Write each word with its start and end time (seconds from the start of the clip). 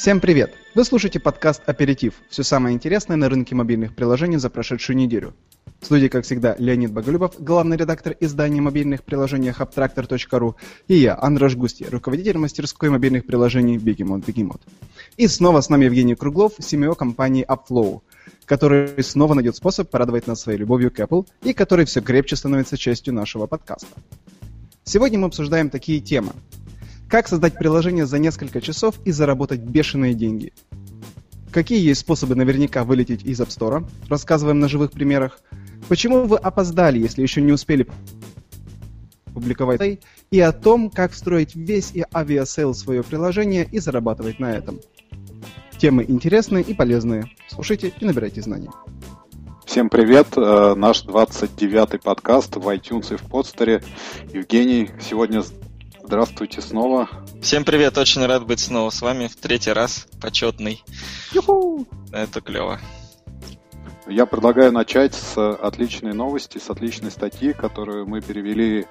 Всем 0.00 0.18
привет! 0.18 0.54
Вы 0.74 0.84
слушаете 0.86 1.20
подкаст 1.20 1.60
«Аперитив»– 1.66 2.14
все 2.30 2.42
самое 2.42 2.74
интересное 2.74 3.18
на 3.18 3.28
рынке 3.28 3.54
мобильных 3.54 3.94
приложений 3.94 4.38
за 4.38 4.48
прошедшую 4.48 4.96
неделю. 4.96 5.34
В 5.78 5.84
студии, 5.84 6.08
как 6.08 6.24
всегда, 6.24 6.56
Леонид 6.58 6.90
Боголюбов, 6.90 7.34
главный 7.38 7.76
редактор 7.76 8.16
издания 8.18 8.62
мобильных 8.62 9.02
приложений 9.02 9.52
Abtractor.ru 9.58 10.54
и 10.88 10.94
я, 10.94 11.18
Андраш 11.20 11.54
Густи, 11.54 11.84
руководитель 11.84 12.38
мастерской 12.38 12.88
мобильных 12.88 13.26
приложений 13.26 13.76
Begemot 13.76 14.24
Begemot. 14.24 14.62
И 15.18 15.26
снова 15.26 15.60
с 15.60 15.68
нами 15.68 15.84
Евгений 15.84 16.14
Круглов, 16.14 16.58
CMO 16.58 16.94
компании 16.94 17.44
Upflow, 17.46 18.00
который 18.46 19.04
снова 19.04 19.34
найдет 19.34 19.56
способ 19.56 19.90
порадовать 19.90 20.26
нас 20.26 20.40
своей 20.40 20.58
любовью 20.58 20.90
к 20.90 20.98
Apple 20.98 21.26
и 21.42 21.52
который 21.52 21.84
все 21.84 22.00
крепче 22.00 22.36
становится 22.36 22.78
частью 22.78 23.12
нашего 23.12 23.46
подкаста. 23.46 23.88
Сегодня 24.82 25.18
мы 25.18 25.26
обсуждаем 25.26 25.68
такие 25.68 26.00
темы– 26.00 26.32
как 27.10 27.26
создать 27.26 27.54
приложение 27.58 28.06
за 28.06 28.18
несколько 28.18 28.60
часов 28.60 28.94
и 29.04 29.10
заработать 29.10 29.60
бешеные 29.60 30.14
деньги? 30.14 30.52
Какие 31.50 31.84
есть 31.84 32.02
способы 32.02 32.36
наверняка 32.36 32.84
вылететь 32.84 33.24
из 33.24 33.40
App 33.40 33.48
Store? 33.48 33.84
Рассказываем 34.08 34.60
на 34.60 34.68
живых 34.68 34.92
примерах. 34.92 35.40
Почему 35.88 36.22
вы 36.22 36.36
опоздали, 36.36 37.00
если 37.00 37.22
еще 37.22 37.42
не 37.42 37.50
успели 37.50 37.88
публиковать 39.34 40.00
и 40.30 40.40
о 40.40 40.52
том, 40.52 40.88
как 40.88 41.10
встроить 41.10 41.56
весь 41.56 41.90
Aviasales 41.94 42.72
в 42.72 42.76
свое 42.76 43.02
приложение 43.02 43.64
и 43.70 43.80
зарабатывать 43.80 44.38
на 44.38 44.52
этом. 44.52 44.80
Темы 45.78 46.04
интересные 46.06 46.62
и 46.62 46.74
полезные. 46.74 47.24
Слушайте 47.48 47.92
и 47.98 48.04
набирайтесь 48.04 48.42
знаний. 48.42 48.70
Всем 49.64 49.88
привет! 49.88 50.26
Э, 50.36 50.74
наш 50.74 51.04
29-й 51.04 51.98
подкаст 52.00 52.56
в 52.56 52.68
iTunes 52.68 53.14
и 53.14 53.16
в 53.16 53.22
Podster. 53.22 53.82
Евгений, 54.32 54.90
сегодня 55.00 55.42
Здравствуйте 56.10 56.60
снова. 56.60 57.08
Всем 57.40 57.64
привет, 57.64 57.96
очень 57.96 58.26
рад 58.26 58.44
быть 58.44 58.58
снова 58.58 58.90
с 58.90 59.00
вами 59.00 59.28
в 59.28 59.36
третий 59.36 59.70
раз, 59.70 60.08
почетный. 60.20 60.82
Юху! 61.30 61.86
Это 62.10 62.40
клево. 62.40 62.80
Я 64.08 64.26
предлагаю 64.26 64.72
начать 64.72 65.14
с 65.14 65.38
отличной 65.38 66.12
новости, 66.12 66.58
с 66.58 66.68
отличной 66.68 67.12
статьи, 67.12 67.52
которую 67.52 68.08
мы 68.08 68.20
перевели 68.22 68.88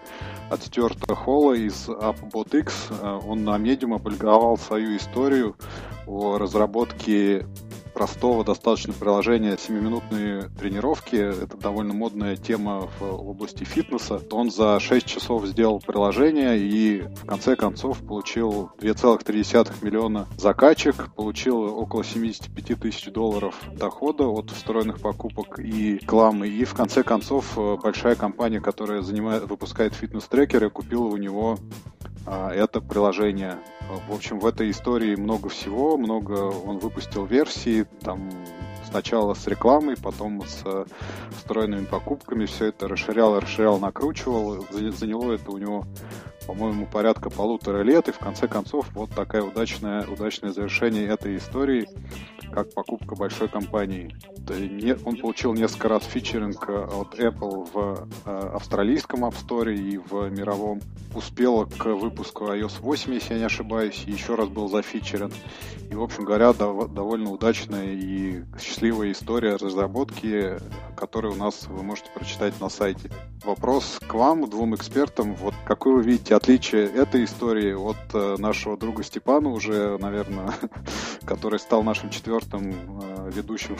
от 0.49 0.63
Стюарта 0.63 1.13
Холла 1.13 1.55
из 1.55 1.89
AppBotX. 1.89 3.27
Он 3.27 3.43
на 3.43 3.57
Medium 3.57 3.97
опубликовал 3.97 4.57
свою 4.57 4.95
историю 4.95 5.57
о 6.07 6.37
разработке 6.37 7.45
простого 7.99 8.45
достаточно 8.45 8.93
приложения 8.93 9.55
7-минутные 9.55 10.49
тренировки. 10.57 11.17
Это 11.17 11.57
довольно 11.57 11.93
модная 11.93 12.37
тема 12.37 12.89
в 12.97 13.03
области 13.03 13.65
фитнеса. 13.65 14.21
Он 14.31 14.49
за 14.49 14.79
6 14.79 15.05
часов 15.05 15.45
сделал 15.45 15.81
приложение 15.81 16.57
и 16.57 17.01
в 17.01 17.25
конце 17.25 17.57
концов 17.57 17.99
получил 17.99 18.71
2,3 18.79 19.83
миллиона 19.83 20.29
закачек, 20.37 21.13
получил 21.13 21.61
около 21.77 22.05
75 22.05 22.79
тысяч 22.79 23.11
долларов 23.11 23.59
дохода 23.73 24.27
от 24.27 24.49
встроенных 24.51 25.01
покупок 25.01 25.59
и 25.59 25.95
рекламы. 25.95 26.47
И 26.47 26.63
в 26.63 26.73
конце 26.73 27.03
концов 27.03 27.57
большая 27.83 28.15
компания, 28.15 28.61
которая 28.61 29.01
занимает, 29.01 29.43
выпускает 29.43 29.93
фитнес-трекеры, 29.93 30.69
купила 30.69 31.07
у 31.07 31.17
него 31.17 31.59
это 32.25 32.81
приложение. 32.81 33.57
В 34.07 34.13
общем, 34.13 34.39
в 34.39 34.45
этой 34.45 34.69
истории 34.69 35.15
много 35.15 35.49
всего, 35.49 35.97
много 35.97 36.33
он 36.33 36.77
выпустил 36.77 37.25
версий, 37.25 37.85
там 38.01 38.29
сначала 38.89 39.33
с 39.33 39.47
рекламой, 39.47 39.95
потом 39.97 40.41
с 40.45 40.85
встроенными 41.37 41.85
покупками, 41.85 42.45
все 42.45 42.65
это 42.67 42.87
расширял, 42.87 43.39
расширял, 43.39 43.79
накручивал. 43.79 44.65
Заняло 44.71 45.33
это 45.33 45.51
у 45.51 45.57
него, 45.57 45.85
по-моему, 46.47 46.85
порядка 46.85 47.29
полутора 47.29 47.81
лет, 47.83 48.07
и 48.09 48.11
в 48.11 48.19
конце 48.19 48.47
концов 48.47 48.87
вот 48.93 49.11
такая 49.11 49.43
удачная, 49.43 50.05
удачное 50.07 50.51
завершение 50.51 51.07
этой 51.07 51.37
истории 51.37 51.87
как 52.51 52.73
покупка 52.73 53.15
большой 53.15 53.47
компании. 53.47 54.15
Он 55.05 55.15
получил 55.17 55.53
несколько 55.53 55.89
раз 55.89 56.03
фичеринг 56.05 56.67
э, 56.67 56.73
от 56.73 57.19
Apple 57.19 57.69
в 57.71 58.07
э, 58.25 58.51
австралийском 58.55 59.25
App 59.25 59.35
Store 59.35 59.73
и 59.73 59.97
в 59.97 60.29
мировом. 60.29 60.81
Успела 61.13 61.65
к 61.65 61.85
выпуску 61.85 62.45
iOS 62.45 62.81
8, 62.81 63.13
если 63.13 63.33
я 63.33 63.39
не 63.39 63.45
ошибаюсь, 63.45 64.03
еще 64.05 64.35
раз 64.35 64.49
был 64.49 64.67
зафичерен. 64.69 65.31
И, 65.89 65.95
в 65.95 66.03
общем 66.03 66.25
говоря, 66.25 66.53
довольно 66.53 67.31
удачная 67.31 67.93
и 67.93 68.43
счастливая 68.59 69.11
история 69.11 69.55
разработки, 69.55 70.57
которую 70.95 71.33
у 71.33 71.37
нас 71.37 71.67
вы 71.67 71.83
можете 71.83 72.09
прочитать 72.13 72.59
на 72.59 72.69
сайте. 72.69 73.09
Вопрос 73.43 73.99
к 74.05 74.13
вам, 74.13 74.49
двум 74.49 74.75
экспертам. 74.75 75.33
Вот 75.35 75.53
какое 75.65 75.95
вы 75.95 76.03
видите 76.03 76.35
отличие 76.35 76.85
этой 76.85 77.23
истории 77.23 77.73
от 77.73 77.97
э, 78.13 78.35
нашего 78.37 78.77
друга 78.77 79.03
Степана 79.03 79.49
уже, 79.49 79.97
наверное, 79.97 80.53
который 81.25 81.59
стал 81.59 81.83
нашим 81.83 82.09
четвертым 82.09 82.38
четвертым 82.39 83.01
э, 83.01 83.31
ведущим 83.33 83.75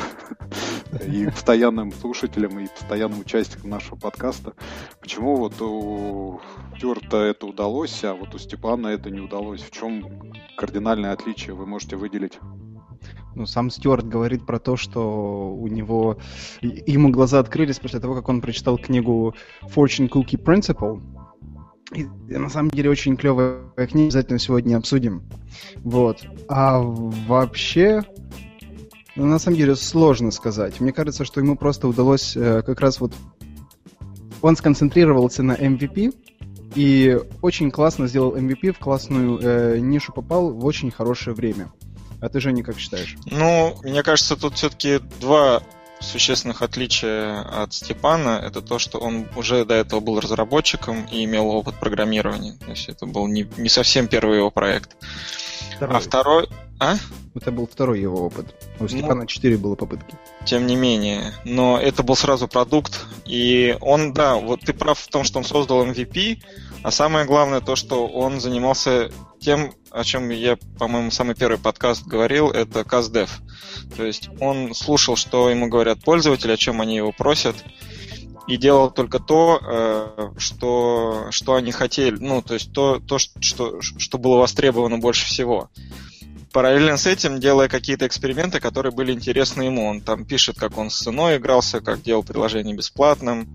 и 1.07 1.25
постоянным 1.25 1.91
слушателем, 1.91 2.59
и 2.59 2.67
постоянным 2.67 3.19
участником 3.19 3.69
нашего 3.69 3.95
подкаста. 3.95 4.53
Почему 4.99 5.35
вот 5.37 5.61
у 5.61 6.41
Стюарта 6.75 7.17
это 7.17 7.45
удалось, 7.45 8.03
а 8.03 8.13
вот 8.13 8.35
у 8.35 8.37
Степана 8.37 8.87
это 8.87 9.09
не 9.09 9.21
удалось? 9.21 9.61
В 9.61 9.71
чем 9.71 10.33
кардинальное 10.57 11.13
отличие 11.13 11.55
вы 11.55 11.65
можете 11.65 11.95
выделить? 11.95 12.39
Ну, 13.35 13.45
сам 13.45 13.69
Стюарт 13.69 14.07
говорит 14.07 14.45
про 14.45 14.59
то, 14.59 14.75
что 14.75 15.53
у 15.53 15.67
него... 15.67 16.17
Ему 16.61 17.09
глаза 17.09 17.39
открылись 17.39 17.79
после 17.79 17.99
того, 17.99 18.15
как 18.15 18.27
он 18.27 18.41
прочитал 18.41 18.77
книгу 18.77 19.35
Fortune 19.63 20.09
Cookie 20.09 20.41
Principle, 20.41 21.01
и, 21.93 22.05
на 22.27 22.49
самом 22.49 22.69
деле 22.69 22.89
очень 22.89 23.17
клевая 23.17 23.61
книга, 23.75 24.05
обязательно 24.05 24.37
сегодня 24.37 24.77
обсудим. 24.77 25.23
Вот. 25.77 26.23
А 26.47 26.79
вообще, 26.79 28.03
ну, 29.19 29.25
на 29.25 29.39
самом 29.39 29.57
деле 29.57 29.75
сложно 29.75 30.31
сказать. 30.31 30.79
Мне 30.79 30.93
кажется, 30.93 31.25
что 31.25 31.39
ему 31.39 31.55
просто 31.55 31.87
удалось 31.87 32.35
э, 32.35 32.61
как 32.65 32.79
раз 32.79 32.99
вот... 32.99 33.13
Он 34.41 34.55
сконцентрировался 34.55 35.43
на 35.43 35.53
MVP, 35.53 36.13
и 36.75 37.19
очень 37.41 37.71
классно 37.71 38.07
сделал 38.07 38.35
MVP, 38.37 38.71
в 38.71 38.79
классную 38.79 39.39
э, 39.41 39.79
нишу 39.79 40.13
попал 40.13 40.51
в 40.51 40.65
очень 40.65 40.91
хорошее 40.91 41.35
время. 41.35 41.71
А 42.21 42.29
ты, 42.29 42.39
Женя, 42.39 42.63
как 42.63 42.79
считаешь? 42.79 43.17
Ну, 43.25 43.75
мне 43.83 44.03
кажется, 44.03 44.37
тут 44.37 44.55
все-таки 44.55 44.99
два 45.19 45.61
существенных 45.99 46.61
отличия 46.61 47.41
от 47.41 47.73
Степана 47.73 48.41
это 48.41 48.61
то, 48.61 48.79
что 48.79 48.99
он 48.99 49.27
уже 49.35 49.65
до 49.65 49.73
этого 49.73 49.99
был 49.99 50.19
разработчиком 50.21 51.05
и 51.11 51.25
имел 51.25 51.49
опыт 51.49 51.75
программирования. 51.77 52.53
То 52.53 52.71
есть 52.71 52.87
это 52.87 53.05
был 53.05 53.27
не, 53.27 53.49
не 53.57 53.67
совсем 53.67 54.07
первый 54.07 54.37
его 54.37 54.51
проект. 54.51 54.95
Второй. 55.75 55.97
А 55.97 55.99
второй... 55.99 56.49
А? 56.79 56.95
Это 57.35 57.51
был 57.51 57.67
второй 57.67 57.99
его 57.99 58.25
опыт. 58.25 58.55
У 58.79 58.83
ну, 58.83 58.89
Степана 58.89 59.27
четыре 59.27 59.57
было 59.57 59.75
попытки. 59.75 60.15
Тем 60.45 60.65
не 60.65 60.77
менее. 60.77 61.33
Но 61.43 61.77
это 61.77 62.03
был 62.03 62.15
сразу 62.15 62.47
продукт. 62.47 63.05
И 63.25 63.77
он, 63.81 64.13
да, 64.13 64.35
вот 64.35 64.61
ты 64.61 64.73
прав 64.73 64.97
в 64.97 65.07
том, 65.09 65.25
что 65.25 65.39
он 65.39 65.45
создал 65.45 65.85
MVP, 65.85 66.41
а 66.81 66.91
самое 66.91 67.25
главное 67.25 67.59
то, 67.59 67.75
что 67.75 68.07
он 68.07 68.39
занимался 68.39 69.11
тем, 69.39 69.73
о 69.91 70.05
чем 70.05 70.29
я, 70.29 70.57
по-моему, 70.77 71.11
самый 71.11 71.35
первый 71.35 71.57
подкаст 71.57 72.05
говорил, 72.05 72.49
это 72.49 72.81
CastDev. 72.81 73.29
То 73.97 74.05
есть 74.05 74.29
он 74.39 74.73
слушал, 74.73 75.17
что 75.17 75.49
ему 75.49 75.67
говорят 75.67 76.01
пользователи, 76.01 76.53
о 76.53 76.57
чем 76.57 76.79
они 76.79 76.95
его 76.95 77.11
просят, 77.11 77.55
и 78.47 78.57
делал 78.57 78.89
только 78.89 79.19
то, 79.19 79.59
э, 79.61 80.29
что, 80.37 81.27
что 81.31 81.55
они 81.55 81.71
хотели, 81.71 82.17
ну, 82.19 82.41
то 82.41 82.53
есть 82.53 82.71
то, 82.71 82.99
то 82.99 83.17
что, 83.17 83.81
что 83.81 84.17
было 84.17 84.37
востребовано 84.37 84.97
больше 84.97 85.25
всего 85.25 85.69
параллельно 86.51 86.97
с 86.97 87.05
этим 87.05 87.39
делая 87.39 87.67
какие-то 87.67 88.07
эксперименты, 88.07 88.59
которые 88.59 88.91
были 88.91 89.11
интересны 89.11 89.63
ему. 89.63 89.87
Он 89.87 90.01
там 90.01 90.25
пишет, 90.25 90.57
как 90.57 90.77
он 90.77 90.89
с 90.89 90.99
ценой 90.99 91.37
игрался, 91.37 91.81
как 91.81 92.01
делал 92.01 92.23
приложение 92.23 92.75
бесплатным, 92.75 93.47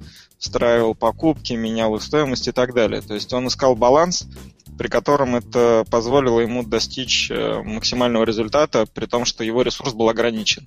встраивал 0.44 0.94
покупки, 0.94 1.54
менял 1.54 1.96
их 1.96 2.02
стоимость 2.02 2.48
и 2.48 2.52
так 2.52 2.74
далее. 2.74 3.00
То 3.00 3.14
есть 3.14 3.32
он 3.32 3.48
искал 3.48 3.74
баланс, 3.74 4.26
при 4.76 4.88
котором 4.88 5.36
это 5.36 5.86
позволило 5.90 6.40
ему 6.40 6.62
достичь 6.62 7.30
э, 7.30 7.62
максимального 7.62 8.24
результата, 8.24 8.86
при 8.92 9.06
том, 9.06 9.24
что 9.24 9.42
его 9.42 9.62
ресурс 9.62 9.94
был 9.94 10.10
ограничен. 10.10 10.66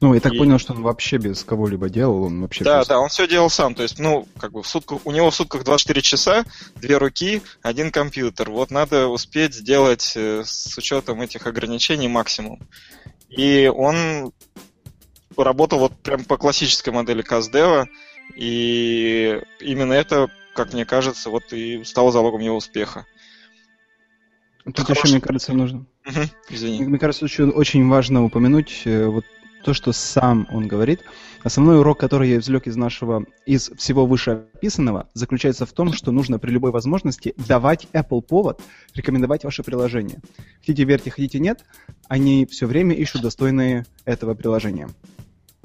Ну, 0.00 0.14
я 0.14 0.20
так 0.20 0.32
и... 0.32 0.38
понял, 0.38 0.58
что 0.58 0.72
он 0.72 0.82
вообще 0.82 1.18
без 1.18 1.44
кого-либо 1.44 1.90
делал, 1.90 2.24
он 2.24 2.40
вообще... 2.40 2.64
Да, 2.64 2.76
просто... 2.76 2.94
да, 2.94 3.00
он 3.00 3.08
все 3.10 3.28
делал 3.28 3.50
сам, 3.50 3.74
то 3.74 3.82
есть, 3.82 3.98
ну, 3.98 4.26
как 4.38 4.52
бы 4.52 4.62
в 4.62 4.66
сутках, 4.66 5.00
у 5.04 5.10
него 5.10 5.30
в 5.30 5.34
сутках 5.34 5.64
24 5.64 6.00
часа, 6.00 6.44
две 6.76 6.96
руки, 6.96 7.42
один 7.60 7.90
компьютер. 7.90 8.50
Вот 8.50 8.70
надо 8.70 9.08
успеть 9.08 9.54
сделать 9.54 10.14
э, 10.16 10.44
с 10.46 10.78
учетом 10.78 11.20
этих 11.20 11.46
ограничений 11.46 12.08
максимум. 12.08 12.58
И 13.28 13.70
он 13.74 14.32
работал 15.36 15.78
вот 15.80 15.92
прям 16.02 16.24
по 16.24 16.36
классической 16.36 16.90
модели 16.90 17.20
Каздева, 17.22 17.86
и 18.34 19.40
именно 19.60 19.92
это, 19.92 20.30
как 20.54 20.72
мне 20.72 20.84
кажется, 20.84 21.30
вот 21.30 21.52
и 21.52 21.82
стало 21.84 22.12
залогом 22.12 22.40
его 22.40 22.56
успеха. 22.56 23.06
Тут 24.64 24.86
Хороший... 24.86 25.06
еще, 25.06 25.14
мне 25.16 25.20
кажется, 25.20 25.52
нужно. 25.52 25.86
Угу, 26.06 26.20
извини. 26.50 26.84
Мне 26.84 26.98
кажется, 26.98 27.26
еще 27.26 27.44
очень 27.44 27.86
важно 27.88 28.24
упомянуть 28.24 28.82
э, 28.86 29.06
вот 29.06 29.24
то, 29.64 29.74
что 29.74 29.92
сам 29.92 30.46
он 30.50 30.68
говорит. 30.68 31.00
Основной 31.42 31.78
урок, 31.78 31.98
который 31.98 32.30
я 32.30 32.38
извлек 32.38 32.66
из 32.66 32.76
нашего, 32.76 33.24
из 33.44 33.70
всего 33.76 34.06
вышеописанного, 34.06 35.08
заключается 35.14 35.66
в 35.66 35.72
том, 35.72 35.92
что 35.92 36.12
нужно 36.12 36.38
при 36.38 36.50
любой 36.50 36.70
возможности 36.70 37.34
давать 37.48 37.86
Apple 37.92 38.22
повод 38.22 38.60
рекомендовать 38.94 39.44
ваше 39.44 39.62
приложение. 39.62 40.20
Хотите 40.60 40.84
верьте, 40.84 41.10
хотите 41.10 41.38
нет, 41.40 41.64
они 42.08 42.46
все 42.46 42.66
время 42.66 42.94
ищут 42.94 43.22
достойные 43.22 43.84
этого 44.04 44.34
приложения. 44.34 44.88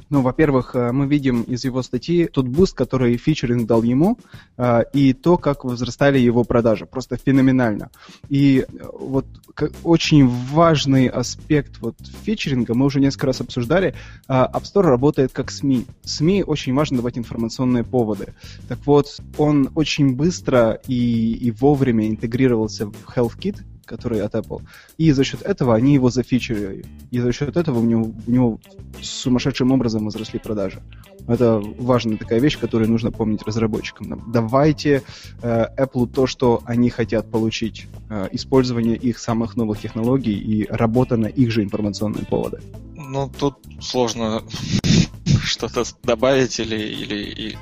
Ну, 0.10 0.22
во-первых, 0.22 0.76
э, 0.76 0.92
мы 0.92 1.06
видим 1.08 1.44
из 1.44 1.64
его 1.66 1.84
статьи 1.84 2.26
тот 2.26 2.48
boost, 2.48 2.76
который 2.76 3.16
фичеринг 3.18 3.68
дал 3.68 3.84
ему, 3.84 4.18
э, 4.58 4.84
и 4.92 5.14
то, 5.14 5.38
как 5.38 5.64
возрастали 5.64 6.18
его 6.18 6.44
продажи. 6.44 6.86
Просто 6.86 7.18
феноменально. 7.18 7.92
И 8.28 8.66
э, 8.68 8.86
вот 9.00 9.26
очень 9.84 10.28
важный 10.28 11.08
аспект 11.08 11.80
вот 11.80 11.96
фичеринга, 12.24 12.74
мы 12.74 12.86
уже 12.86 13.00
несколько 13.00 13.28
раз 13.28 13.42
обсуждали, 13.42 13.94
App 14.28 14.64
Store 14.64 14.82
работает 14.82 15.32
как 15.32 15.52
СМИ. 15.52 15.86
СМИ 16.04 16.44
очень 16.44 16.74
важно 16.74 16.98
давать 16.98 17.18
информационные 17.18 17.84
поводы. 17.84 18.34
Так 18.68 18.80
вот, 18.86 19.20
он 19.38 19.70
очень 19.76 20.16
быстро 20.16 20.80
и, 20.88 21.34
и 21.34 21.52
вовремя 21.52 22.08
интегрировался 22.08 22.88
в 22.88 22.94
HealthKit, 23.16 23.58
который 23.90 24.22
от 24.22 24.36
Apple. 24.36 24.62
И 24.98 25.12
за 25.12 25.24
счет 25.24 25.42
этого 25.42 25.76
они 25.76 25.94
его 25.96 26.10
зафичерили. 26.10 26.86
И 27.12 27.20
за 27.20 27.32
счет 27.34 27.58
этого 27.58 27.80
у 27.80 27.84
него, 27.84 28.14
у 28.28 28.32
него 28.32 28.60
сумасшедшим 29.02 29.72
образом 29.72 30.06
возросли 30.06 30.40
продажи. 30.40 30.82
Это 31.28 31.62
важная 31.80 32.18
такая 32.18 32.40
вещь, 32.40 32.60
которую 32.60 32.90
нужно 32.90 33.12
помнить 33.12 33.44
разработчикам. 33.44 34.24
Давайте 34.34 35.02
э, 35.42 35.66
Apple 35.78 36.08
то, 36.08 36.28
что 36.28 36.62
они 36.66 36.90
хотят 36.90 37.30
получить. 37.32 37.88
Э, 38.10 38.28
использование 38.32 38.96
их 38.96 39.20
самых 39.20 39.58
новых 39.58 39.80
технологий 39.80 40.38
и 40.38 40.68
работа 40.70 41.18
на 41.18 41.28
их 41.28 41.52
же 41.52 41.64
информационные 41.64 42.26
поводы. 42.26 42.60
Ну, 43.02 43.30
тут 43.30 43.56
сложно 43.82 44.44
что-то 45.46 45.86
добавить 46.04 46.60
или, 46.60 46.76
или, 46.76 47.16
или... 47.16 47.60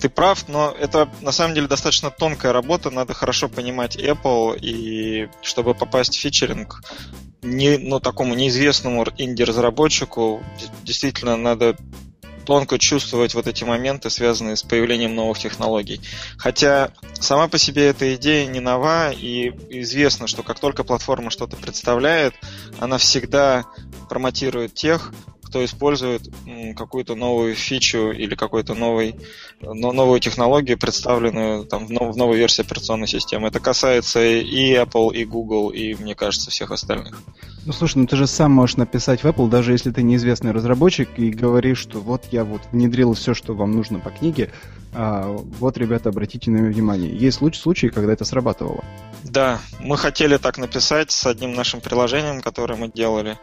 Ты 0.00 0.08
прав, 0.08 0.46
но 0.48 0.70
это 0.78 1.10
на 1.20 1.32
самом 1.32 1.56
деле 1.56 1.66
достаточно 1.66 2.10
тонкая 2.10 2.52
работа, 2.52 2.90
надо 2.90 3.12
хорошо 3.12 3.48
понимать 3.48 3.96
Apple, 3.96 4.56
и 4.60 5.28
чтобы 5.42 5.74
попасть 5.74 6.14
в 6.14 6.20
фичеринг, 6.20 6.80
не, 7.42 7.76
ну, 7.78 7.98
такому 7.98 8.34
неизвестному 8.34 9.04
инди-разработчику 9.16 10.44
действительно 10.84 11.36
надо 11.36 11.76
тонко 12.48 12.78
чувствовать 12.78 13.34
вот 13.34 13.46
эти 13.46 13.64
моменты, 13.64 14.08
связанные 14.08 14.56
с 14.56 14.62
появлением 14.62 15.14
новых 15.14 15.38
технологий. 15.38 16.00
Хотя 16.38 16.92
сама 17.20 17.46
по 17.46 17.58
себе 17.58 17.88
эта 17.88 18.14
идея 18.14 18.46
не 18.46 18.58
нова, 18.58 19.10
и 19.10 19.50
известно, 19.68 20.26
что 20.26 20.42
как 20.42 20.58
только 20.58 20.82
платформа 20.82 21.28
что-то 21.28 21.56
представляет, 21.56 22.34
она 22.78 22.96
всегда 22.96 23.66
промотирует 24.08 24.74
тех, 24.74 25.12
кто 25.48 25.64
использует 25.64 26.28
какую-то 26.76 27.14
новую 27.14 27.54
фичу 27.54 28.10
или 28.10 28.34
какую-то 28.34 28.74
новый, 28.74 29.16
но, 29.60 29.92
новую 29.92 30.20
технологию, 30.20 30.78
представленную 30.78 31.64
там, 31.64 31.86
в, 31.86 31.90
нов, 31.90 32.14
в 32.14 32.18
новой 32.18 32.36
версии 32.36 32.60
операционной 32.60 33.06
системы. 33.06 33.48
Это 33.48 33.58
касается 33.58 34.20
и 34.20 34.74
Apple, 34.74 35.14
и 35.14 35.24
Google, 35.24 35.70
и, 35.70 35.94
мне 35.94 36.14
кажется, 36.14 36.50
всех 36.50 36.70
остальных. 36.70 37.18
Ну 37.64 37.72
слушай, 37.72 37.96
ну 37.96 38.06
ты 38.06 38.16
же 38.16 38.26
сам 38.26 38.52
можешь 38.52 38.76
написать 38.76 39.22
в 39.22 39.26
Apple, 39.26 39.48
даже 39.48 39.72
если 39.72 39.90
ты 39.90 40.02
неизвестный 40.02 40.52
разработчик, 40.52 41.08
и 41.16 41.30
говоришь, 41.30 41.78
что 41.78 42.00
вот 42.00 42.24
я 42.30 42.44
вот 42.44 42.62
внедрил 42.70 43.14
все, 43.14 43.32
что 43.32 43.54
вам 43.54 43.72
нужно 43.72 44.00
по 44.00 44.10
книге, 44.10 44.50
а, 44.94 45.36
вот, 45.58 45.76
ребята, 45.76 46.08
обратите 46.08 46.50
на 46.50 46.68
внимание. 46.68 47.14
Есть 47.14 47.38
случаи, 47.56 47.88
когда 47.88 48.12
это 48.12 48.24
срабатывало. 48.24 48.84
Да, 49.22 49.60
мы 49.80 49.96
хотели 49.96 50.36
так 50.38 50.58
написать 50.58 51.10
с 51.10 51.26
одним 51.26 51.54
нашим 51.54 51.80
приложением, 51.80 52.40
которое 52.40 52.76
мы 52.76 52.90
делали. 52.90 53.38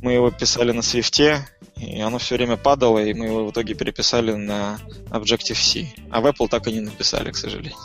Мы 0.00 0.12
его 0.12 0.30
писали 0.30 0.72
на 0.72 0.80
Swift, 0.80 1.38
и 1.76 2.00
оно 2.00 2.18
все 2.18 2.36
время 2.36 2.56
падало, 2.56 2.98
и 3.04 3.14
мы 3.14 3.26
его 3.26 3.46
в 3.46 3.50
итоге 3.50 3.74
переписали 3.74 4.32
на 4.32 4.78
Objective-C. 5.10 5.86
А 6.10 6.20
в 6.20 6.26
Apple 6.26 6.48
так 6.48 6.66
и 6.68 6.72
не 6.72 6.80
написали, 6.80 7.30
к 7.30 7.36
сожалению. 7.36 7.76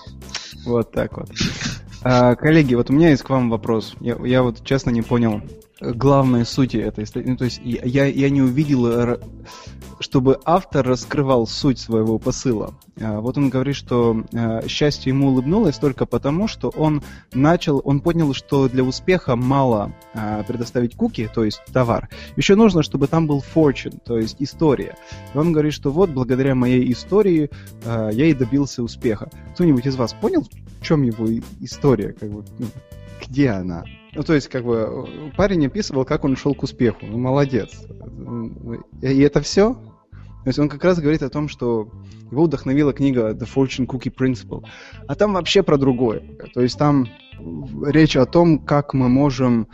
Вот 0.66 0.92
так 0.92 1.18
вот. 1.18 1.30
А, 2.04 2.36
коллеги, 2.36 2.76
вот 2.76 2.90
у 2.90 2.94
меня 2.94 3.10
есть 3.10 3.24
к 3.24 3.30
вам 3.30 3.50
вопрос. 3.50 3.94
Я, 4.00 4.18
я 4.24 4.44
вот 4.44 4.64
честно 4.64 4.92
не 4.92 5.02
понял 5.02 5.42
главной 5.80 6.46
сути 6.46 6.78
этой 6.78 7.06
статьи. 7.06 7.32
Ну, 7.32 7.38
то 7.38 7.46
есть 7.46 7.62
я, 7.64 8.06
я 8.06 8.30
не 8.30 8.42
увидел 8.42 8.86
чтобы 10.00 10.40
автор 10.46 10.86
раскрывал 10.86 11.48
суть 11.48 11.80
своего 11.80 12.20
посыла. 12.20 12.74
А, 13.00 13.20
вот 13.20 13.38
он 13.38 13.50
говорит, 13.50 13.76
что 13.76 14.24
а, 14.34 14.68
счастье 14.68 15.12
ему 15.12 15.30
улыбнулось 15.30 15.78
только 15.78 16.06
потому, 16.06 16.48
что 16.48 16.70
он 16.70 17.02
начал, 17.34 17.82
он 17.84 18.00
понял, 18.02 18.34
что 18.34 18.68
для 18.70 18.84
успеха 18.84 19.36
мало 19.36 19.94
а, 20.14 20.44
предоставить 20.44 20.96
куки, 20.96 21.30
то 21.34 21.44
есть 21.44 21.62
товар. 21.72 22.10
Еще 22.36 22.56
нужно, 22.56 22.84
чтобы 22.84 23.08
там 23.08 23.28
был 23.28 23.44
fortune, 23.56 24.00
то 24.04 24.18
есть 24.18 24.38
история. 24.40 24.96
И 25.34 25.38
он 25.38 25.52
говорит, 25.52 25.74
что 25.74 25.92
вот 25.92 26.10
благодаря 26.10 26.56
моей 26.56 26.92
истории 26.92 27.50
я 27.86 28.26
и 28.26 28.34
добился 28.34 28.84
успеха. 28.84 29.30
Кто-нибудь 29.54 29.86
из 29.86 29.96
вас 29.96 30.14
понял, 30.14 30.48
в 30.80 30.84
чем 30.84 31.04
его 31.04 31.28
история, 31.62 32.14
как 32.14 32.30
бы, 32.30 32.44
ну, 32.60 32.68
где 33.26 33.50
она? 33.50 33.84
Ну, 34.18 34.24
то 34.24 34.34
есть, 34.34 34.48
как 34.48 34.64
бы, 34.64 35.32
парень 35.38 35.68
описывал, 35.68 36.04
как 36.04 36.26
он 36.26 36.36
шел 36.36 36.56
к 36.56 36.64
успеху. 36.64 37.06
Ну, 37.06 37.20
молодец. 37.20 37.86
И 39.04 39.22
это 39.22 39.42
все? 39.42 39.76
То 39.76 40.48
есть 40.48 40.58
он 40.58 40.70
как 40.70 40.84
раз 40.84 41.00
говорит 41.00 41.22
о 41.22 41.30
том, 41.30 41.48
что 41.48 41.92
его 42.32 42.46
вдохновила 42.46 42.94
книга 42.94 43.34
The 43.34 43.48
Fortune 43.48 43.86
Cookie 43.86 44.12
Principle. 44.12 44.64
А 45.08 45.14
там 45.14 45.34
вообще 45.34 45.62
про 45.62 45.78
другое. 45.78 46.24
То 46.56 46.62
есть 46.62 46.80
там 46.80 47.08
речь 47.86 48.18
о 48.18 48.26
том, 48.26 48.58
как 48.58 48.96
мы 48.96 49.08
можем... 49.08 49.68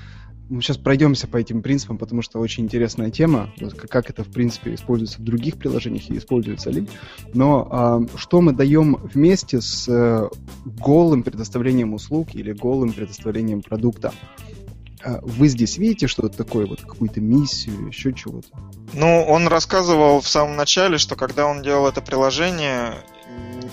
Мы 0.54 0.62
сейчас 0.62 0.78
пройдемся 0.78 1.28
по 1.28 1.38
этим 1.38 1.64
принципам, 1.64 1.98
потому 1.98 2.22
что 2.22 2.38
очень 2.38 2.66
интересная 2.66 3.10
тема, 3.10 3.52
как 3.90 4.12
это, 4.12 4.24
в 4.24 4.32
принципе, 4.32 4.76
используется 4.76 5.18
в 5.18 5.24
других 5.24 5.58
приложениях 5.58 6.12
и 6.12 6.18
используется 6.20 6.70
ли. 6.70 6.88
Но 7.34 7.68
а, 7.72 8.02
что 8.18 8.40
мы 8.40 8.54
даем 8.54 8.98
вместе 8.98 9.62
с 9.62 9.90
а, 9.90 10.30
голым 10.64 11.24
предоставлением 11.24 11.96
услуг 11.96 12.36
или 12.36 12.52
голым 12.52 12.94
предоставлением 12.94 13.64
продукта? 13.64 14.14
А 15.04 15.22
вы 15.24 15.48
здесь 15.48 15.80
видите 15.80 16.06
что-то 16.06 16.38
такое, 16.38 16.68
вот 16.68 16.82
какую-то 16.82 17.20
миссию, 17.20 17.88
еще 17.88 18.14
чего-то? 18.14 18.50
Ну, 18.94 19.24
он 19.24 19.48
рассказывал 19.48 20.22
в 20.22 20.28
самом 20.28 20.56
начале, 20.56 21.00
что 21.00 21.16
когда 21.16 21.48
он 21.48 21.64
делал 21.64 21.88
это 21.88 22.00
приложение, 22.00 22.94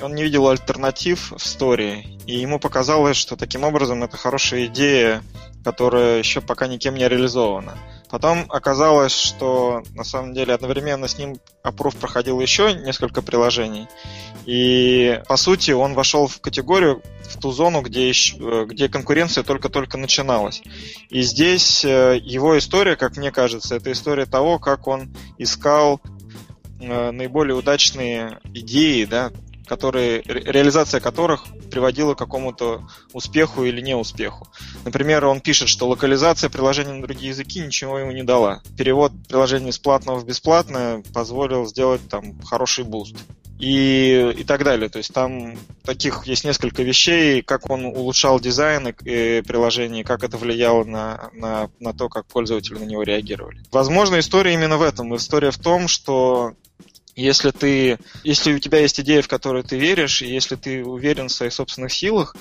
он 0.00 0.14
не 0.14 0.22
видел 0.22 0.48
альтернатив 0.48 1.30
в 1.32 1.36
истории, 1.36 2.18
и 2.26 2.38
ему 2.38 2.58
показалось, 2.58 3.18
что 3.18 3.36
таким 3.36 3.64
образом 3.64 4.02
это 4.02 4.16
хорошая 4.16 4.64
идея, 4.64 5.22
которая 5.64 6.18
еще 6.18 6.40
пока 6.40 6.66
никем 6.66 6.94
не 6.94 7.08
реализована. 7.08 7.76
Потом 8.10 8.46
оказалось, 8.48 9.12
что 9.12 9.82
на 9.94 10.02
самом 10.02 10.34
деле 10.34 10.52
одновременно 10.52 11.06
с 11.06 11.16
ним 11.16 11.38
Approve 11.64 11.96
проходил 11.96 12.40
еще 12.40 12.74
несколько 12.74 13.22
приложений. 13.22 13.86
И 14.46 15.22
по 15.28 15.36
сути 15.36 15.70
он 15.70 15.94
вошел 15.94 16.26
в 16.26 16.40
категорию, 16.40 17.02
в 17.22 17.38
ту 17.38 17.52
зону, 17.52 17.82
где, 17.82 18.08
еще, 18.08 18.66
где 18.66 18.88
конкуренция 18.88 19.44
только-только 19.44 19.96
начиналась. 19.96 20.62
И 21.08 21.22
здесь 21.22 21.84
э, 21.84 22.18
его 22.20 22.58
история, 22.58 22.96
как 22.96 23.16
мне 23.16 23.30
кажется, 23.30 23.76
это 23.76 23.92
история 23.92 24.26
того, 24.26 24.58
как 24.58 24.88
он 24.88 25.14
искал 25.38 26.00
э, 26.80 27.10
наиболее 27.12 27.54
удачные 27.54 28.40
идеи, 28.52 29.04
да, 29.04 29.30
которые, 29.70 30.22
реализация 30.26 30.98
которых 30.98 31.44
приводила 31.70 32.14
к 32.14 32.18
какому-то 32.18 32.88
успеху 33.12 33.62
или 33.62 33.80
неуспеху. 33.80 34.48
Например, 34.84 35.26
он 35.26 35.40
пишет, 35.40 35.68
что 35.68 35.88
локализация 35.88 36.50
приложения 36.50 36.92
на 36.92 37.02
другие 37.02 37.28
языки 37.28 37.60
ничего 37.60 38.00
ему 38.00 38.10
не 38.10 38.24
дала. 38.24 38.62
Перевод 38.76 39.12
приложения 39.28 39.70
из 39.70 39.78
платного 39.78 40.18
в 40.18 40.26
бесплатное 40.26 41.04
позволил 41.14 41.66
сделать 41.66 42.00
там 42.08 42.42
хороший 42.42 42.82
boost 42.82 43.14
и, 43.60 44.34
и 44.38 44.42
так 44.42 44.64
далее. 44.64 44.88
То 44.88 44.98
есть 44.98 45.14
там 45.14 45.56
таких 45.84 46.26
есть 46.26 46.42
несколько 46.42 46.82
вещей, 46.82 47.40
как 47.40 47.70
он 47.70 47.84
улучшал 47.84 48.40
дизайн 48.40 48.88
и 48.88 49.40
приложений, 49.42 50.02
как 50.02 50.24
это 50.24 50.36
влияло 50.36 50.82
на, 50.82 51.30
на, 51.32 51.70
на 51.78 51.92
то, 51.92 52.08
как 52.08 52.26
пользователи 52.26 52.74
на 52.78 52.86
него 52.86 53.04
реагировали. 53.04 53.60
Возможно, 53.70 54.18
история 54.18 54.52
именно 54.54 54.78
в 54.78 54.82
этом. 54.82 55.14
История 55.14 55.52
в 55.52 55.58
том, 55.58 55.86
что 55.86 56.54
если 57.16 57.50
ты, 57.50 57.98
если 58.24 58.54
у 58.54 58.58
тебя 58.58 58.80
есть 58.80 59.00
идея, 59.00 59.22
в 59.22 59.28
которую 59.28 59.64
ты 59.64 59.78
веришь, 59.78 60.22
и 60.22 60.26
если 60.26 60.56
ты 60.56 60.84
уверен 60.84 61.28
в 61.28 61.32
своих 61.32 61.52
собственных 61.52 61.92
силах, 61.92 62.36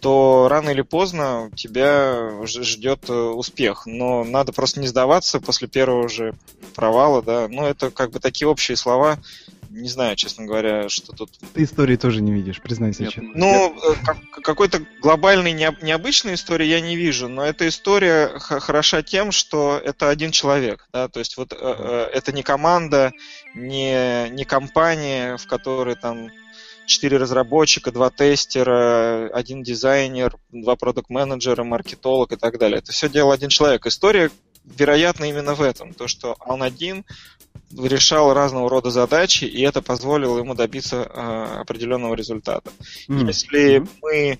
то 0.00 0.48
рано 0.50 0.70
или 0.70 0.82
поздно 0.82 1.50
тебя 1.56 2.44
ждет 2.44 3.08
э, 3.08 3.12
успех. 3.12 3.86
Но 3.86 4.24
надо 4.24 4.52
просто 4.52 4.80
не 4.80 4.86
сдаваться 4.86 5.40
после 5.40 5.68
первого 5.68 6.08
же 6.08 6.34
провала, 6.74 7.22
да. 7.22 7.48
Ну, 7.48 7.64
это 7.64 7.90
как 7.90 8.10
бы 8.10 8.20
такие 8.20 8.48
общие 8.48 8.76
слова 8.76 9.18
не 9.70 9.88
знаю, 9.88 10.16
честно 10.16 10.46
говоря, 10.46 10.88
что 10.88 11.12
тут... 11.12 11.30
Ты 11.54 11.64
истории 11.64 11.96
тоже 11.96 12.22
не 12.22 12.32
видишь, 12.32 12.60
признайся 12.60 13.02
Нет, 13.02 13.12
честно. 13.12 13.30
Ну, 13.34 13.76
э, 13.76 13.94
как, 14.04 14.18
какой-то 14.42 14.82
глобальной, 15.00 15.52
необычной 15.52 16.34
истории 16.34 16.66
я 16.66 16.80
не 16.80 16.96
вижу, 16.96 17.28
но 17.28 17.44
эта 17.44 17.68
история 17.68 18.38
хороша 18.38 19.02
тем, 19.02 19.30
что 19.32 19.80
это 19.82 20.08
один 20.08 20.30
человек, 20.30 20.88
да, 20.92 21.08
то 21.08 21.18
есть 21.18 21.36
вот 21.36 21.52
э, 21.52 21.56
э, 21.60 22.10
это 22.12 22.32
не 22.32 22.42
команда, 22.42 23.12
не, 23.58 24.28
не 24.30 24.44
компания, 24.44 25.36
в 25.36 25.46
которой 25.46 25.96
там 25.96 26.30
четыре 26.86 27.18
разработчика, 27.18 27.92
два 27.92 28.10
тестера, 28.10 29.28
один 29.32 29.62
дизайнер, 29.62 30.36
два 30.50 30.74
продукт-менеджера, 30.76 31.62
маркетолог 31.64 32.32
и 32.32 32.36
так 32.36 32.58
далее. 32.58 32.78
Это 32.78 32.92
все 32.92 33.08
делал 33.08 33.32
один 33.32 33.50
человек. 33.50 33.86
История 33.86 34.30
вероятно, 34.64 35.24
именно 35.26 35.54
в 35.54 35.62
этом. 35.62 35.92
То, 35.94 36.08
что 36.08 36.36
он 36.40 36.62
один 36.62 37.04
решал 37.76 38.32
разного 38.32 38.70
рода 38.70 38.90
задачи, 38.90 39.44
и 39.44 39.62
это 39.62 39.82
позволило 39.82 40.38
ему 40.38 40.54
добиться 40.54 40.96
э, 40.96 41.60
определенного 41.60 42.14
результата. 42.14 42.70
Mm. 43.08 43.26
Если 43.26 43.86
мы 44.02 44.38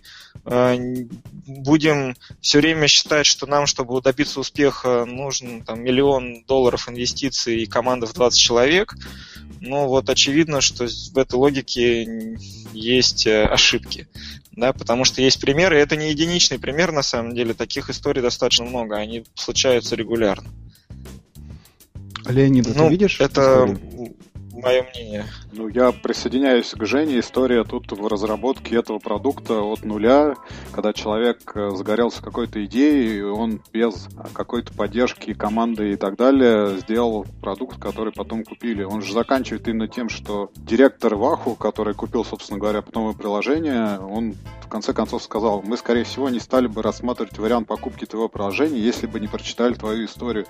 будем 1.47 2.17
все 2.41 2.59
время 2.59 2.89
считать, 2.89 3.27
что 3.27 3.47
нам, 3.47 3.67
чтобы 3.67 4.01
добиться 4.01 4.41
успеха, 4.41 5.05
нужен 5.05 5.63
там, 5.63 5.83
миллион 5.83 6.45
долларов 6.47 6.89
инвестиций 6.89 7.63
и 7.63 7.67
команда 7.67 8.07
в 8.07 8.15
20 8.15 8.39
человек, 8.39 8.95
ну 9.61 9.87
вот 9.87 10.09
очевидно, 10.09 10.61
что 10.61 10.87
в 10.87 11.19
этой 11.19 11.35
логике 11.35 12.37
есть 12.73 13.27
э, 13.27 13.45
ошибки. 13.45 14.09
Да, 14.53 14.73
потому 14.73 15.05
что 15.05 15.23
есть 15.23 15.41
примеры, 15.41 15.79
это 15.79 15.97
не 15.97 16.11
единичный 16.11 16.59
пример, 16.59 16.93
на 16.93 17.03
самом 17.03 17.35
деле, 17.35 17.55
таких 17.55 17.91
историй 17.91 18.23
достаточно 18.23 18.65
много, 18.65 18.97
они 18.97 19.25
случаются 19.35 19.95
регулярно. 19.95 20.49
Леонид, 22.27 22.67
ну, 22.75 22.85
ты 22.85 22.91
видишь? 22.91 23.21
Это 23.21 23.41
историю? 23.41 23.81
Мое 24.59 24.83
мнение. 24.83 25.25
Ну, 25.53 25.69
я 25.69 25.93
присоединяюсь 25.93 26.71
к 26.71 26.85
Жене. 26.85 27.21
История 27.21 27.65
тут 27.65 27.93
в 27.93 28.07
разработке 28.07 28.77
этого 28.77 28.99
продукта 28.99 29.61
от 29.61 29.85
нуля, 29.85 30.35
когда 30.73 30.93
человек 30.93 31.53
э, 31.55 31.71
загорелся 31.71 32.23
какой-то 32.23 32.65
идеей, 32.65 33.19
и 33.19 33.23
он 33.23 33.63
без 33.73 34.09
какой-то 34.33 34.73
поддержки 34.73 35.33
команды 35.35 35.93
и 35.93 35.97
так 35.97 36.17
далее 36.17 36.79
сделал 36.79 37.27
продукт, 37.41 37.81
который 37.81 38.13
потом 38.13 38.45
купили. 38.45 38.83
Он 38.83 39.03
же 39.03 39.13
заканчивает 39.13 39.67
именно 39.69 39.89
тем, 39.89 40.09
что 40.09 40.51
директор 40.57 41.15
Ваху, 41.15 41.55
который 41.55 41.95
купил, 41.95 42.25
собственно 42.25 42.59
говоря, 42.59 42.83
потом 42.83 43.15
приложение, 43.15 43.99
он 43.99 44.35
в 44.63 44.69
конце 44.69 44.93
концов 44.93 45.23
сказал, 45.23 45.63
мы, 45.63 45.77
скорее 45.79 46.05
всего, 46.05 46.29
не 46.29 46.41
стали 46.41 46.67
бы 46.67 46.83
рассматривать 46.83 47.39
вариант 47.39 47.69
покупки 47.69 48.05
твоего 48.05 48.29
приложения, 48.29 48.79
если 48.79 49.07
бы 49.07 49.19
не 49.19 49.27
прочитали 49.27 49.75
твою 49.75 50.05
историю. 50.05 50.47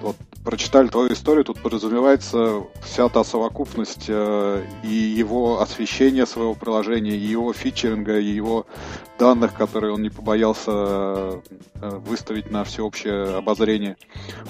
Вот, 0.00 0.16
прочитали 0.42 0.88
твою 0.88 1.12
историю, 1.12 1.44
тут 1.44 1.60
подразумевается 1.60 2.62
вся 2.82 3.08
та 3.10 3.24
совокупность 3.24 3.47
э, 4.08 4.64
и 4.82 4.88
его 4.88 5.60
освещение 5.60 6.26
своего 6.26 6.54
приложения, 6.54 7.16
и 7.16 7.18
его 7.18 7.52
фичеринга, 7.52 8.18
и 8.18 8.26
его 8.26 8.66
данных, 9.18 9.54
которые 9.54 9.92
он 9.92 10.02
не 10.02 10.10
побоялся 10.10 10.70
э, 10.70 11.40
выставить 11.80 12.50
на 12.50 12.64
всеобщее 12.64 13.36
обозрение. 13.36 13.96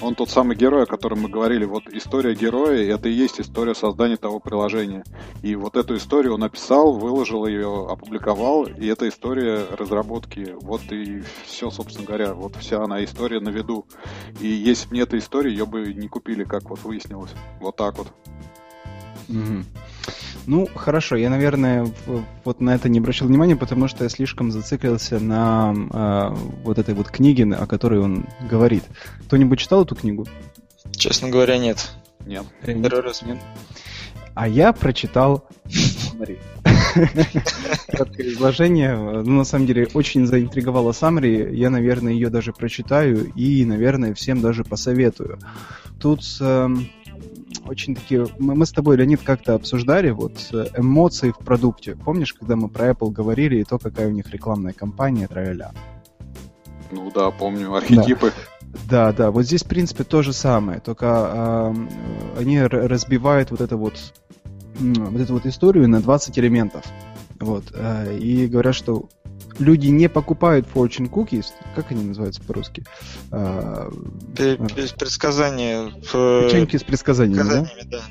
Он 0.03 0.15
тот 0.15 0.31
самый 0.31 0.57
герой, 0.57 0.85
о 0.85 0.87
котором 0.87 1.23
мы 1.23 1.29
говорили. 1.29 1.65
Вот 1.65 1.85
история 1.89 2.35
героя, 2.35 2.95
это 2.95 3.09
и 3.09 3.13
есть 3.13 3.41
история 3.41 3.75
создания 3.75 4.17
того 4.17 4.41
приложения. 4.41 5.05
И 5.43 5.55
вот 5.55 5.77
эту 5.77 5.97
историю 5.97 6.35
он 6.35 6.41
написал, 6.41 6.93
выложил 6.93 7.47
ее, 7.47 7.87
опубликовал, 7.89 8.65
и 8.65 8.87
это 8.87 9.09
история 9.09 9.65
разработки. 9.71 10.55
Вот 10.61 10.83
и 10.91 11.23
все, 11.47 11.71
собственно 11.71 12.07
говоря, 12.07 12.35
вот 12.35 12.57
вся 12.57 12.83
она 12.83 13.03
история 13.05 13.41
на 13.41 13.51
виду. 13.51 13.87
И 14.41 14.47
если 14.47 14.89
бы 14.89 14.97
не 14.97 15.01
эта 15.01 15.19
история, 15.19 15.51
ее 15.51 15.67
бы 15.67 15.93
не 15.95 16.09
купили, 16.09 16.45
как 16.45 16.69
вот 16.69 16.83
выяснилось. 16.83 17.33
Вот 17.61 17.77
так 17.77 17.99
вот. 17.99 18.09
Mm-hmm. 19.29 19.65
Ну, 20.47 20.67
хорошо, 20.75 21.17
я, 21.17 21.29
наверное, 21.29 21.87
вот 22.45 22.61
на 22.61 22.75
это 22.75 22.89
не 22.89 22.99
обращал 22.99 23.29
внимания, 23.29 23.57
потому 23.57 23.87
что 23.89 24.05
я 24.05 24.11
слишком 24.11 24.51
зациклился 24.51 25.21
на 25.21 25.75
э, 25.93 26.35
вот 26.65 26.79
этой 26.79 26.95
вот 26.95 27.11
книге, 27.11 27.45
о 27.55 27.67
которой 27.67 28.01
он 28.01 28.27
говорит. 28.49 28.85
Кто-нибудь 29.27 29.59
читал 29.59 29.85
эту 29.85 29.95
книгу? 29.95 30.27
Честно 30.93 31.29
говоря, 31.29 31.59
нет. 31.59 31.91
Нет. 32.25 32.45
Первый 32.65 33.03
раз 33.03 33.23
нет. 33.23 33.39
А 34.35 34.49
я 34.49 34.73
прочитал 34.73 35.49
Самари. 35.69 36.39
Краткое 37.89 38.29
изложение. 38.29 38.97
Ну, 38.97 39.39
на 39.39 39.45
самом 39.45 39.67
деле, 39.67 39.89
очень 39.95 40.27
заинтриговала 40.27 40.93
Самари. 40.93 41.55
Я, 41.55 41.71
наверное, 41.71 42.13
ее 42.13 42.31
даже 42.31 42.53
прочитаю 42.53 43.33
и, 43.35 43.65
наверное, 43.65 44.15
всем 44.15 44.41
даже 44.41 44.65
посоветую. 44.65 45.39
Тут 46.01 46.23
э, 46.41 46.69
очень 47.67 47.95
такие... 47.95 48.27
Мы, 48.39 48.55
мы 48.55 48.67
с 48.67 48.73
тобой, 48.73 48.97
Леонид, 48.97 49.23
как-то 49.23 49.55
обсуждали 49.55 50.11
вот 50.11 50.33
э, 50.53 50.67
эмоции 50.77 51.31
в 51.31 51.39
продукте. 51.39 51.97
Помнишь, 51.97 52.35
когда 52.35 52.57
мы 52.57 52.69
про 52.69 52.91
Apple 52.91 53.11
говорили 53.11 53.57
и 53.57 53.65
то, 53.65 53.79
какая 53.79 54.09
у 54.09 54.13
них 54.13 54.31
рекламная 54.31 54.73
кампания, 54.73 55.29
тра 55.29 55.73
Ну 56.91 57.11
да, 57.15 57.31
помню, 57.31 57.75
архетипы. 57.75 58.33
Да. 58.35 58.59
Да, 58.91 59.13
да, 59.13 59.31
вот 59.31 59.45
здесь, 59.45 59.65
в 59.65 59.69
принципе, 59.69 60.05
то 60.05 60.23
же 60.23 60.33
самое, 60.33 60.81
только 60.81 61.07
э, 61.07 62.39
они 62.39 62.61
разбивают 62.61 63.51
вот 63.51 63.63
это 63.63 63.77
вот, 63.77 63.95
вот 64.79 65.21
эту 65.21 65.33
вот 65.35 65.47
историю 65.47 65.89
на 65.89 66.01
20 66.01 66.39
элементов. 66.39 66.85
Вот, 67.41 67.65
э, 67.73 68.19
и 68.19 68.47
говорят, 68.47 68.75
что 68.75 69.09
люди 69.59 69.89
не 69.89 70.09
покупают 70.09 70.67
fortune 70.73 71.11
cookies, 71.11 71.47
как 71.75 71.91
они 71.91 72.05
называются 72.05 72.43
по-русски? 72.43 72.85
А, 73.31 73.91
предсказания. 74.35 75.91
Печеньки 75.91 76.77
с 76.77 76.85
предсказаниями, 76.85 77.49
да? 77.49 77.67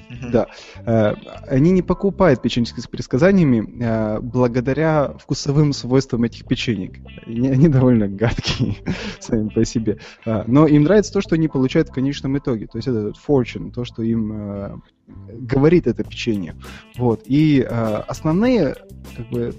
Да. 0.09 0.29
да. 0.31 0.47
А, 0.85 1.15
они 1.47 1.71
не 1.71 1.81
покупают 1.81 2.41
печеньки 2.41 2.79
с 2.79 2.87
предсказаниями 2.87 3.83
а, 3.83 4.19
благодаря 4.21 5.13
вкусовым 5.19 5.73
свойствам 5.73 6.23
этих 6.23 6.45
печенек. 6.45 6.97
Они 7.25 7.67
довольно 7.67 8.07
гадкие 8.07 8.77
сами 9.19 9.49
по 9.49 9.65
себе. 9.65 9.99
Но 10.25 10.67
им 10.67 10.83
нравится 10.83 11.13
то, 11.13 11.21
что 11.21 11.35
они 11.35 11.47
получают 11.47 11.89
в 11.89 11.93
конечном 11.93 12.37
итоге. 12.37 12.67
То 12.67 12.77
есть 12.77 12.87
это 12.87 13.13
fortune, 13.27 13.71
то, 13.71 13.85
что 13.85 14.03
им 14.03 14.81
говорит 15.07 15.87
это 15.87 16.03
печенье. 16.03 16.55
Вот. 16.97 17.23
И 17.25 17.61
основные 17.61 18.75
как 19.15 19.29
бы, 19.29 19.53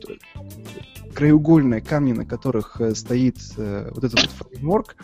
краеугольные 1.18 1.80
камни, 1.80 2.12
на 2.12 2.24
которых 2.24 2.80
э, 2.80 2.94
стоит 2.94 3.38
э, 3.56 3.90
вот 3.92 4.04
этот 4.04 4.20
вот 4.20 4.30
фреймворк, 4.30 4.96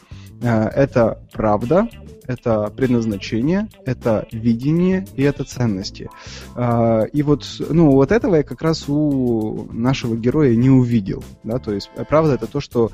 э, 0.43 0.69
это 0.69 1.27
правда, 1.33 1.89
это 2.29 2.73
предназначение, 2.77 3.69
это 3.85 4.29
видение 4.31 5.09
и 5.17 5.23
это 5.25 5.43
ценности. 5.45 6.09
И 6.57 7.23
вот, 7.23 7.45
ну, 7.69 7.91
вот 7.91 8.13
этого 8.13 8.37
я 8.37 8.43
как 8.43 8.63
раз 8.63 8.89
у 8.89 9.69
нашего 9.71 10.17
героя 10.17 10.57
не 10.57 10.71
увидел, 10.71 11.23
да, 11.43 11.59
то 11.59 11.75
есть 11.75 11.91
правда 12.09 12.33
это 12.33 12.47
то, 12.47 12.61
что, 12.61 12.91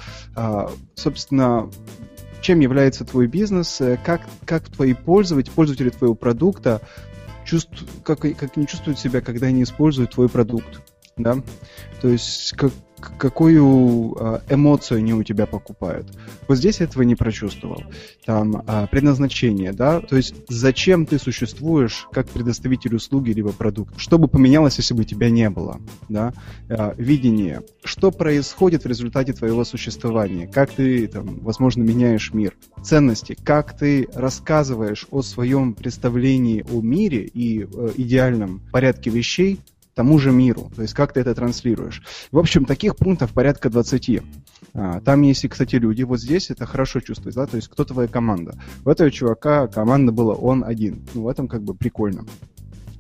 собственно, 0.96 1.70
чем 2.40 2.58
является 2.58 3.04
твой 3.04 3.28
бизнес, 3.28 3.80
как, 4.04 4.22
как 4.44 4.68
твои 4.68 4.94
пользователи, 4.94 5.52
пользователи 5.54 5.90
твоего 5.90 6.16
продукта 6.16 6.80
чувств, 7.50 7.84
как, 8.04 8.20
как 8.20 8.56
они 8.56 8.66
чувствуют 8.66 8.98
себя, 8.98 9.20
когда 9.20 9.48
они 9.48 9.64
используют 9.64 10.12
твой 10.12 10.28
продукт, 10.28 10.80
да, 11.16 11.36
то 12.00 12.08
есть 12.08 12.52
как, 12.52 12.72
какую 13.00 14.16
а, 14.18 14.42
эмоцию 14.48 14.98
они 14.98 15.14
у 15.14 15.22
тебя 15.22 15.46
покупают. 15.46 16.06
Вот 16.48 16.56
здесь 16.56 16.80
этого 16.80 17.02
не 17.02 17.14
прочувствовал. 17.14 17.82
Там 18.24 18.62
а, 18.66 18.86
предназначение, 18.86 19.72
да, 19.72 20.00
то 20.00 20.16
есть 20.16 20.34
зачем 20.48 21.06
ты 21.06 21.18
существуешь 21.18 22.06
как 22.12 22.28
предоставитель 22.28 22.94
услуги 22.94 23.30
либо 23.30 23.52
продукта. 23.52 23.98
Что 23.98 24.18
бы 24.18 24.28
поменялось, 24.28 24.76
если 24.78 24.94
бы 24.94 25.04
тебя 25.04 25.30
не 25.30 25.50
было, 25.50 25.80
да. 26.08 26.32
А, 26.68 26.94
видение. 26.96 27.62
Что 27.84 28.10
происходит 28.10 28.84
в 28.84 28.86
результате 28.86 29.32
твоего 29.32 29.64
существования? 29.64 30.46
Как 30.46 30.70
ты, 30.70 31.06
там, 31.06 31.40
возможно, 31.40 31.82
меняешь 31.82 32.32
мир? 32.32 32.54
Ценности. 32.82 33.36
Как 33.42 33.76
ты 33.76 34.08
рассказываешь 34.14 35.06
о 35.10 35.22
своем 35.22 35.74
представлении 35.74 36.64
о 36.70 36.80
мире 36.80 37.24
и 37.24 37.62
э, 37.62 37.90
идеальном 37.96 38.60
порядке 38.72 39.10
вещей 39.10 39.60
тому 39.94 40.18
же 40.18 40.32
миру. 40.32 40.70
То 40.74 40.82
есть 40.82 40.94
как 40.94 41.12
ты 41.12 41.20
это 41.20 41.34
транслируешь. 41.34 42.02
В 42.30 42.38
общем, 42.38 42.64
таких 42.64 42.96
пунктов 42.96 43.32
порядка 43.32 43.70
20. 43.70 44.20
А, 44.74 45.00
там 45.00 45.22
есть, 45.22 45.48
кстати, 45.48 45.76
люди. 45.76 46.02
Вот 46.02 46.20
здесь 46.20 46.50
это 46.50 46.66
хорошо 46.66 47.00
чувствуется, 47.00 47.40
да, 47.40 47.46
то 47.46 47.56
есть 47.56 47.68
кто 47.68 47.84
твоя 47.84 48.08
команда. 48.08 48.58
У 48.84 48.90
этого 48.90 49.10
чувака 49.10 49.66
команда 49.66 50.12
была 50.12 50.34
он 50.34 50.64
один. 50.64 51.06
Ну, 51.14 51.22
в 51.22 51.28
этом 51.28 51.48
как 51.48 51.62
бы 51.62 51.74
прикольно. 51.74 52.24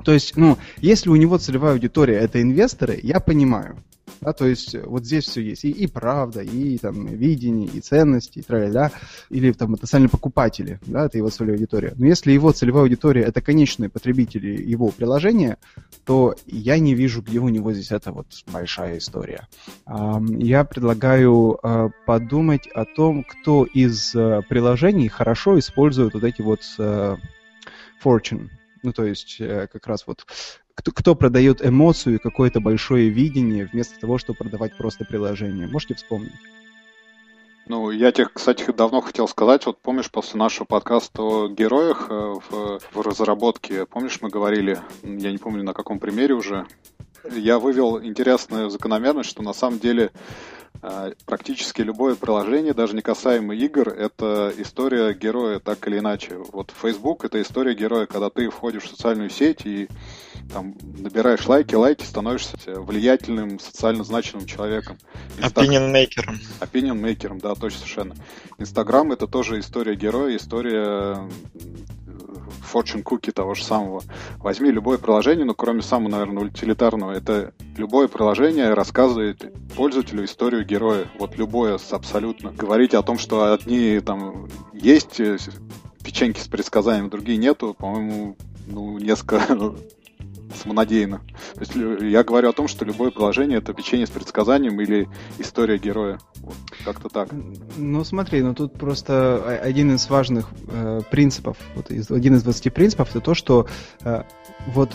То 0.04 0.12
есть, 0.12 0.36
ну, 0.36 0.56
если 0.78 1.10
у 1.10 1.16
него 1.16 1.38
целевая 1.38 1.74
аудитория 1.74 2.16
это 2.16 2.40
инвесторы, 2.40 2.98
я 3.02 3.20
понимаю. 3.20 3.76
Да, 4.20 4.34
то 4.34 4.46
есть 4.46 4.74
э, 4.74 4.82
вот 4.84 5.04
здесь 5.04 5.24
все 5.24 5.40
есть. 5.40 5.64
И, 5.64 5.70
и 5.70 5.86
правда, 5.86 6.42
и 6.42 6.76
там 6.78 7.06
видение, 7.06 7.68
и 7.68 7.80
ценности, 7.80 8.40
и 8.40 8.42
тра 8.42 8.90
Или 9.30 9.52
там 9.52 9.72
потенциальные 9.72 10.10
покупатели, 10.10 10.78
да, 10.86 11.06
это 11.06 11.16
его 11.16 11.30
целевая 11.30 11.56
аудитория. 11.56 11.94
Но 11.96 12.06
если 12.06 12.32
его 12.32 12.52
целевая 12.52 12.82
аудитория 12.82 13.22
это 13.22 13.40
конечные 13.40 13.88
потребители 13.88 14.62
его 14.62 14.88
приложения, 14.90 15.56
то 16.04 16.34
я 16.46 16.78
не 16.78 16.94
вижу, 16.94 17.22
где 17.22 17.38
у 17.38 17.48
него 17.48 17.72
здесь 17.72 17.92
это 17.92 18.12
вот 18.12 18.26
большая 18.52 18.98
история. 18.98 19.48
Я 19.86 20.64
предлагаю 20.64 21.58
э, 21.62 21.88
подумать 22.04 22.66
о 22.68 22.84
том, 22.84 23.24
кто 23.24 23.64
из 23.64 24.14
э, 24.14 24.42
приложений 24.48 25.08
хорошо 25.08 25.58
использует 25.58 26.14
вот 26.14 26.24
эти 26.24 26.42
вот 26.42 26.60
fortune. 28.02 28.48
Ну, 28.82 28.92
то 28.92 29.04
есть 29.04 29.36
как 29.38 29.86
раз 29.86 30.06
вот 30.06 30.24
кто, 30.74 30.92
кто 30.92 31.14
продает 31.14 31.64
эмоцию 31.64 32.16
и 32.16 32.18
какое-то 32.18 32.60
большое 32.60 33.08
видение, 33.08 33.68
вместо 33.70 33.98
того, 33.98 34.18
чтобы 34.18 34.38
продавать 34.38 34.76
просто 34.76 35.04
приложение. 35.04 35.66
Можете 35.66 35.94
вспомнить? 35.94 36.32
Ну, 37.66 37.90
я 37.90 38.10
тебе, 38.10 38.26
кстати, 38.26 38.70
давно 38.72 39.00
хотел 39.00 39.28
сказать, 39.28 39.64
вот 39.66 39.78
помнишь, 39.78 40.10
после 40.10 40.40
нашего 40.40 40.64
подкаста 40.64 41.22
о 41.22 41.48
героях 41.48 42.08
э, 42.10 42.34
в, 42.50 42.80
в 42.92 43.00
разработке, 43.00 43.86
помнишь, 43.86 44.18
мы 44.20 44.28
говорили, 44.28 44.80
я 45.04 45.30
не 45.30 45.38
помню 45.38 45.62
на 45.62 45.72
каком 45.72 46.00
примере 46.00 46.34
уже, 46.34 46.66
я 47.30 47.60
вывел 47.60 48.02
интересную 48.02 48.70
закономерность, 48.70 49.30
что 49.30 49.42
на 49.42 49.52
самом 49.52 49.78
деле 49.78 50.10
практически 51.26 51.82
любое 51.82 52.14
приложение, 52.14 52.72
даже 52.72 52.94
не 52.94 53.02
касаемо 53.02 53.54
игр, 53.54 53.88
это 53.88 54.52
история 54.56 55.12
героя 55.12 55.58
так 55.58 55.86
или 55.86 55.98
иначе. 55.98 56.36
Вот 56.52 56.72
Facebook 56.80 57.24
это 57.24 57.40
история 57.42 57.74
героя, 57.74 58.06
когда 58.06 58.30
ты 58.30 58.48
входишь 58.48 58.84
в 58.84 58.88
социальную 58.88 59.30
сеть 59.30 59.66
и 59.66 59.88
там 60.52 60.74
набираешь 60.98 61.46
лайки, 61.46 61.74
лайки, 61.74 62.04
становишься 62.04 62.56
влиятельным, 62.66 63.60
социально 63.60 64.04
значимым 64.04 64.46
человеком. 64.46 64.98
Opinion 65.38 65.92
maker. 65.92 66.34
Opinion 66.60 67.00
maker, 67.00 67.38
да, 67.40 67.54
точно 67.54 67.80
совершенно. 67.80 68.14
Инстаграм 68.58 69.12
это 69.12 69.26
тоже 69.26 69.60
история 69.60 69.94
героя, 69.94 70.36
история 70.36 71.28
fortune 72.62 73.02
cookie 73.02 73.32
того 73.32 73.54
же 73.54 73.64
самого. 73.64 74.02
Возьми 74.38 74.70
любое 74.70 74.98
приложение, 74.98 75.44
ну, 75.44 75.54
кроме 75.54 75.82
самого, 75.82 76.10
наверное, 76.10 76.44
утилитарного, 76.44 77.12
это 77.12 77.52
любое 77.76 78.08
приложение 78.08 78.74
рассказывает 78.74 79.52
пользователю 79.76 80.24
историю 80.24 80.64
героя. 80.64 81.06
Вот 81.18 81.36
любое 81.36 81.78
абсолютно. 81.90 82.52
Говорить 82.52 82.94
о 82.94 83.02
том, 83.02 83.18
что 83.18 83.52
одни 83.52 84.00
там 84.00 84.48
есть 84.72 85.20
печеньки 86.04 86.40
с 86.40 86.48
предсказанием, 86.48 87.10
другие 87.10 87.38
нету, 87.38 87.74
по-моему, 87.78 88.36
ну, 88.66 88.98
несколько 88.98 89.40
самонадеянно. 90.54 91.20
То 91.54 91.60
есть 91.60 91.74
я 91.74 92.24
говорю 92.24 92.50
о 92.50 92.52
том, 92.52 92.68
что 92.68 92.84
любое 92.84 93.10
приложение 93.10 93.58
это 93.58 93.72
печенье 93.72 94.06
с 94.06 94.10
предсказанием 94.10 94.80
или 94.80 95.08
история 95.38 95.78
героя. 95.78 96.18
Вот, 96.40 96.54
как-то 96.84 97.08
так. 97.08 97.28
Ну 97.76 98.04
смотри, 98.04 98.42
ну 98.42 98.54
тут 98.54 98.74
просто 98.74 99.58
один 99.62 99.94
из 99.94 100.08
важных 100.08 100.48
э, 100.68 101.00
принципов, 101.10 101.56
вот 101.74 101.90
из, 101.90 102.10
один 102.10 102.34
из 102.34 102.42
20 102.42 102.72
принципов, 102.72 103.10
это 103.10 103.20
то, 103.20 103.34
что 103.34 103.66
э, 104.02 104.22
вот 104.68 104.90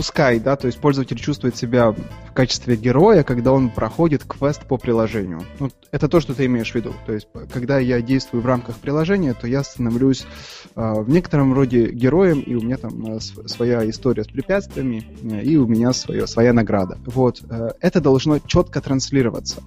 пускай, 0.00 0.40
да, 0.40 0.56
то 0.56 0.66
есть 0.66 0.78
пользователь 0.78 1.18
чувствует 1.18 1.56
себя 1.56 1.90
в 1.90 2.32
качестве 2.32 2.74
героя, 2.74 3.22
когда 3.22 3.52
он 3.52 3.68
проходит 3.68 4.24
квест 4.24 4.64
по 4.64 4.78
приложению. 4.78 5.42
Ну, 5.58 5.68
это 5.90 6.08
то, 6.08 6.20
что 6.20 6.32
ты 6.32 6.46
имеешь 6.46 6.72
в 6.72 6.74
виду. 6.74 6.94
То 7.04 7.12
есть, 7.12 7.28
когда 7.52 7.78
я 7.78 8.00
действую 8.00 8.40
в 8.40 8.46
рамках 8.46 8.76
приложения, 8.76 9.34
то 9.34 9.46
я 9.46 9.62
становлюсь 9.62 10.24
э, 10.74 10.92
в 11.02 11.10
некотором 11.10 11.52
роде 11.52 11.90
героем, 11.90 12.40
и 12.40 12.54
у 12.54 12.62
меня 12.62 12.78
там 12.78 13.16
э, 13.16 13.20
своя 13.20 13.86
история 13.90 14.24
с 14.24 14.28
препятствиями, 14.28 15.04
э, 15.22 15.42
и 15.42 15.58
у 15.58 15.66
меня 15.66 15.92
свое, 15.92 16.26
своя 16.26 16.54
награда. 16.54 16.96
Вот. 17.04 17.42
Э, 17.50 17.72
это 17.82 18.00
должно 18.00 18.38
четко 18.38 18.80
транслироваться. 18.80 19.62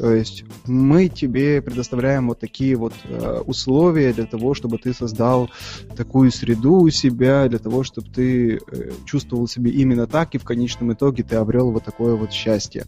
То 0.00 0.14
есть 0.14 0.44
мы 0.64 1.08
тебе 1.08 1.60
предоставляем 1.60 2.28
вот 2.28 2.40
такие 2.40 2.74
вот 2.74 2.94
э, 3.04 3.42
условия 3.44 4.14
для 4.14 4.24
того, 4.24 4.54
чтобы 4.54 4.78
ты 4.78 4.94
создал 4.94 5.50
такую 5.94 6.30
среду 6.30 6.76
у 6.76 6.88
себя, 6.88 7.46
для 7.48 7.58
того, 7.58 7.82
чтобы 7.84 8.08
ты 8.08 8.56
э, 8.56 8.92
чувствовал 9.04 9.46
себя 9.46 9.70
именно 9.70 10.06
так, 10.06 10.34
и 10.34 10.38
в 10.38 10.44
конечном 10.44 10.94
итоге 10.94 11.22
ты 11.22 11.36
обрел 11.36 11.70
вот 11.70 11.84
такое 11.84 12.14
вот 12.14 12.32
счастье. 12.32 12.86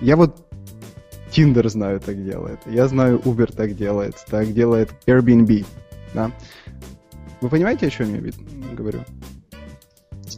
Я 0.00 0.16
вот 0.16 0.48
Tinder 1.30 1.68
знаю 1.68 2.00
так 2.00 2.24
делает, 2.24 2.60
я 2.64 2.88
знаю 2.88 3.18
Uber 3.18 3.54
так 3.54 3.76
делает, 3.76 4.14
так 4.30 4.50
делает 4.54 4.88
Airbnb, 5.04 5.66
да. 6.14 6.30
Вы 7.42 7.50
понимаете, 7.50 7.88
о 7.88 7.90
чем 7.90 8.14
я 8.14 8.74
говорю? 8.74 9.00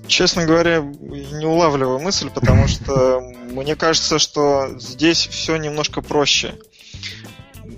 Честно 0.06 0.44
говоря, 0.44 0.80
не 0.80 1.46
улавливаю 1.46 1.98
мысль, 1.98 2.30
потому 2.30 2.68
что 2.68 3.20
мне 3.20 3.76
кажется, 3.76 4.18
что 4.18 4.78
здесь 4.78 5.26
все 5.26 5.56
немножко 5.56 6.02
проще. 6.02 6.54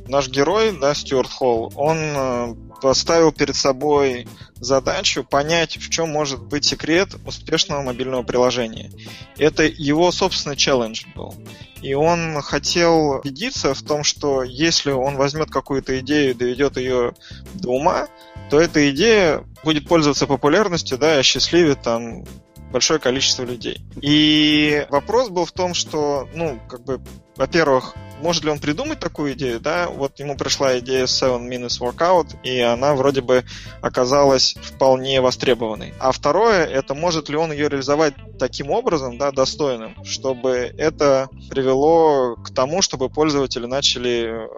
Наш 0.08 0.28
герой, 0.28 0.76
да, 0.78 0.94
Стюарт 0.94 1.30
Холл, 1.30 1.72
он 1.74 1.98
э, 1.98 2.54
поставил 2.80 3.32
перед 3.32 3.56
собой 3.56 4.26
задачу 4.56 5.24
понять, 5.24 5.76
в 5.76 5.90
чем 5.90 6.10
может 6.10 6.42
быть 6.42 6.64
секрет 6.64 7.14
успешного 7.24 7.82
мобильного 7.82 8.22
приложения. 8.22 8.90
Это 9.36 9.64
его 9.64 10.10
собственный 10.12 10.56
челлендж 10.56 11.04
был. 11.14 11.34
И 11.82 11.94
он 11.94 12.40
хотел 12.40 13.20
убедиться 13.20 13.74
в 13.74 13.82
том, 13.82 14.02
что 14.02 14.42
если 14.42 14.92
он 14.92 15.16
возьмет 15.16 15.50
какую-то 15.50 15.98
идею 16.00 16.30
и 16.30 16.34
доведет 16.34 16.76
ее 16.76 17.14
до 17.54 17.70
ума, 17.70 18.08
то 18.50 18.60
эта 18.60 18.90
идея 18.90 19.44
будет 19.64 19.88
пользоваться 19.88 20.26
популярностью, 20.26 20.98
да, 20.98 21.16
и 21.16 21.20
осчастливит 21.20 21.82
там 21.82 22.24
большое 22.72 23.00
количество 23.00 23.44
людей. 23.44 23.80
И 24.00 24.86
вопрос 24.90 25.28
был 25.30 25.44
в 25.44 25.52
том, 25.52 25.74
что, 25.74 26.28
ну, 26.34 26.58
как 26.68 26.84
бы, 26.84 27.00
во-первых, 27.36 27.94
может 28.20 28.44
ли 28.44 28.50
он 28.50 28.58
придумать 28.58 28.98
такую 28.98 29.34
идею, 29.34 29.60
да? 29.60 29.88
Вот 29.88 30.18
ему 30.18 30.36
пришла 30.36 30.78
идея 30.78 31.04
Seven 31.04 31.48
Minutes 31.48 31.80
Workout, 31.80 32.36
и 32.42 32.60
она 32.60 32.94
вроде 32.94 33.20
бы 33.20 33.44
оказалась 33.82 34.54
вполне 34.62 35.20
востребованной. 35.20 35.92
А 35.98 36.12
второе, 36.12 36.64
это 36.64 36.94
может 36.94 37.28
ли 37.28 37.36
он 37.36 37.52
ее 37.52 37.68
реализовать 37.68 38.14
таким 38.38 38.70
образом, 38.70 39.18
да, 39.18 39.32
достойным, 39.32 40.02
чтобы 40.04 40.72
это 40.78 41.28
привело 41.50 42.36
к 42.36 42.54
тому, 42.54 42.82
чтобы 42.82 43.10
пользователи 43.10 43.66
начали 43.66 44.48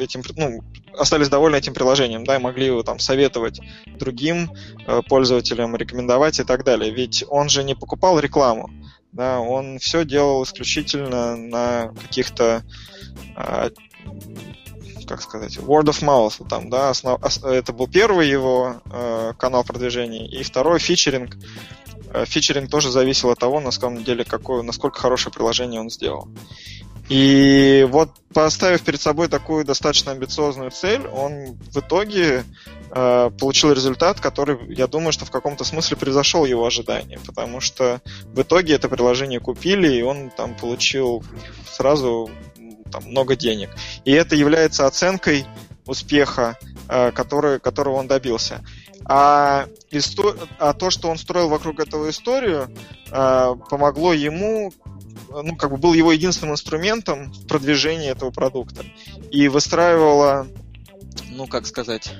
этим, 0.00 0.22
ну, 0.36 0.60
остались 0.98 1.28
довольны 1.28 1.56
этим 1.56 1.74
приложением, 1.74 2.24
да, 2.24 2.36
и 2.36 2.40
могли 2.40 2.66
его 2.66 2.82
там 2.82 2.98
советовать 2.98 3.60
другим 3.86 4.50
э, 4.86 5.02
пользователям, 5.08 5.76
рекомендовать 5.76 6.40
и 6.40 6.44
так 6.44 6.64
далее. 6.64 6.92
Ведь 6.92 7.24
он 7.28 7.48
же 7.48 7.62
не 7.62 7.74
покупал 7.74 8.18
рекламу, 8.18 8.70
да, 9.16 9.40
он 9.40 9.78
все 9.78 10.04
делал 10.04 10.44
исключительно 10.44 11.36
на 11.36 11.92
каких-то 12.02 12.62
а, 13.34 13.70
как 15.06 15.22
сказать, 15.22 15.56
word 15.56 15.84
of 15.84 16.02
mouth, 16.02 16.46
там, 16.48 16.68
да, 16.68 16.90
основ, 16.90 17.20
это 17.44 17.72
был 17.72 17.86
первый 17.86 18.28
его 18.28 18.82
э, 18.86 19.32
канал 19.38 19.64
продвижения, 19.64 20.26
и 20.26 20.42
второй 20.42 20.78
фичеринг. 20.78 21.36
Э, 22.12 22.24
фичеринг 22.26 22.70
тоже 22.70 22.90
зависел 22.90 23.30
от 23.30 23.38
того, 23.38 23.60
на 23.60 23.70
самом 23.70 24.04
деле, 24.04 24.24
какое, 24.24 24.62
насколько 24.62 25.00
хорошее 25.00 25.32
приложение 25.32 25.80
он 25.80 25.90
сделал. 25.90 26.28
И 27.08 27.86
вот 27.88 28.10
поставив 28.34 28.82
перед 28.82 29.00
собой 29.00 29.28
такую 29.28 29.64
достаточно 29.64 30.12
амбициозную 30.12 30.72
цель, 30.72 31.06
он 31.06 31.56
в 31.72 31.76
итоге 31.78 32.44
э, 32.90 33.30
получил 33.38 33.72
результат, 33.72 34.20
который, 34.20 34.58
я 34.74 34.88
думаю, 34.88 35.12
что 35.12 35.24
в 35.24 35.30
каком-то 35.30 35.62
смысле 35.62 35.96
превзошел 35.96 36.44
его 36.44 36.66
ожидания, 36.66 37.20
потому 37.24 37.60
что 37.60 38.00
в 38.24 38.42
итоге 38.42 38.74
это 38.74 38.88
приложение 38.88 39.38
купили, 39.38 39.94
и 39.94 40.02
он 40.02 40.30
там 40.30 40.56
получил 40.56 41.22
сразу 41.70 42.28
там, 42.90 43.04
много 43.04 43.36
денег. 43.36 43.70
И 44.04 44.10
это 44.10 44.34
является 44.34 44.86
оценкой 44.86 45.46
успеха, 45.86 46.58
э, 46.88 47.12
который, 47.12 47.60
которого 47.60 47.96
он 47.96 48.08
добился. 48.08 48.64
А, 49.08 49.66
истор... 49.90 50.36
а 50.58 50.72
то, 50.72 50.90
что 50.90 51.08
он 51.08 51.18
строил 51.18 51.48
вокруг 51.48 51.80
этого 51.80 52.10
историю, 52.10 52.68
э, 53.10 53.54
помогло 53.70 54.12
ему 54.12 54.72
ну, 55.30 55.56
как 55.56 55.70
бы 55.70 55.76
был 55.76 55.92
его 55.92 56.12
единственным 56.12 56.54
инструментом 56.54 57.32
в 57.32 57.46
продвижении 57.46 58.10
этого 58.10 58.30
продукта. 58.30 58.84
И 59.30 59.48
выстраивала, 59.48 60.46
ну, 61.30 61.46
как 61.46 61.66
сказать, 61.66 62.12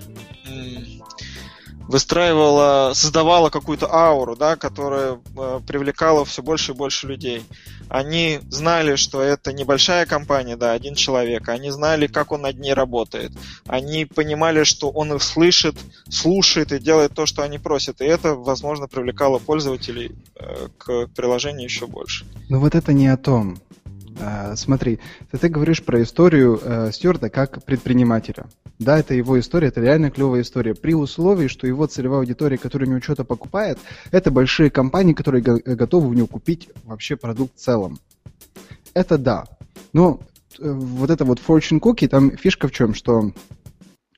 выстраивала, 1.88 2.92
создавала 2.94 3.50
какую-то 3.50 3.92
ауру, 3.92 4.36
да, 4.36 4.56
которая 4.56 5.18
э, 5.36 5.60
привлекала 5.66 6.24
все 6.24 6.42
больше 6.42 6.72
и 6.72 6.74
больше 6.74 7.06
людей. 7.06 7.44
Они 7.88 8.40
знали, 8.50 8.96
что 8.96 9.20
это 9.20 9.52
небольшая 9.52 10.06
компания, 10.06 10.56
да, 10.56 10.72
один 10.72 10.94
человек. 10.94 11.48
Они 11.48 11.70
знали, 11.70 12.06
как 12.06 12.32
он 12.32 12.42
над 12.42 12.58
ней 12.58 12.74
работает. 12.74 13.32
Они 13.66 14.04
понимали, 14.04 14.64
что 14.64 14.90
он 14.90 15.12
их 15.12 15.22
слышит, 15.22 15.76
слушает 16.08 16.72
и 16.72 16.78
делает 16.78 17.12
то, 17.14 17.26
что 17.26 17.42
они 17.42 17.58
просят. 17.58 18.00
И 18.00 18.04
это, 18.04 18.34
возможно, 18.34 18.88
привлекало 18.88 19.38
пользователей 19.38 20.12
э, 20.34 20.68
к 20.78 21.06
приложению 21.14 21.64
еще 21.64 21.86
больше. 21.86 22.26
Ну 22.48 22.60
вот 22.60 22.74
это 22.74 22.92
не 22.92 23.08
о 23.08 23.16
том. 23.16 23.58
А, 24.20 24.56
смотри, 24.56 24.98
ты, 25.30 25.38
ты 25.38 25.48
говоришь 25.48 25.84
про 25.84 26.02
историю 26.02 26.58
э, 26.62 26.90
Стюарта 26.92 27.28
как 27.28 27.64
предпринимателя. 27.64 28.46
Да, 28.78 28.98
это 28.98 29.14
его 29.14 29.38
история, 29.38 29.68
это 29.68 29.80
реально 29.80 30.10
клевая 30.10 30.42
история. 30.42 30.74
При 30.74 30.94
условии, 30.94 31.48
что 31.48 31.66
его 31.66 31.86
целевая 31.86 32.20
аудитория, 32.20 32.58
которая 32.58 32.88
у 32.88 32.92
него 32.92 33.02
что-то 33.02 33.24
покупает, 33.24 33.78
это 34.10 34.30
большие 34.30 34.70
компании, 34.70 35.12
которые 35.12 35.42
го- 35.42 35.60
готовы 35.64 36.08
у 36.08 36.12
него 36.14 36.26
купить 36.26 36.68
вообще 36.84 37.16
продукт 37.16 37.56
в 37.56 37.60
целом. 37.60 37.98
Это 38.94 39.18
да. 39.18 39.44
Но 39.92 40.20
э, 40.58 40.70
вот 40.70 41.10
это 41.10 41.24
вот 41.24 41.40
fortune 41.46 41.80
cookie, 41.80 42.08
там 42.08 42.36
фишка 42.36 42.68
в 42.68 42.72
чем, 42.72 42.94
что 42.94 43.32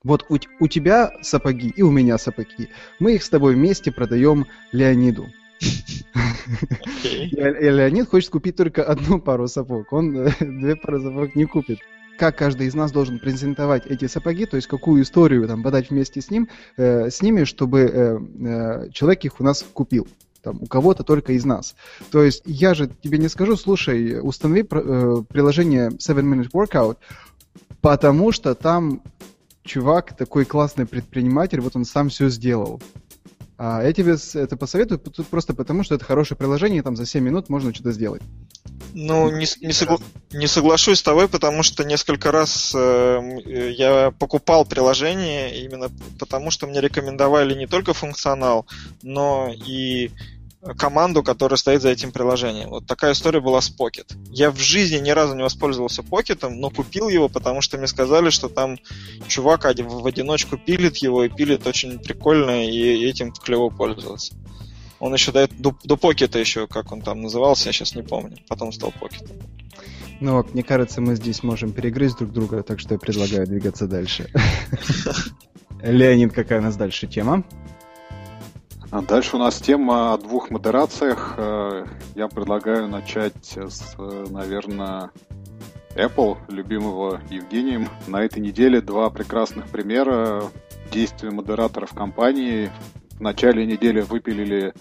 вот 0.04 0.24
у, 0.28 0.36
у 0.60 0.68
тебя 0.68 1.10
сапоги 1.22 1.68
и 1.68 1.82
у 1.82 1.90
меня 1.90 2.18
сапоги. 2.18 2.68
Мы 3.00 3.14
их 3.14 3.24
с 3.24 3.28
тобой 3.28 3.54
вместе 3.54 3.90
продаем 3.90 4.46
Леониду. 4.70 5.26
Okay. 5.60 7.28
И 7.30 7.70
Леонид 7.70 8.08
хочет 8.08 8.30
купить 8.30 8.56
только 8.56 8.82
одну 8.82 9.20
пару 9.20 9.48
сапог. 9.48 9.92
Он 9.92 10.16
э, 10.16 10.30
две 10.40 10.76
пары 10.76 11.00
сапог 11.00 11.34
не 11.34 11.44
купит. 11.44 11.78
Как 12.18 12.36
каждый 12.36 12.66
из 12.66 12.74
нас 12.74 12.90
должен 12.90 13.18
презентовать 13.18 13.86
эти 13.86 14.06
сапоги, 14.06 14.46
то 14.46 14.56
есть 14.56 14.66
какую 14.66 15.02
историю 15.02 15.46
там 15.46 15.62
подать 15.62 15.90
вместе 15.90 16.20
с 16.20 16.30
ним, 16.30 16.48
э, 16.76 17.10
с 17.10 17.22
ними, 17.22 17.44
чтобы 17.44 17.80
э, 17.80 18.18
э, 18.18 18.90
человек 18.90 19.24
их 19.24 19.40
у 19.40 19.44
нас 19.44 19.64
купил. 19.72 20.08
Там, 20.42 20.62
у 20.62 20.66
кого-то 20.66 21.02
только 21.02 21.32
из 21.32 21.44
нас. 21.44 21.74
То 22.10 22.22
есть 22.22 22.42
я 22.46 22.74
же 22.74 22.88
тебе 22.88 23.18
не 23.18 23.28
скажу, 23.28 23.56
слушай, 23.56 24.20
установи 24.20 24.62
э, 24.62 25.22
приложение 25.28 25.90
7 25.98 26.18
Minute 26.18 26.50
Workout, 26.52 26.96
потому 27.80 28.32
что 28.32 28.54
там 28.54 29.02
чувак 29.64 30.16
такой 30.16 30.44
классный 30.44 30.86
предприниматель, 30.86 31.60
вот 31.60 31.76
он 31.76 31.84
сам 31.84 32.08
все 32.08 32.28
сделал. 32.28 32.80
А 33.58 33.82
я 33.82 33.92
тебе 33.92 34.16
это 34.34 34.56
посоветую 34.56 35.00
просто 35.00 35.52
потому, 35.52 35.82
что 35.82 35.96
это 35.96 36.04
хорошее 36.04 36.38
приложение, 36.38 36.78
и 36.78 36.82
там 36.82 36.94
за 36.94 37.04
7 37.04 37.22
минут 37.22 37.48
можно 37.48 37.74
что-то 37.74 37.90
сделать. 37.90 38.22
Ну, 38.94 39.30
не, 39.30 39.46
не, 39.60 39.72
согла... 39.72 39.98
не 40.30 40.46
соглашусь 40.46 41.00
с 41.00 41.02
тобой, 41.02 41.28
потому 41.28 41.64
что 41.64 41.82
несколько 41.82 42.30
раз 42.30 42.72
э, 42.74 43.72
я 43.76 44.12
покупал 44.12 44.64
приложение 44.64 45.64
именно 45.64 45.90
потому, 46.20 46.52
что 46.52 46.68
мне 46.68 46.80
рекомендовали 46.80 47.54
не 47.54 47.66
только 47.66 47.94
функционал, 47.94 48.64
но 49.02 49.52
и 49.52 50.12
команду, 50.76 51.22
которая 51.22 51.56
стоит 51.56 51.82
за 51.82 51.90
этим 51.90 52.12
приложением. 52.12 52.70
Вот 52.70 52.86
такая 52.86 53.12
история 53.12 53.40
была 53.40 53.60
с 53.60 53.70
Pocket. 53.70 54.12
Я 54.30 54.50
в 54.50 54.58
жизни 54.58 54.98
ни 54.98 55.10
разу 55.10 55.34
не 55.34 55.42
воспользовался 55.42 56.02
Pocket, 56.02 56.48
но 56.48 56.70
купил 56.70 57.08
его, 57.08 57.28
потому 57.28 57.60
что 57.60 57.78
мне 57.78 57.86
сказали, 57.86 58.30
что 58.30 58.48
там 58.48 58.78
чувак 59.28 59.64
в 59.64 60.06
одиночку 60.06 60.56
пилит 60.56 60.96
его 60.98 61.24
и 61.24 61.28
пилит 61.28 61.66
очень 61.66 61.98
прикольно, 61.98 62.66
и 62.66 63.04
этим 63.04 63.32
клево 63.32 63.70
пользоваться. 63.70 64.34
Он 65.00 65.12
еще 65.12 65.30
до, 65.30 65.48
до, 65.48 65.76
до 65.84 65.96
Покета 65.96 66.38
еще, 66.40 66.66
как 66.66 66.90
он 66.90 67.02
там 67.02 67.22
назывался, 67.22 67.68
я 67.68 67.72
сейчас 67.72 67.94
не 67.94 68.02
помню. 68.02 68.38
Потом 68.48 68.72
стал 68.72 68.92
Покет. 68.98 69.30
Ну 70.20 70.36
вот, 70.36 70.52
мне 70.52 70.64
кажется, 70.64 71.00
мы 71.00 71.14
здесь 71.14 71.44
можем 71.44 71.72
перегрызть 71.72 72.18
друг 72.18 72.32
друга, 72.32 72.64
так 72.64 72.80
что 72.80 72.94
я 72.94 72.98
предлагаю 72.98 73.46
двигаться 73.46 73.86
дальше. 73.86 74.28
Леонид, 75.82 76.32
какая 76.32 76.58
у 76.58 76.62
нас 76.62 76.76
дальше 76.76 77.06
тема? 77.06 77.44
А 78.90 79.02
дальше 79.02 79.36
у 79.36 79.38
нас 79.38 79.60
тема 79.60 80.14
о 80.14 80.18
двух 80.18 80.50
модерациях. 80.50 81.34
Э, 81.36 81.84
я 82.14 82.26
предлагаю 82.28 82.88
начать 82.88 83.58
с, 83.58 83.94
наверное, 84.30 85.10
Apple, 85.94 86.38
любимого 86.48 87.20
Евгением. 87.28 87.90
На 88.06 88.22
этой 88.24 88.40
неделе 88.40 88.80
два 88.80 89.10
прекрасных 89.10 89.66
примера 89.68 90.44
действия 90.90 91.30
модераторов 91.30 91.92
компании 91.92 92.70
в 93.18 93.20
начале 93.20 93.66
недели 93.66 94.00
выпилили 94.00 94.72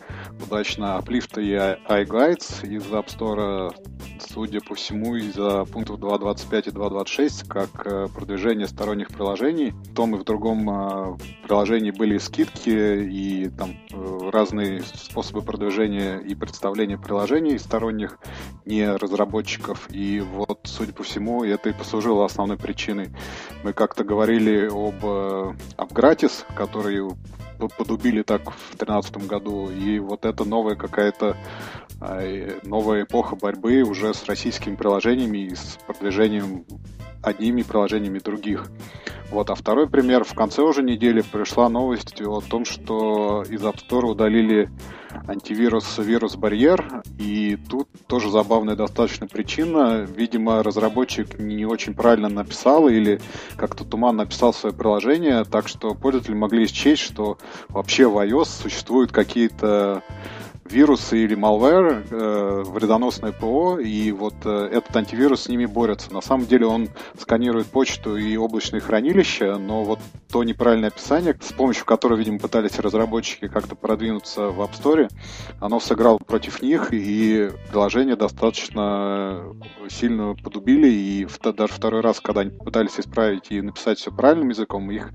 удачно 0.45 1.01
Uplift 1.01 1.41
и 1.41 1.53
iGuides 1.53 2.67
из 2.67 2.83
App 2.83 3.07
Store, 3.07 3.73
судя 4.19 4.59
по 4.61 4.75
всему, 4.75 5.15
из-за 5.15 5.65
пунктов 5.65 5.99
2.25 5.99 6.67
и 6.67 6.71
2.26, 6.71 7.47
как 7.47 7.87
э, 7.87 8.07
продвижение 8.13 8.67
сторонних 8.67 9.07
приложений. 9.07 9.71
В 9.71 9.93
том 9.95 10.15
и 10.15 10.19
в 10.19 10.23
другом 10.23 10.69
э, 10.69 11.17
приложении 11.43 11.89
были 11.89 12.19
скидки 12.19 12.69
и 12.69 13.49
там 13.49 13.71
э, 13.91 14.29
разные 14.31 14.83
способы 14.83 15.41
продвижения 15.41 16.19
и 16.19 16.35
представления 16.35 16.99
приложений 16.99 17.57
сторонних, 17.57 18.19
не 18.65 18.87
разработчиков. 18.87 19.87
И 19.89 20.19
вот, 20.19 20.59
судя 20.65 20.93
по 20.93 21.01
всему, 21.01 21.43
это 21.43 21.69
и 21.69 21.73
послужило 21.73 22.23
основной 22.23 22.57
причиной. 22.57 23.09
Мы 23.63 23.73
как-то 23.73 24.03
говорили 24.03 24.67
об 24.67 25.03
AppGratis, 25.77 26.45
который 26.55 27.01
подубили 27.77 28.21
так 28.21 28.41
в 28.51 28.77
2013 28.77 29.27
году. 29.27 29.69
И 29.69 29.99
вот 29.99 30.25
это 30.25 30.45
новая 30.45 30.75
какая-то 30.75 31.35
а, 31.99 32.21
новая 32.63 33.03
эпоха 33.03 33.35
борьбы 33.35 33.81
уже 33.81 34.13
с 34.13 34.25
российскими 34.25 34.75
приложениями 34.75 35.39
и 35.39 35.55
с 35.55 35.77
продвижением 35.85 36.65
одними 37.23 37.63
приложениями 37.63 38.19
других. 38.19 38.69
Вот, 39.29 39.49
а 39.49 39.55
второй 39.55 39.89
пример. 39.89 40.23
В 40.23 40.33
конце 40.33 40.61
уже 40.61 40.83
недели 40.83 41.21
пришла 41.21 41.69
новость 41.69 42.21
о 42.21 42.41
том, 42.41 42.63
что 42.65 43.43
из 43.43 43.61
App 43.61 43.75
Store 43.75 44.05
удалили 44.05 44.69
антивирус 45.27 45.97
вирус-барьер. 45.97 47.03
И 47.19 47.57
тут 47.69 47.87
тоже 48.07 48.29
забавная 48.29 48.75
достаточно 48.75 49.27
причина. 49.27 50.07
Видимо, 50.15 50.63
разработчик 50.63 51.39
не 51.39 51.65
очень 51.65 51.93
правильно 51.93 52.29
написал 52.29 52.87
или 52.87 53.19
как-то 53.55 53.83
туман 53.83 54.17
написал 54.17 54.53
свое 54.53 54.75
приложение, 54.75 55.43
так 55.43 55.67
что 55.67 55.93
пользователи 55.95 56.35
могли 56.35 56.67
счесть, 56.67 57.01
что 57.01 57.37
вообще 57.69 58.07
в 58.07 58.17
iOS 58.17 58.61
существуют 58.61 59.11
какие-то 59.11 60.03
вирусы 60.69 61.23
или 61.23 61.35
malware, 61.35 62.05
э, 62.09 62.63
вредоносное 62.63 63.31
ПО, 63.31 63.79
и 63.79 64.11
вот 64.11 64.35
э, 64.45 64.69
этот 64.71 64.95
антивирус 64.95 65.43
с 65.43 65.49
ними 65.49 65.65
борется. 65.65 66.13
На 66.13 66.21
самом 66.21 66.45
деле 66.45 66.65
он 66.65 66.89
сканирует 67.19 67.67
почту 67.67 68.17
и 68.17 68.35
облачные 68.37 68.81
хранилища, 68.81 69.57
но 69.57 69.83
вот 69.83 69.99
то 70.31 70.43
неправильное 70.43 70.89
описание, 70.89 71.37
с 71.39 71.53
помощью 71.53 71.85
которого, 71.85 72.17
видимо, 72.17 72.39
пытались 72.39 72.79
разработчики 72.79 73.47
как-то 73.47 73.75
продвинуться 73.75 74.49
в 74.49 74.61
App 74.61 74.71
Store, 74.71 75.09
оно 75.59 75.79
сыграло 75.79 76.17
против 76.17 76.61
них, 76.61 76.89
и 76.91 77.49
приложение 77.69 78.15
достаточно 78.15 79.55
сильно 79.89 80.35
подубили, 80.35 80.89
и 80.89 81.25
в, 81.25 81.39
даже 81.53 81.73
второй 81.73 82.01
раз, 82.01 82.19
когда 82.19 82.41
они 82.41 82.51
пытались 82.51 82.99
исправить 82.99 83.51
и 83.51 83.61
написать 83.61 83.99
все 83.99 84.11
правильным 84.11 84.49
языком, 84.49 84.89
их 84.91 85.11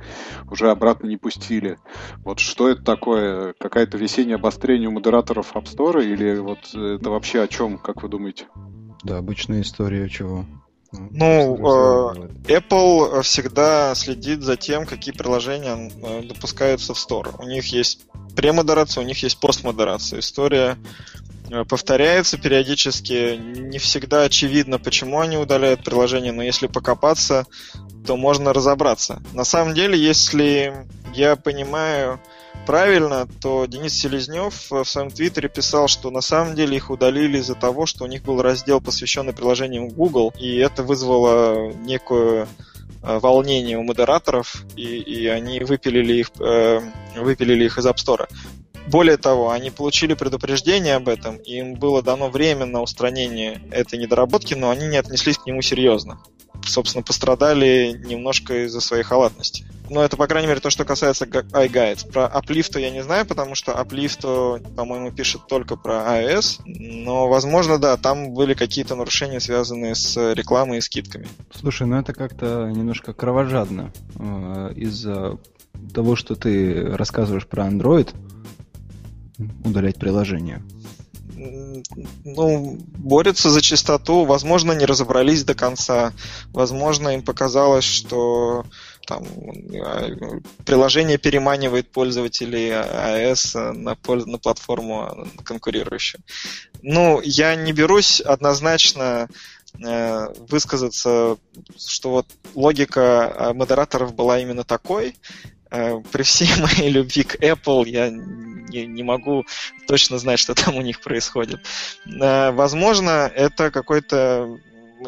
уже 0.50 0.70
обратно 0.70 1.06
не 1.06 1.16
пустили. 1.16 1.78
Вот 2.24 2.38
что 2.38 2.68
это 2.68 2.82
такое? 2.82 3.54
Какое-то 3.58 3.98
весеннее 3.98 4.36
обострение 4.36 4.88
у 4.88 4.92
модераторов 4.92 5.41
долларов 5.42 5.52
App 5.54 5.64
Store 5.64 6.04
или 6.04 6.38
вот 6.38 6.74
это 6.74 7.10
вообще 7.10 7.42
о 7.42 7.48
чем, 7.48 7.78
как 7.78 8.02
вы 8.02 8.08
думаете? 8.08 8.46
Да, 9.02 9.18
обычная 9.18 9.62
история 9.62 10.08
чего. 10.08 10.46
Ну, 10.92 11.56
ну 11.56 12.14
э, 12.48 12.58
Apple 12.58 13.22
всегда 13.22 13.94
следит 13.94 14.42
за 14.42 14.56
тем, 14.56 14.84
какие 14.84 15.14
приложения 15.14 15.90
э, 15.90 16.22
допускаются 16.22 16.92
в 16.94 16.98
Store. 16.98 17.34
У 17.38 17.48
них 17.48 17.66
есть 17.72 18.00
премодерация, 18.36 19.02
у 19.02 19.06
них 19.06 19.22
есть 19.22 19.40
постмодерация. 19.40 20.20
История 20.20 20.76
э, 21.50 21.64
повторяется 21.64 22.36
периодически. 22.36 23.36
Не 23.36 23.78
всегда 23.78 24.22
очевидно, 24.24 24.78
почему 24.78 25.20
они 25.20 25.38
удаляют 25.38 25.82
приложение, 25.82 26.32
но 26.32 26.42
если 26.42 26.66
покопаться, 26.66 27.46
то 28.06 28.16
можно 28.18 28.52
разобраться. 28.52 29.22
На 29.32 29.44
самом 29.44 29.74
деле, 29.74 29.98
если 29.98 30.86
я 31.14 31.36
понимаю, 31.36 32.20
правильно, 32.66 33.26
то 33.40 33.66
Денис 33.66 33.94
Селезнев 33.94 34.70
в 34.70 34.84
своем 34.84 35.10
твиттере 35.10 35.48
писал, 35.48 35.88
что 35.88 36.10
на 36.10 36.20
самом 36.20 36.54
деле 36.54 36.76
их 36.76 36.90
удалили 36.90 37.38
из-за 37.38 37.54
того, 37.54 37.86
что 37.86 38.04
у 38.04 38.06
них 38.06 38.22
был 38.22 38.40
раздел, 38.42 38.80
посвященный 38.80 39.32
приложениям 39.32 39.88
Google, 39.88 40.32
и 40.38 40.56
это 40.56 40.82
вызвало 40.82 41.72
некую 41.72 42.48
э, 43.02 43.18
волнение 43.18 43.78
у 43.78 43.82
модераторов, 43.82 44.64
и, 44.76 44.82
и 44.82 45.26
они 45.26 45.60
выпилили 45.60 46.14
их, 46.14 46.30
э, 46.40 46.80
выпилили 47.16 47.64
их 47.64 47.78
из 47.78 47.86
App 47.86 47.96
Store. 47.96 48.28
Более 48.86 49.16
того, 49.16 49.50
они 49.50 49.70
получили 49.70 50.14
предупреждение 50.14 50.96
об 50.96 51.08
этом, 51.08 51.36
и 51.36 51.58
им 51.58 51.74
было 51.74 52.02
дано 52.02 52.28
время 52.28 52.66
на 52.66 52.82
устранение 52.82 53.62
этой 53.70 53.98
недоработки, 53.98 54.54
но 54.54 54.70
они 54.70 54.86
не 54.86 54.96
отнеслись 54.96 55.38
к 55.38 55.46
нему 55.46 55.62
серьезно. 55.62 56.20
Собственно, 56.66 57.02
пострадали 57.02 57.92
немножко 58.04 58.66
из-за 58.66 58.80
своей 58.80 59.04
халатности. 59.04 59.64
Но 59.92 60.02
это, 60.02 60.16
по 60.16 60.26
крайней 60.26 60.48
мере, 60.48 60.58
то, 60.58 60.70
что 60.70 60.86
касается 60.86 61.26
iGuides. 61.26 62.10
Про 62.10 62.32
Uplift 62.34 62.80
я 62.80 62.90
не 62.90 63.02
знаю, 63.02 63.26
потому 63.26 63.54
что 63.54 63.72
Uplift, 63.72 64.74
по-моему, 64.74 65.12
пишет 65.12 65.46
только 65.48 65.76
про 65.76 66.18
iOS. 66.18 66.62
Но, 66.64 67.28
возможно, 67.28 67.78
да, 67.78 67.98
там 67.98 68.32
были 68.32 68.54
какие-то 68.54 68.94
нарушения, 68.94 69.38
связанные 69.38 69.94
с 69.94 70.16
рекламой 70.32 70.78
и 70.78 70.80
скидками. 70.80 71.28
Слушай, 71.54 71.86
ну 71.86 72.00
это 72.00 72.14
как-то 72.14 72.70
немножко 72.74 73.12
кровожадно. 73.12 73.92
Э, 74.18 74.72
из-за 74.74 75.38
того, 75.92 76.16
что 76.16 76.36
ты 76.36 76.96
рассказываешь 76.96 77.46
про 77.46 77.66
Android, 77.66 78.14
удалять 79.62 79.96
приложение 79.96 80.62
ну, 82.24 82.78
борются 82.96 83.50
за 83.50 83.60
чистоту, 83.60 84.24
возможно, 84.24 84.72
не 84.72 84.86
разобрались 84.86 85.44
до 85.44 85.54
конца, 85.54 86.12
возможно, 86.52 87.10
им 87.10 87.22
показалось, 87.22 87.84
что 87.84 88.64
там 89.06 89.24
э, 89.24 90.40
приложение 90.64 91.18
переманивает 91.18 91.90
пользователей 91.90 92.70
iOS 92.70 93.72
на, 93.72 93.96
на 94.26 94.38
платформу 94.38 95.26
конкурирующую. 95.44 96.22
Ну, 96.82 97.20
я 97.22 97.54
не 97.54 97.72
берусь 97.72 98.20
однозначно 98.20 99.28
э, 99.84 100.26
высказаться, 100.48 101.36
что 101.76 102.10
вот 102.10 102.26
логика 102.54 103.34
э, 103.34 103.52
модераторов 103.52 104.14
была 104.14 104.38
именно 104.38 104.64
такой. 104.64 105.16
При 105.70 106.22
всей 106.22 106.48
моей 106.60 106.90
любви 106.90 107.22
к 107.22 107.36
Apple 107.36 107.88
я 107.88 108.10
не, 108.10 108.86
не 108.86 109.02
могу 109.02 109.44
точно 109.88 110.18
знать, 110.18 110.38
что 110.38 110.54
там 110.54 110.76
у 110.76 110.82
них 110.82 111.00
происходит. 111.00 111.60
Возможно, 112.04 113.30
это 113.34 113.70
какой-то 113.70 114.58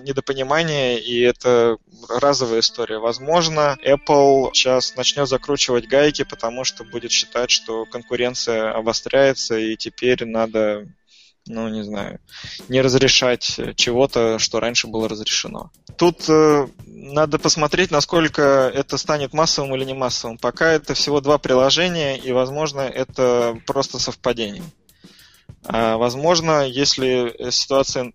недопонимание, 0.03 1.01
и 1.01 1.21
это 1.21 1.77
разовая 2.09 2.61
история. 2.61 2.99
Возможно, 2.99 3.77
Apple 3.85 4.51
сейчас 4.53 4.97
начнет 4.97 5.29
закручивать 5.29 5.89
гайки, 5.89 6.25
потому 6.25 6.65
что 6.65 6.85
будет 6.85 7.13
считать, 7.13 7.51
что 7.51 7.85
конкуренция 7.87 8.73
обостряется, 8.73 9.59
и 9.59 9.77
теперь 9.77 10.25
надо 10.25 10.87
ну, 11.47 11.69
не 11.69 11.85
знаю, 11.85 12.21
не 12.69 12.81
разрешать 12.81 13.61
чего-то, 13.77 14.39
что 14.39 14.61
раньше 14.61 14.87
было 14.87 15.09
разрешено. 15.09 15.71
Тут 15.99 16.25
э, 16.29 16.69
надо 16.87 17.39
посмотреть, 17.39 17.91
насколько 17.91 18.73
это 18.75 18.97
станет 18.97 19.35
массовым 19.35 19.75
или 19.75 19.85
не 19.85 19.95
массовым. 19.95 20.39
Пока 20.39 20.73
это 20.73 20.95
всего 20.95 21.21
два 21.21 21.39
приложения, 21.39 22.17
и, 22.17 22.33
возможно, 22.33 22.81
это 22.81 23.59
просто 23.67 23.99
совпадение. 23.99 24.65
А, 25.67 25.97
возможно, 25.97 26.67
если 26.67 27.51
ситуация 27.51 28.13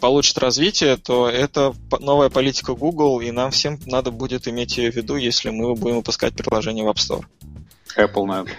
получит 0.00 0.38
развитие, 0.38 0.96
то 0.96 1.28
это 1.28 1.74
новая 2.00 2.28
политика 2.28 2.74
Google, 2.74 3.20
и 3.20 3.30
нам 3.30 3.50
всем 3.50 3.78
надо 3.86 4.10
будет 4.10 4.48
иметь 4.48 4.76
ее 4.76 4.90
в 4.90 4.96
виду, 4.96 5.16
если 5.16 5.50
мы 5.50 5.74
будем 5.74 5.96
выпускать 5.96 6.34
приложение 6.34 6.84
в 6.84 6.88
App 6.88 6.96
Store. 6.96 7.24
Apple, 7.96 8.26
наверное. 8.26 8.54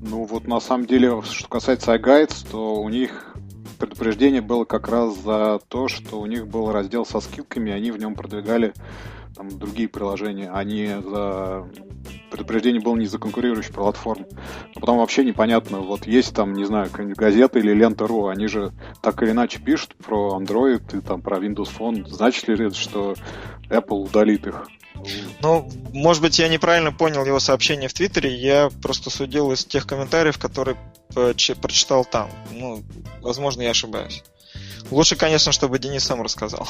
Ну 0.00 0.24
вот 0.24 0.46
на 0.46 0.60
самом 0.60 0.86
деле, 0.86 1.22
что 1.22 1.46
касается 1.48 1.94
iGuides, 1.94 2.46
то 2.50 2.76
у 2.76 2.88
них 2.88 3.34
предупреждение 3.78 4.40
было 4.40 4.64
как 4.64 4.88
раз 4.88 5.16
за 5.18 5.60
то, 5.68 5.88
что 5.88 6.20
у 6.20 6.26
них 6.26 6.46
был 6.46 6.70
раздел 6.72 7.06
со 7.06 7.20
скидками, 7.20 7.72
они 7.72 7.90
в 7.90 7.98
нем 7.98 8.14
продвигали 8.14 8.72
там, 9.34 9.48
другие 9.58 9.88
приложения, 9.88 10.50
а 10.52 10.62
не 10.64 11.00
за... 11.00 11.68
Предупреждение 12.30 12.80
было 12.80 12.96
не 12.96 13.06
за 13.06 13.18
конкурирующих 13.18 13.74
платформ. 13.74 14.26
Но 14.74 14.80
потом 14.80 14.98
вообще 14.98 15.24
непонятно, 15.24 15.80
вот 15.80 16.06
есть 16.06 16.34
там, 16.34 16.52
не 16.52 16.64
знаю, 16.64 16.88
газета 16.92 17.58
или 17.58 17.72
лента.ру, 17.72 18.28
они 18.28 18.46
же 18.46 18.72
так 19.02 19.22
или 19.22 19.32
иначе 19.32 19.58
пишут 19.58 19.94
про 19.96 20.38
Android 20.40 20.96
и 20.96 21.00
там 21.00 21.22
про 21.22 21.38
Windows 21.38 21.70
Phone. 21.76 22.06
Значит 22.08 22.48
ли 22.48 22.66
это, 22.66 22.74
что 22.74 23.14
Apple 23.68 24.04
удалит 24.04 24.46
их? 24.46 24.68
Ну, 25.42 25.68
может 25.92 26.22
быть, 26.22 26.38
я 26.38 26.48
неправильно 26.48 26.92
понял 26.92 27.24
его 27.24 27.40
сообщение 27.40 27.88
в 27.88 27.94
Твиттере, 27.94 28.34
я 28.34 28.68
просто 28.82 29.08
судил 29.08 29.50
из 29.50 29.64
тех 29.64 29.86
комментариев, 29.86 30.38
которые 30.38 30.76
прочитал 31.14 32.04
там. 32.04 32.30
Ну, 32.52 32.82
возможно, 33.22 33.62
я 33.62 33.70
ошибаюсь. 33.70 34.22
Лучше, 34.90 35.16
конечно, 35.16 35.52
чтобы 35.52 35.78
Денис 35.78 36.04
сам 36.04 36.20
рассказал. 36.20 36.68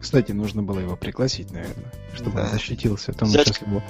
Кстати, 0.00 0.32
нужно 0.32 0.62
было 0.62 0.78
его 0.78 0.96
пригласить, 0.96 1.50
наверное, 1.50 1.92
чтобы 2.14 2.36
да. 2.36 2.44
он 2.44 2.48
защитился. 2.50 3.12
Мы 3.20 3.26
взять... 3.26 3.48
сейчас 3.48 3.62
его 3.62 3.82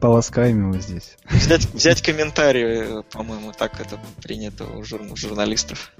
полоскаем 0.00 0.70
его 0.70 0.80
здесь. 0.80 1.16
Взять, 1.28 1.66
взять 1.74 2.02
комментарии, 2.02 3.02
по-моему, 3.12 3.52
так 3.52 3.80
это 3.80 3.98
принято 4.22 4.64
у 4.64 4.84
жур... 4.84 5.02
журналистов. 5.14 5.92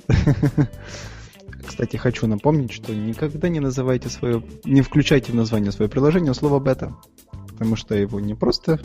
Кстати, 1.67 1.97
хочу 1.97 2.27
напомнить, 2.27 2.73
что 2.73 2.95
никогда 2.95 3.49
не 3.49 3.61
называйте 3.61 4.09
свое... 4.09 4.43
Не 4.65 4.83
включайте 4.83 5.33
в 5.33 5.35
название 5.35 5.73
свое 5.73 5.91
приложение 5.91 6.33
слово 6.35 6.61
бета. 6.61 6.97
Потому 7.49 7.77
что 7.77 7.95
его 7.95 8.21
не 8.21 8.35
просто 8.35 8.81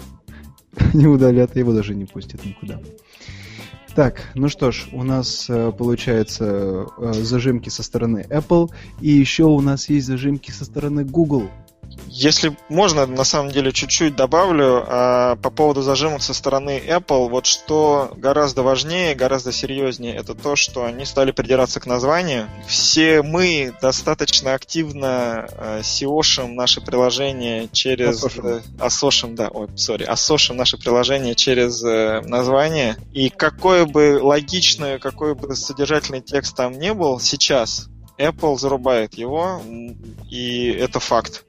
не 0.94 1.08
удалят, 1.08 1.56
а 1.56 1.60
его 1.60 1.74
даже 1.74 1.96
не 1.96 2.06
пустят 2.06 2.44
никуда. 2.44 2.82
Так, 3.96 4.32
ну 4.34 4.50
что 4.50 4.72
ж, 4.72 4.88
у 4.92 5.04
нас 5.04 5.46
э, 5.50 5.72
получается 5.72 6.88
э, 6.98 7.14
зажимки 7.14 7.70
со 7.70 7.84
стороны 7.84 8.26
Apple, 8.28 8.72
и 9.02 9.10
еще 9.10 9.44
у 9.44 9.62
нас 9.62 9.88
есть 9.88 10.08
зажимки 10.08 10.50
со 10.50 10.66
стороны 10.66 11.04
Google. 11.06 11.48
Если 12.08 12.56
можно, 12.70 13.06
на 13.06 13.24
самом 13.24 13.52
деле, 13.52 13.72
чуть-чуть 13.72 14.16
добавлю 14.16 14.84
а, 14.86 15.36
по 15.38 15.50
поводу 15.50 15.82
зажимок 15.82 16.22
со 16.22 16.34
стороны 16.34 16.82
Apple. 16.86 17.30
Вот 17.30 17.46
что 17.46 18.14
гораздо 18.16 18.64
важнее, 18.64 19.16
гораздо 19.16 19.52
серьезнее, 19.52 20.16
это 20.16 20.36
то, 20.36 20.56
что 20.56 20.86
они 20.86 21.06
стали 21.06 21.32
придираться 21.32 21.80
к 21.80 21.86
названию. 21.86 22.48
Все 22.68 23.24
мы 23.24 23.74
достаточно 23.82 24.54
активно 24.54 25.48
а, 25.58 25.80
SEO-шим 25.82 26.54
наше 26.54 26.82
приложение 26.82 27.68
через... 27.72 28.24
Асошим, 28.80 29.34
э, 29.34 29.36
да, 29.36 29.50
ой, 29.50 29.70
сори, 29.76 30.04
асошим 30.04 30.58
наше 30.58 30.78
приложение 30.78 31.36
через 31.36 31.84
э, 31.84 32.22
название. 32.22 32.98
И 33.12 33.30
какой 33.30 33.86
бы 33.86 34.20
логичный, 34.22 35.00
какой 35.00 35.36
бы 35.36 35.56
содержательный 35.56 36.22
текст 36.22 36.56
там 36.56 36.78
не 36.78 36.94
был, 36.94 37.20
сейчас 37.20 37.90
Apple 38.18 38.58
зарубает 38.58 39.16
его, 39.16 39.62
и 40.30 40.68
это 40.80 41.00
факт. 41.00 41.46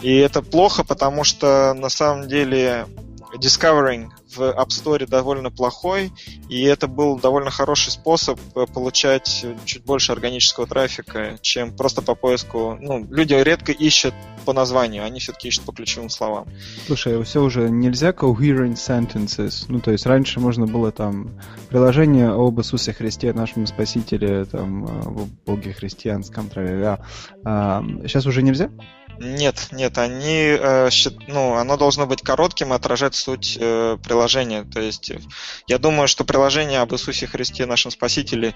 И 0.00 0.16
это 0.16 0.42
плохо, 0.42 0.84
потому 0.84 1.24
что 1.24 1.74
на 1.74 1.88
самом 1.88 2.28
деле 2.28 2.86
Discovering 3.34 4.10
в 4.34 4.40
App 4.40 4.68
Store 4.68 5.06
довольно 5.06 5.50
плохой, 5.50 6.12
и 6.48 6.62
это 6.62 6.86
был 6.86 7.18
довольно 7.18 7.50
хороший 7.50 7.90
способ 7.90 8.38
э, 8.54 8.66
получать 8.66 9.46
чуть 9.64 9.84
больше 9.84 10.12
органического 10.12 10.66
трафика, 10.66 11.38
чем 11.40 11.74
просто 11.76 12.02
по 12.02 12.14
поиску. 12.14 12.76
Ну, 12.80 13.06
люди 13.10 13.34
редко 13.34 13.72
ищут 13.72 14.14
по 14.44 14.52
названию, 14.52 15.04
они 15.04 15.20
все-таки 15.20 15.48
ищут 15.48 15.64
по 15.64 15.72
ключевым 15.72 16.10
словам. 16.10 16.46
Слушай, 16.86 17.22
все 17.24 17.42
уже 17.42 17.70
нельзя 17.70 18.10
coherent 18.10 18.74
sentences. 18.74 19.64
Ну, 19.68 19.80
то 19.80 19.92
есть 19.92 20.06
раньше 20.06 20.40
можно 20.40 20.66
было 20.66 20.92
там 20.92 21.38
приложение 21.68 22.30
об 22.30 22.58
Иисусе 22.60 22.92
Христе, 22.92 23.32
нашем 23.32 23.66
Спасителе, 23.66 24.44
там, 24.44 24.84
об 24.84 25.28
Боге 25.46 25.72
христианском, 25.72 26.48
тра 26.48 26.98
а, 27.44 27.82
сейчас 28.02 28.26
уже 28.26 28.42
нельзя? 28.42 28.70
Нет, 29.18 29.68
нет, 29.72 29.98
они, 29.98 30.56
э, 30.58 30.88
ну, 31.28 31.54
оно 31.54 31.76
должно 31.76 32.06
быть 32.06 32.22
коротким 32.22 32.72
и 32.72 32.76
отражать 32.76 33.14
суть 33.14 33.56
э, 33.60 33.98
приложения. 34.02 34.64
То 34.64 34.80
есть 34.80 35.10
э, 35.10 35.20
я 35.66 35.78
думаю, 35.78 36.08
что 36.08 36.24
приложение 36.24 36.80
об 36.80 36.92
Иисусе 36.92 37.26
Христе, 37.26 37.66
нашем 37.66 37.90
Спасителе, 37.90 38.54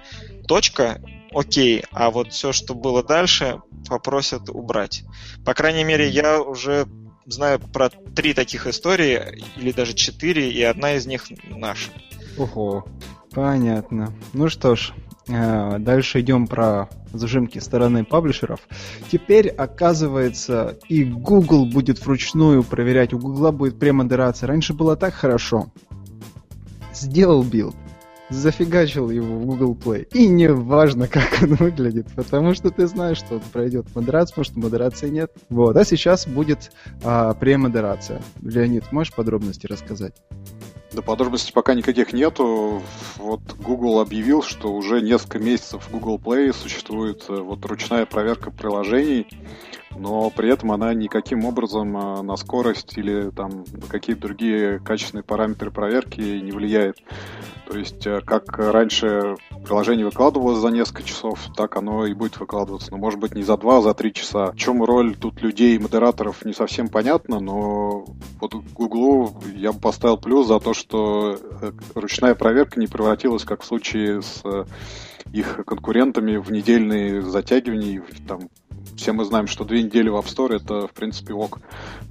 точка, 0.49 1.01
окей, 1.33 1.85
а 1.93 2.11
вот 2.11 2.33
все, 2.33 2.53
что 2.53 2.75
было 2.75 3.03
дальше, 3.03 3.61
попросят 3.89 4.49
убрать. 4.49 5.05
По 5.45 5.55
крайней 5.55 5.85
мере, 5.85 6.09
я 6.09 6.41
уже 6.41 6.87
знаю 7.27 7.59
про 7.59 7.91
три 7.91 8.35
таких 8.35 8.67
истории, 8.67 9.43
или 9.57 9.73
даже 9.73 9.95
четыре, 9.95 10.51
и 10.51 10.63
одна 10.63 10.95
из 10.95 11.07
них 11.07 11.27
наша. 11.45 11.91
Ого, 12.39 12.87
понятно. 13.33 14.13
Ну 14.33 14.49
что 14.49 14.77
ж, 14.77 14.93
дальше 15.27 16.21
идем 16.21 16.47
про 16.47 16.89
зажимки 17.13 17.59
стороны 17.59 18.05
паблишеров. 18.05 18.61
Теперь, 19.11 19.49
оказывается, 19.49 20.79
и 20.89 21.05
Google 21.05 21.67
будет 21.67 22.05
вручную 22.05 22.63
проверять. 22.63 23.13
У 23.13 23.19
Google 23.19 23.53
будет 23.53 23.79
премодерация. 23.79 24.47
Раньше 24.47 24.75
было 24.75 24.97
так 24.97 25.15
хорошо. 25.15 25.73
Сделал 26.93 27.43
build, 27.43 27.77
зафигачил 28.31 29.11
его 29.11 29.39
в 29.39 29.47
Google 29.47 29.75
Play. 29.75 30.09
И 30.13 30.27
не 30.29 30.51
важно, 30.51 31.09
как 31.09 31.39
он 31.43 31.55
выглядит, 31.55 32.07
потому 32.15 32.55
что 32.55 32.71
ты 32.71 32.87
знаешь, 32.87 33.19
что 33.19 33.41
пройдет 33.53 33.87
модерацию, 33.95 34.37
потому 34.37 34.45
что 34.45 34.59
модерации 34.61 35.09
нет. 35.09 35.33
Вот. 35.49 35.77
А 35.77 35.85
сейчас 35.85 36.27
будет 36.27 36.73
а, 37.03 37.35
премодерация. 37.35 38.23
Леонид, 38.43 38.91
можешь 38.93 39.15
подробности 39.15 39.67
рассказать? 39.67 40.15
Да 40.93 41.03
подробностей 41.03 41.53
пока 41.53 41.75
никаких 41.75 42.13
нету. 42.13 42.83
Вот 43.17 43.41
Google 43.59 44.01
объявил, 44.01 44.43
что 44.43 44.73
уже 44.73 45.01
несколько 45.01 45.39
месяцев 45.39 45.85
в 45.85 45.91
Google 45.91 46.19
Play 46.19 46.53
существует 46.53 47.25
э, 47.29 47.35
вот 47.35 47.65
ручная 47.67 48.07
проверка 48.07 48.51
приложений, 48.51 49.27
но 49.99 50.31
при 50.31 50.51
этом 50.51 50.73
она 50.73 50.95
никаким 50.95 51.45
образом 51.45 51.97
э, 51.97 52.23
на 52.23 52.37
скорость 52.37 52.97
или 52.97 53.31
там 53.31 53.65
на 53.73 53.87
какие-то 53.89 54.23
другие 54.23 54.79
качественные 54.79 55.25
параметры 55.25 55.71
проверки 55.71 56.21
не 56.21 56.53
влияет. 56.53 56.99
То 57.67 57.77
есть, 57.77 58.07
э, 58.07 58.21
как 58.21 58.57
раньше 58.59 59.37
приложение 59.65 60.07
выкладывалось 60.07 60.59
за 60.59 60.69
несколько 60.69 61.03
часов, 61.03 61.41
так 61.57 61.77
оно 61.77 62.07
и 62.07 62.15
будет 62.15 62.39
выкладываться. 62.39 62.93
Но, 62.93 62.99
может 62.99 63.19
быть, 63.19 63.35
не 63.35 63.43
за 63.43 63.57
два, 63.57 63.79
а 63.79 63.83
за 63.83 63.93
три 63.93 64.13
часа. 64.13 64.53
В 64.53 64.57
чем 64.57 64.85
роль 64.85 65.17
тут 65.17 65.43
людей 65.43 65.75
и 65.75 65.79
модераторов 65.79 66.45
не 66.45 66.53
совсем 66.53 66.89
понятно, 66.89 67.41
но 67.41 68.05
вот 68.41 68.55
Гуглу 68.55 69.35
я 69.55 69.73
бы 69.73 69.81
поставил 69.81 70.17
плюс 70.17 70.47
за 70.47 70.61
то, 70.61 70.75
что 70.77 71.39
э, 71.61 71.73
ручная 71.95 72.35
проверка 72.35 72.79
не 72.79 72.87
превратилась, 72.87 73.45
как 73.45 73.63
в 73.63 73.67
случае 73.67 74.23
с 74.23 74.43
э, 74.45 74.65
их 75.33 75.61
конкурентами, 75.67 76.37
в 76.37 76.53
недельные 76.53 77.23
затягивания. 77.23 78.03
Там, 78.29 78.49
все 78.97 79.13
мы 79.13 79.25
знаем, 79.25 79.47
что 79.47 79.65
две 79.65 79.83
недели 79.83 80.09
в 80.09 80.17
App 80.17 80.27
Store 80.27 80.57
это, 80.57 80.87
в 80.87 80.93
принципе, 80.93 81.33
ок. 81.35 81.61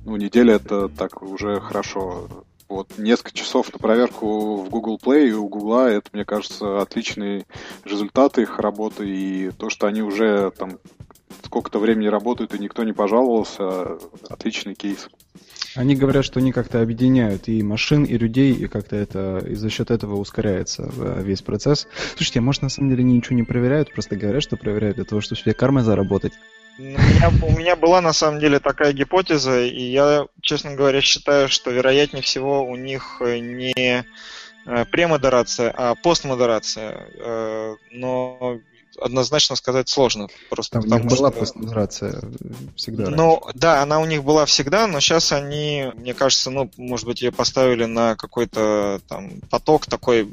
Ну, 0.06 0.16
неделя 0.16 0.56
это 0.56 0.90
так 0.90 1.22
уже 1.22 1.60
хорошо 1.60 2.28
вот 2.68 2.98
несколько 2.98 3.34
часов 3.34 3.72
на 3.72 3.80
проверку 3.80 4.58
в 4.58 4.70
Google 4.70 5.00
Play 5.02 5.30
и 5.30 5.34
у 5.34 5.48
Google 5.48 5.86
это, 5.86 6.10
мне 6.14 6.26
кажется, 6.26 6.82
отличные 6.82 7.46
результаты 7.84 8.42
их 8.42 8.60
работы 8.60 9.08
и 9.08 9.52
то, 9.52 9.70
что 9.70 9.88
они 9.88 10.02
уже 10.02 10.52
там 10.52 10.80
сколько-то 11.44 11.80
времени 11.80 12.08
работают 12.08 12.54
и 12.54 12.60
никто 12.60 12.84
не 12.84 12.94
пожаловался, 12.94 13.98
отличный 14.30 14.76
кейс. 14.76 15.08
Они 15.76 15.96
говорят, 15.96 16.24
что 16.24 16.40
они 16.40 16.54
как-то 16.54 16.82
объединяют 16.82 17.50
и 17.50 17.62
машин, 17.62 18.06
и 18.06 18.18
людей, 18.18 18.54
и 18.54 18.68
как-то 18.68 18.96
это 18.96 19.44
и 19.46 19.56
за 19.56 19.70
счет 19.70 19.92
этого 19.92 20.16
ускоряется 20.16 20.90
э, 20.98 21.22
весь 21.22 21.42
процесс. 21.42 21.88
Слушайте, 22.16 22.40
а 22.40 22.42
может 22.42 22.62
на 22.62 22.70
самом 22.70 22.90
деле 22.90 23.02
они 23.02 23.18
ничего 23.18 23.36
не 23.36 23.44
проверяют, 23.44 23.92
просто 23.92 24.16
говорят, 24.16 24.42
что 24.42 24.56
проверяют 24.56 24.96
для 24.96 25.06
того, 25.06 25.20
чтобы 25.20 25.42
себе 25.42 25.54
кармой 25.54 25.84
заработать. 25.84 26.34
У 26.78 26.84
меня, 26.84 27.32
у 27.42 27.58
меня 27.58 27.76
была 27.76 28.02
на 28.02 28.14
самом 28.14 28.40
деле 28.40 28.60
такая 28.60 28.94
гипотеза, 28.94 29.64
и 29.64 29.82
я, 29.82 30.28
честно 30.42 30.76
говоря, 30.76 31.02
считаю, 31.02 31.50
что 31.50 31.72
вероятнее 31.72 32.22
всего 32.22 32.64
у 32.66 32.76
них 32.76 33.22
не 33.22 34.06
э, 34.66 34.86
премодерация, 34.86 35.72
а 35.76 35.96
постмодерация. 35.96 37.08
Э, 37.18 37.76
но 37.92 38.60
однозначно 38.98 39.56
сказать 39.56 39.90
сложно. 39.90 40.28
Просто 40.50 40.74
Там 40.74 40.84
потому, 40.84 41.02
у 41.02 41.04
них 41.04 41.18
была 41.18 41.32
что... 41.32 41.40
постмодерация 41.40 42.22
всегда. 42.76 43.10
Ну, 43.10 43.42
раньше. 43.42 43.60
да, 43.60 43.82
она 43.82 44.00
у 44.00 44.06
них 44.06 44.24
была 44.24 44.46
всегда, 44.46 44.88
но 44.88 45.00
сейчас 45.00 45.32
они, 45.32 45.92
мне 45.96 46.14
кажется, 46.14 46.50
ну, 46.50 46.70
может 46.78 47.06
быть, 47.06 47.22
ее 47.22 47.32
поставили 47.32 47.86
на 47.86 48.16
какой-то 48.16 49.02
там 49.08 49.42
поток 49.50 49.86
такой, 49.86 50.30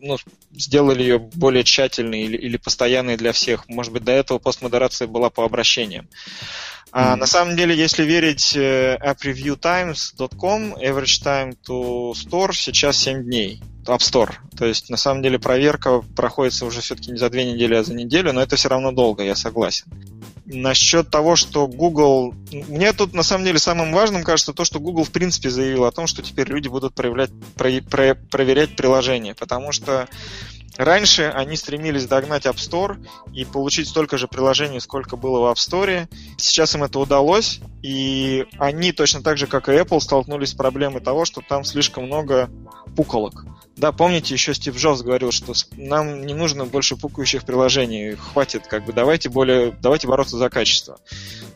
ну, 0.00 0.16
сделали 0.52 1.02
ее 1.02 1.18
более 1.18 1.64
тщательной 1.64 2.22
или, 2.22 2.36
или 2.36 2.56
постоянной 2.56 3.16
для 3.16 3.32
всех. 3.32 3.68
Может 3.68 3.92
быть, 3.92 4.04
до 4.04 4.12
этого 4.12 4.38
постмодерация 4.38 5.08
была 5.08 5.30
по 5.30 5.44
обращениям. 5.44 6.08
А 6.92 7.14
mm-hmm. 7.14 7.16
на 7.16 7.26
самом 7.26 7.56
деле, 7.56 7.76
если 7.76 8.04
верить 8.04 8.54
э, 8.54 8.96
appreviewtimes.com, 9.02 10.74
average 10.74 11.24
time 11.24 11.56
to 11.66 12.12
store 12.12 12.52
сейчас 12.52 12.98
7 12.98 13.24
дней. 13.24 13.60
App 13.86 13.98
Store. 13.98 14.32
То 14.56 14.66
есть, 14.66 14.90
на 14.90 14.96
самом 14.96 15.22
деле, 15.22 15.38
проверка 15.38 16.00
проходится 16.16 16.66
уже 16.66 16.80
все-таки 16.80 17.10
не 17.10 17.18
за 17.18 17.30
две 17.30 17.44
недели, 17.44 17.74
а 17.74 17.84
за 17.84 17.94
неделю, 17.94 18.32
но 18.32 18.42
это 18.42 18.56
все 18.56 18.68
равно 18.68 18.92
долго, 18.92 19.22
я 19.22 19.34
согласен. 19.34 19.86
Насчет 20.46 21.10
того, 21.10 21.36
что 21.36 21.66
Google... 21.66 22.34
Мне 22.52 22.92
тут, 22.92 23.14
на 23.14 23.22
самом 23.22 23.44
деле, 23.44 23.58
самым 23.58 23.92
важным 23.92 24.24
кажется 24.24 24.52
то, 24.52 24.64
что 24.64 24.78
Google, 24.78 25.04
в 25.04 25.10
принципе, 25.10 25.50
заявил 25.50 25.84
о 25.84 25.92
том, 25.92 26.06
что 26.06 26.22
теперь 26.22 26.48
люди 26.48 26.68
будут 26.68 26.94
проявлять, 26.94 27.30
про, 27.56 27.70
про, 27.80 28.14
проверять 28.14 28.76
приложения, 28.76 29.34
потому 29.34 29.72
что 29.72 30.08
Раньше 30.76 31.30
они 31.32 31.56
стремились 31.56 32.06
догнать 32.06 32.46
App 32.46 32.56
Store 32.56 32.98
и 33.32 33.44
получить 33.44 33.88
столько 33.88 34.18
же 34.18 34.26
приложений, 34.26 34.80
сколько 34.80 35.16
было 35.16 35.38
в 35.38 35.52
App 35.52 35.54
Store. 35.54 36.08
Сейчас 36.36 36.74
им 36.74 36.82
это 36.82 36.98
удалось, 36.98 37.60
и 37.82 38.46
они 38.58 38.90
точно 38.92 39.22
так 39.22 39.38
же, 39.38 39.46
как 39.46 39.68
и 39.68 39.72
Apple, 39.72 40.00
столкнулись 40.00 40.50
с 40.50 40.54
проблемой 40.54 41.00
того, 41.00 41.24
что 41.24 41.42
там 41.48 41.64
слишком 41.64 42.06
много 42.06 42.50
пуколок. 42.96 43.44
Да, 43.76 43.92
помните, 43.92 44.34
еще 44.34 44.54
Стив 44.54 44.76
Джобс 44.76 45.02
говорил, 45.02 45.32
что 45.32 45.52
нам 45.76 46.26
не 46.26 46.34
нужно 46.34 46.64
больше 46.64 46.96
пукающих 46.96 47.44
приложений, 47.44 48.16
хватит, 48.16 48.66
как 48.66 48.84
бы, 48.84 48.92
давайте 48.92 49.28
более, 49.28 49.76
давайте 49.80 50.06
бороться 50.06 50.36
за 50.36 50.48
качество. 50.48 50.98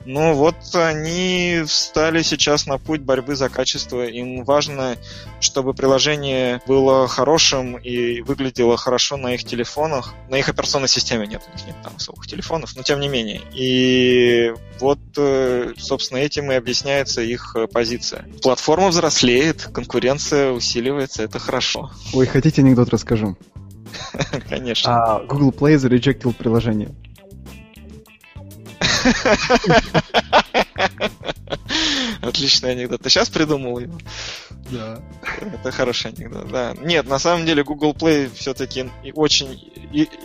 Ну 0.04 0.32
вот 0.32 0.56
они 0.72 1.62
встали 1.66 2.22
сейчас 2.22 2.66
на 2.66 2.78
путь 2.78 3.02
борьбы 3.02 3.36
за 3.36 3.50
качество. 3.50 4.06
Им 4.06 4.42
важно, 4.42 4.96
чтобы 5.38 5.74
приложение 5.74 6.62
было 6.66 7.06
хорошим 7.06 7.76
и 7.76 8.22
выглядело 8.22 8.78
хорошо 8.78 9.18
на 9.18 9.34
их 9.34 9.44
телефонах. 9.44 10.14
На 10.30 10.36
их 10.36 10.48
операционной 10.48 10.88
системе 10.88 11.26
нет, 11.26 11.42
у 11.46 11.54
них 11.54 11.66
нет 11.66 11.76
там 11.84 11.92
особых 11.96 12.26
телефонов, 12.26 12.74
но 12.74 12.82
тем 12.82 13.00
не 13.00 13.08
менее. 13.08 13.42
И 13.52 14.54
вот, 14.80 14.98
э, 15.18 15.74
собственно, 15.76 16.18
этим 16.18 16.50
и 16.52 16.54
объясняется 16.54 17.20
их 17.20 17.54
э, 17.54 17.66
позиция. 17.66 18.24
Платформа 18.42 18.88
взрослеет, 18.88 19.68
конкуренция 19.74 20.52
усиливается, 20.52 21.22
это 21.22 21.38
хорошо. 21.38 21.90
Ой, 22.14 22.26
хотите 22.26 22.62
анекдот 22.62 22.88
расскажу? 22.90 23.36
Конечно. 24.48 24.92
А 24.92 25.20
Google 25.24 25.50
Play 25.50 25.78
зарejectил 25.78 26.32
приложение. 26.32 26.94
Отличный 32.22 32.72
анекдот. 32.72 33.02
Ты 33.02 33.10
сейчас 33.10 33.28
придумал 33.28 33.78
его? 33.78 33.98
Да. 34.70 35.00
Это 35.40 35.70
хороший 35.70 36.10
анекдот, 36.10 36.50
да. 36.50 36.74
Нет, 36.80 37.06
на 37.08 37.18
самом 37.18 37.46
деле 37.46 37.64
Google 37.64 37.92
Play 37.92 38.30
все-таки 38.34 38.90
очень 39.14 39.72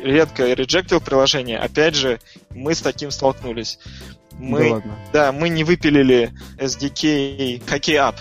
редко 0.01 0.51
реджектил 0.53 0.99
приложение. 0.99 1.57
Опять 1.59 1.95
же, 1.95 2.19
мы 2.49 2.75
с 2.75 2.81
таким 2.81 3.11
столкнулись. 3.11 3.79
Мы, 4.39 4.59
да, 4.59 4.73
ладно. 4.73 4.99
да, 5.13 5.31
мы 5.31 5.49
не 5.49 5.63
выпилили 5.63 6.33
SDK 6.57 7.63
Hockey 7.65 7.95
App. 7.95 8.15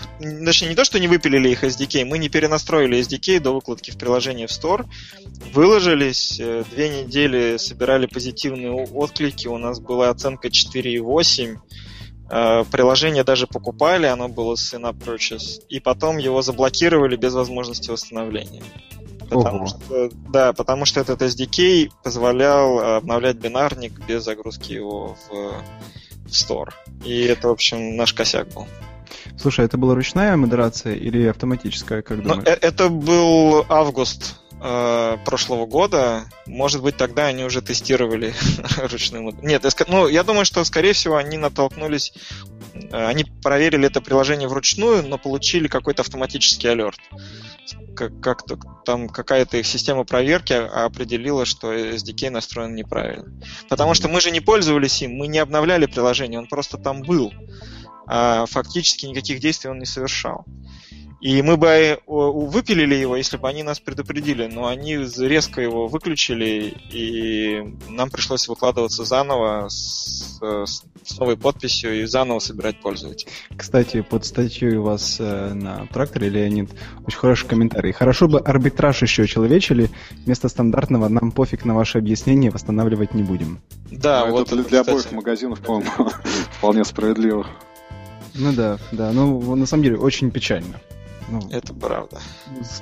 Точнее, 0.45 0.69
не 0.69 0.75
то, 0.75 0.85
что 0.85 0.99
не 0.99 1.07
выпилили 1.07 1.49
их 1.49 1.63
SDK, 1.63 2.05
мы 2.05 2.17
не 2.17 2.29
перенастроили 2.29 2.99
SDK 2.99 3.39
до 3.39 3.53
выкладки 3.53 3.91
в 3.91 3.97
приложение 3.97 4.47
в 4.47 4.51
Store. 4.51 4.85
Выложились, 5.53 6.39
э, 6.39 6.63
две 6.71 6.89
недели 6.89 7.57
собирали 7.57 8.05
позитивные 8.05 8.71
отклики, 8.71 9.47
у 9.47 9.57
нас 9.57 9.79
была 9.79 10.09
оценка 10.09 10.49
4,8. 10.49 11.57
Э, 12.29 12.63
приложение 12.71 13.23
даже 13.23 13.47
покупали, 13.47 14.05
оно 14.05 14.29
было 14.29 14.55
с 14.55 14.73
in 14.73 14.93
Purchase, 14.97 15.61
и 15.67 15.79
потом 15.79 16.17
его 16.17 16.41
заблокировали 16.41 17.15
без 17.15 17.33
возможности 17.33 17.89
восстановления. 17.89 18.63
Потому 19.29 19.65
что, 19.65 20.09
да, 20.29 20.53
потому 20.53 20.85
что 20.85 20.99
этот 20.99 21.21
SDK 21.21 21.89
позволял 22.03 22.97
обновлять 22.97 23.37
бинарник 23.37 23.93
без 24.05 24.23
загрузки 24.23 24.73
его 24.73 25.17
в 25.27 25.53
Store. 26.33 26.71
И 27.05 27.21
это, 27.21 27.47
в 27.47 27.51
общем, 27.51 27.95
наш 27.95 28.13
косяк 28.13 28.47
был. 28.49 28.67
Слушай, 29.37 29.65
это 29.65 29.77
была 29.77 29.95
ручная 29.95 30.35
модерация 30.35 30.95
или 30.95 31.27
автоматическая, 31.27 32.01
как 32.01 32.17
ну, 32.17 32.23
думаешь? 32.23 32.43
Ну, 32.45 32.51
это 32.67 32.89
был 32.89 33.65
август 33.69 34.35
э, 34.61 35.17
прошлого 35.25 35.65
года. 35.65 36.25
Может 36.45 36.81
быть, 36.81 36.97
тогда 36.97 37.27
они 37.27 37.43
уже 37.43 37.61
тестировали 37.61 38.33
ручную 38.91 39.23
модерацию. 39.23 39.49
Нет, 39.49 39.87
ну, 39.87 40.07
я 40.07 40.23
думаю, 40.23 40.45
что, 40.45 40.63
скорее 40.63 40.93
всего, 40.93 41.17
они 41.17 41.37
натолкнулись... 41.37 42.13
Э, 42.91 43.07
они 43.07 43.25
проверили 43.41 43.87
это 43.87 44.01
приложение 44.01 44.47
вручную, 44.47 45.07
но 45.07 45.17
получили 45.17 45.67
какой-то 45.67 46.01
автоматический 46.01 46.67
алерт 46.67 46.99
как, 47.95 48.19
как-то 48.19 48.59
там 48.85 49.07
какая-то 49.07 49.57
их 49.57 49.65
система 49.65 50.03
проверки 50.03 50.53
определила, 50.53 51.45
что 51.45 51.73
SDK 51.73 52.29
настроен 52.29 52.75
неправильно. 52.75 53.31
Потому 53.69 53.93
что 53.93 54.09
мы 54.09 54.21
же 54.21 54.31
не 54.31 54.41
пользовались 54.41 55.01
им, 55.01 55.15
мы 55.15 55.27
не 55.27 55.39
обновляли 55.39 55.85
приложение, 55.85 56.39
он 56.39 56.47
просто 56.47 56.77
там 56.77 57.01
был. 57.01 57.31
А 58.07 58.45
фактически 58.45 59.05
никаких 59.05 59.39
действий 59.39 59.69
он 59.69 59.79
не 59.79 59.85
совершал. 59.85 60.45
И 61.23 61.41
мы 61.41 61.55
бы 61.55 61.67
э, 61.67 61.99
выпилили 62.05 62.95
его, 62.95 63.15
если 63.15 63.37
бы 63.37 63.47
они 63.47 63.63
нас 63.63 63.79
предупредили, 63.79 64.47
но 64.47 64.67
они 64.67 64.97
резко 64.97 65.61
его 65.61 65.87
выключили, 65.87 66.75
и 66.91 67.63
нам 67.87 68.09
пришлось 68.09 68.49
выкладываться 68.49 69.05
заново 69.05 69.69
с, 69.69 70.37
с, 70.41 70.83
с 71.05 71.17
новой 71.17 71.37
подписью 71.37 72.01
и 72.01 72.05
заново 72.07 72.39
собирать 72.39 72.81
пользователей. 72.81 73.31
Кстати, 73.55 74.01
под 74.01 74.25
статьей 74.25 74.75
у 74.75 74.83
вас 74.83 75.15
э, 75.17 75.53
на 75.53 75.87
тракторе, 75.93 76.27
Леонид, 76.27 76.71
очень 77.07 77.19
хороший 77.19 77.47
комментарий. 77.47 77.93
Хорошо 77.93 78.27
бы 78.27 78.39
арбитраж 78.39 79.01
еще 79.01 79.25
человечили, 79.25 79.89
вместо 80.25 80.49
стандартного 80.49 81.07
нам 81.07 81.31
пофиг 81.31 81.63
на 81.63 81.73
ваше 81.73 81.99
объяснение, 81.99 82.51
восстанавливать 82.51 83.13
не 83.13 83.23
будем. 83.23 83.61
Да, 83.89 84.25
ну, 84.25 84.33
вот 84.33 84.47
это 84.47 84.57
для 84.57 84.81
кстати... 84.81 84.89
обоих 84.89 85.11
магазинов, 85.13 85.61
по-моему, 85.61 86.09
вполне 86.57 86.83
справедливо. 86.83 87.47
Ну 88.35 88.53
да, 88.53 88.79
да, 88.91 89.11
ну 89.11 89.55
на 89.55 89.65
самом 89.65 89.83
деле 89.83 89.97
очень 89.97 90.31
печально. 90.31 90.79
Ну, 91.29 91.41
это 91.49 91.73
правда. 91.73 92.19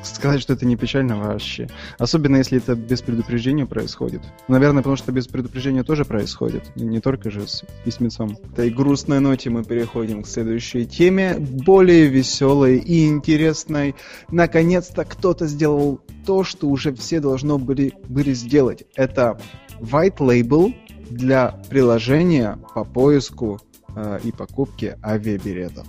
Сказать, 0.04 0.42
что 0.42 0.54
это 0.54 0.66
не 0.66 0.76
печально 0.76 1.18
вообще. 1.18 1.70
Особенно, 1.98 2.38
если 2.38 2.58
это 2.58 2.76
без 2.76 3.02
предупреждения 3.02 3.66
происходит. 3.66 4.22
Наверное, 4.48 4.82
потому 4.82 4.96
что 4.96 5.12
без 5.12 5.28
предупреждения 5.28 5.84
тоже 5.84 6.06
происходит. 6.06 6.76
Не, 6.76 7.00
только 7.00 7.30
же 7.30 7.48
с 7.48 7.64
письмецом. 7.86 8.36
В 8.36 8.54
этой 8.54 8.70
грустной 8.70 9.20
ноте 9.20 9.50
мы 9.50 9.64
переходим 9.64 10.24
к 10.24 10.28
следующей 10.28 10.86
теме. 10.86 11.38
Более 11.40 12.08
веселой 12.08 12.78
и 12.80 13.08
интересной. 13.08 13.96
Наконец-то 14.30 15.06
кто-то 15.06 15.48
сделал 15.48 16.02
то, 16.26 16.44
что 16.44 16.68
уже 16.68 16.94
все 16.94 17.20
должно 17.20 17.58
были, 17.58 17.94
были 18.08 18.34
сделать. 18.34 18.84
Это 18.96 19.40
white 19.80 20.18
label 20.18 20.74
для 21.10 21.62
приложения 21.70 22.58
по 22.74 22.84
поиску 22.84 23.62
э, 23.96 24.20
и 24.24 24.32
покупке 24.32 24.98
авиабилетов 25.04 25.88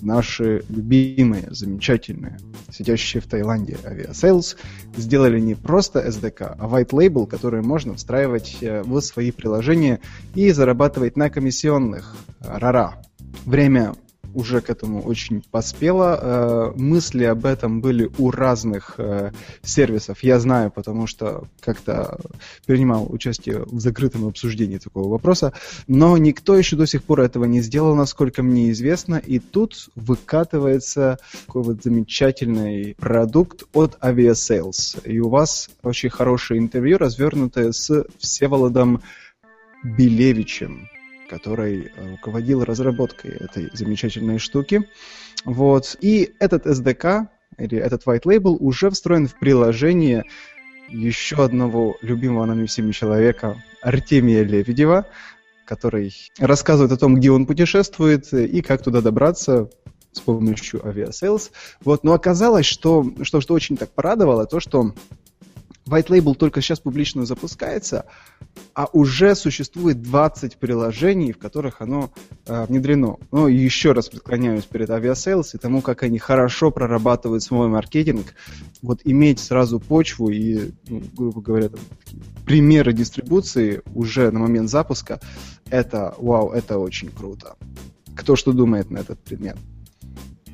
наши 0.00 0.64
любимые, 0.68 1.48
замечательные, 1.50 2.38
сидящие 2.70 3.20
в 3.20 3.26
Таиланде 3.26 3.76
Aviasales, 3.84 4.56
сделали 4.96 5.40
не 5.40 5.54
просто 5.54 6.06
SDK, 6.06 6.56
а 6.58 6.66
white 6.66 6.90
label, 6.90 7.26
который 7.26 7.62
можно 7.62 7.94
встраивать 7.94 8.58
э, 8.60 8.82
в 8.82 9.00
свои 9.00 9.30
приложения 9.30 10.00
и 10.34 10.50
зарабатывать 10.50 11.16
на 11.16 11.30
комиссионных. 11.30 12.14
Рара. 12.40 13.02
Время 13.44 13.94
уже 14.36 14.60
к 14.60 14.68
этому 14.68 15.02
очень 15.02 15.42
поспела. 15.50 16.20
Э, 16.20 16.72
мысли 16.76 17.24
об 17.24 17.46
этом 17.46 17.80
были 17.80 18.10
у 18.18 18.30
разных 18.30 18.94
э, 18.98 19.32
сервисов. 19.62 20.22
Я 20.22 20.38
знаю, 20.38 20.70
потому 20.70 21.06
что 21.06 21.48
как-то 21.60 22.20
принимал 22.66 23.06
участие 23.10 23.64
в 23.64 23.80
закрытом 23.80 24.26
обсуждении 24.26 24.76
такого 24.76 25.08
вопроса. 25.08 25.54
Но 25.88 26.18
никто 26.18 26.56
еще 26.56 26.76
до 26.76 26.86
сих 26.86 27.02
пор 27.02 27.20
этого 27.20 27.44
не 27.44 27.62
сделал, 27.62 27.94
насколько 27.96 28.42
мне 28.42 28.70
известно. 28.72 29.16
И 29.16 29.38
тут 29.38 29.88
выкатывается 29.96 31.18
такой 31.46 31.62
вот 31.62 31.82
замечательный 31.82 32.94
продукт 32.98 33.64
от 33.72 33.96
Aviasales. 34.02 35.00
И 35.04 35.18
у 35.18 35.30
вас 35.30 35.70
очень 35.82 36.10
хорошее 36.10 36.60
интервью, 36.60 36.98
развернутое 36.98 37.72
с 37.72 38.04
Всеволодом 38.18 39.00
Белевичем 39.82 40.88
который 41.28 41.90
э, 41.94 42.10
руководил 42.12 42.64
разработкой 42.64 43.32
этой 43.32 43.70
замечательной 43.72 44.38
штуки. 44.38 44.88
Вот. 45.44 45.96
И 46.00 46.34
этот 46.38 46.66
SDK, 46.66 47.28
или 47.58 47.78
этот 47.78 48.04
white 48.06 48.24
label, 48.24 48.56
уже 48.58 48.90
встроен 48.90 49.26
в 49.26 49.38
приложение 49.38 50.24
еще 50.88 51.44
одного 51.44 51.96
любимого 52.02 52.44
нами 52.44 52.66
всеми 52.66 52.92
человека, 52.92 53.62
Артемия 53.82 54.42
Лебедева, 54.42 55.06
который 55.64 56.14
рассказывает 56.38 56.92
о 56.92 56.96
том, 56.96 57.16
где 57.16 57.30
он 57.30 57.46
путешествует 57.46 58.32
и 58.32 58.62
как 58.62 58.82
туда 58.82 59.00
добраться 59.00 59.68
с 60.12 60.20
помощью 60.20 60.86
Aviasales. 60.86 61.50
Вот. 61.84 62.04
Но 62.04 62.12
оказалось, 62.12 62.66
что, 62.66 63.12
что, 63.22 63.40
что 63.40 63.54
очень 63.54 63.76
так 63.76 63.90
порадовало, 63.90 64.46
то, 64.46 64.60
что 64.60 64.94
White 65.86 66.08
Label 66.08 66.34
только 66.34 66.60
сейчас 66.60 66.80
публично 66.80 67.24
запускается, 67.24 68.06
а 68.74 68.88
уже 68.92 69.36
существует 69.36 70.02
20 70.02 70.56
приложений, 70.56 71.32
в 71.32 71.38
которых 71.38 71.80
оно 71.80 72.10
э, 72.46 72.66
внедрено. 72.66 73.18
Ну, 73.30 73.46
еще 73.46 73.92
раз 73.92 74.08
преклоняюсь 74.08 74.64
перед 74.64 74.90
Aviasales 74.90 75.50
и 75.54 75.58
тому, 75.58 75.82
как 75.82 76.02
они 76.02 76.18
хорошо 76.18 76.72
прорабатывают 76.72 77.42
свой 77.42 77.68
маркетинг. 77.68 78.34
Вот 78.82 79.00
иметь 79.04 79.38
сразу 79.38 79.78
почву 79.78 80.28
и, 80.30 80.72
ну, 80.88 81.02
грубо 81.16 81.40
говоря, 81.40 81.68
там, 81.68 81.80
примеры 82.44 82.92
дистрибуции 82.92 83.82
уже 83.94 84.30
на 84.32 84.40
момент 84.40 84.68
запуска, 84.68 85.20
это, 85.70 86.14
вау, 86.18 86.50
это 86.50 86.78
очень 86.78 87.10
круто. 87.10 87.56
Кто 88.16 88.34
что 88.34 88.52
думает 88.52 88.90
на 88.90 88.98
этот 88.98 89.20
предмет? 89.20 89.56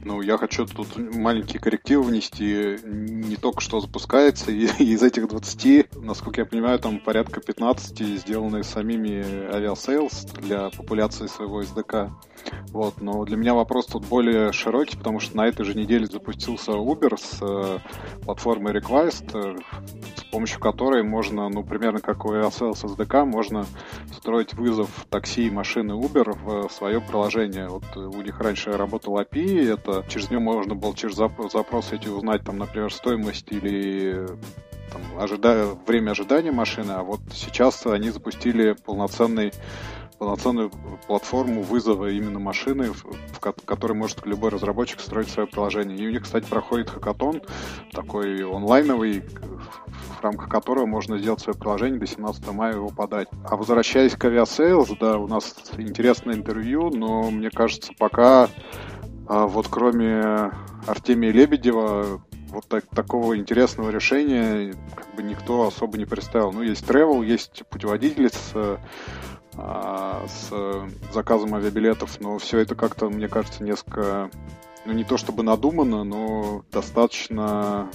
Ну, 0.05 0.21
я 0.21 0.37
хочу 0.37 0.67
тут 0.67 0.97
маленький 0.97 1.59
корректив 1.59 2.05
внести. 2.05 2.77
Не 2.85 3.37
только 3.37 3.61
что 3.61 3.81
запускается, 3.81 4.51
и 4.51 4.67
из 4.79 5.03
этих 5.03 5.29
20, 5.29 6.03
насколько 6.03 6.41
я 6.41 6.45
понимаю, 6.45 6.79
там 6.81 6.99
порядка 6.99 7.41
15 7.41 7.99
сделаны 8.19 8.65
самими 8.65 9.23
Aviasales 9.55 10.25
для 10.43 10.71
популяции 10.71 11.27
своего 11.27 11.63
SDK. 11.63 12.11
Вот, 12.71 13.01
но 13.01 13.25
для 13.25 13.37
меня 13.37 13.55
вопрос 13.55 13.87
тут 13.87 14.05
более 14.07 14.53
широкий, 14.53 14.97
потому 14.97 15.21
что 15.21 15.37
на 15.37 15.47
этой 15.47 15.65
же 15.65 15.75
неделе 15.75 16.07
запустился 16.07 16.73
Uber 16.73 17.17
с 17.17 17.39
э, 17.41 17.79
платформой 18.25 18.73
Request, 18.73 19.31
э, 19.35 19.57
помощью 20.33 20.61
которой 20.61 21.03
можно, 21.03 21.49
ну, 21.51 21.63
примерно 21.63 22.01
как 22.01 22.25
у 22.25 22.33
Aviasales 22.33 22.85
SDK, 22.85 23.27
можно 23.27 23.67
строить 24.17 24.55
вызов 24.55 24.89
такси 25.11 25.51
машины 25.51 25.93
Uber 25.93 26.37
в 26.43 26.73
свое 26.73 27.01
приложение. 27.01 27.69
Вот 27.69 27.85
у 27.97 28.23
них 28.23 28.41
раньше 28.41 28.73
работал 28.73 29.21
API, 29.21 29.75
это 29.75 30.05
через 30.09 30.31
него 30.31 30.41
можно 30.41 30.75
было 30.75 30.97
через 30.97 31.17
запрос 31.17 31.93
эти 31.93 32.09
узнать, 32.09 32.45
там, 32.45 32.59
например, 32.59 32.91
стоимость 32.93 33.53
или 33.53 34.27
там, 34.91 35.03
ожида... 35.19 35.77
время 35.87 36.13
ожидания 36.13 36.51
машины, 36.51 36.93
а 36.93 37.03
вот 37.03 37.21
сейчас 37.33 37.87
они 37.87 38.11
запустили 38.11 38.73
полноценный 38.73 39.53
полноценную 40.23 40.71
платформу 41.09 41.63
вызова 41.63 42.09
именно 42.09 42.39
машины, 42.39 42.93
в, 42.93 43.41
которой 43.41 43.95
может 43.95 44.25
любой 44.25 44.51
разработчик 44.51 45.01
строить 45.01 45.29
свое 45.29 45.49
приложение. 45.49 45.99
И 45.99 46.07
у 46.07 46.13
них, 46.13 46.23
кстати, 46.23 46.49
проходит 46.49 46.91
хакатон, 46.91 47.43
такой 47.91 48.45
онлайновый, 48.45 49.23
в 49.23 50.23
рамках 50.23 50.49
которого 50.49 50.87
можно 50.87 51.19
сделать 51.19 51.41
свое 51.41 51.59
приложение 51.59 51.99
до 51.99 52.07
17 52.07 52.53
мая 52.53 52.75
его 52.75 52.91
подать. 52.91 53.27
А 53.51 53.57
возвращаясь 53.57 54.15
к 54.15 54.25
Aviasales, 54.25 54.91
да, 55.01 55.19
у 55.19 55.27
нас 55.27 55.57
интересное 55.77 56.37
интервью, 56.37 56.91
но 56.91 57.29
мне 57.33 57.51
кажется, 57.51 57.91
пока 57.99 58.49
а, 59.27 59.49
вот 59.49 59.67
кроме 59.69 60.53
Артемия 60.87 61.33
Лебедева 61.33 62.23
вот 62.53 62.69
так, 62.69 62.87
такого 62.95 63.37
интересного 63.37 63.91
решения 63.91 64.73
как 64.95 65.13
бы 65.17 65.25
никто 65.25 65.67
особо 65.67 65.99
не 65.99 66.05
представил. 66.05 66.53
Ну, 66.53 66.63
есть 66.63 66.89
travel, 66.89 67.27
есть 67.27 67.65
путеводители 67.71 68.29
с 68.29 68.79
с 69.55 70.51
заказом 71.13 71.55
авиабилетов, 71.55 72.21
но 72.21 72.39
все 72.39 72.59
это 72.59 72.75
как-то, 72.75 73.11
мне 73.11 73.29
кажется, 73.29 73.63
несколько, 73.63 74.31
ну 74.85 74.93
не 74.93 75.05
то 75.05 75.17
чтобы 75.17 75.43
надумано, 75.43 76.05
но 76.05 76.65
достаточно 76.73 77.91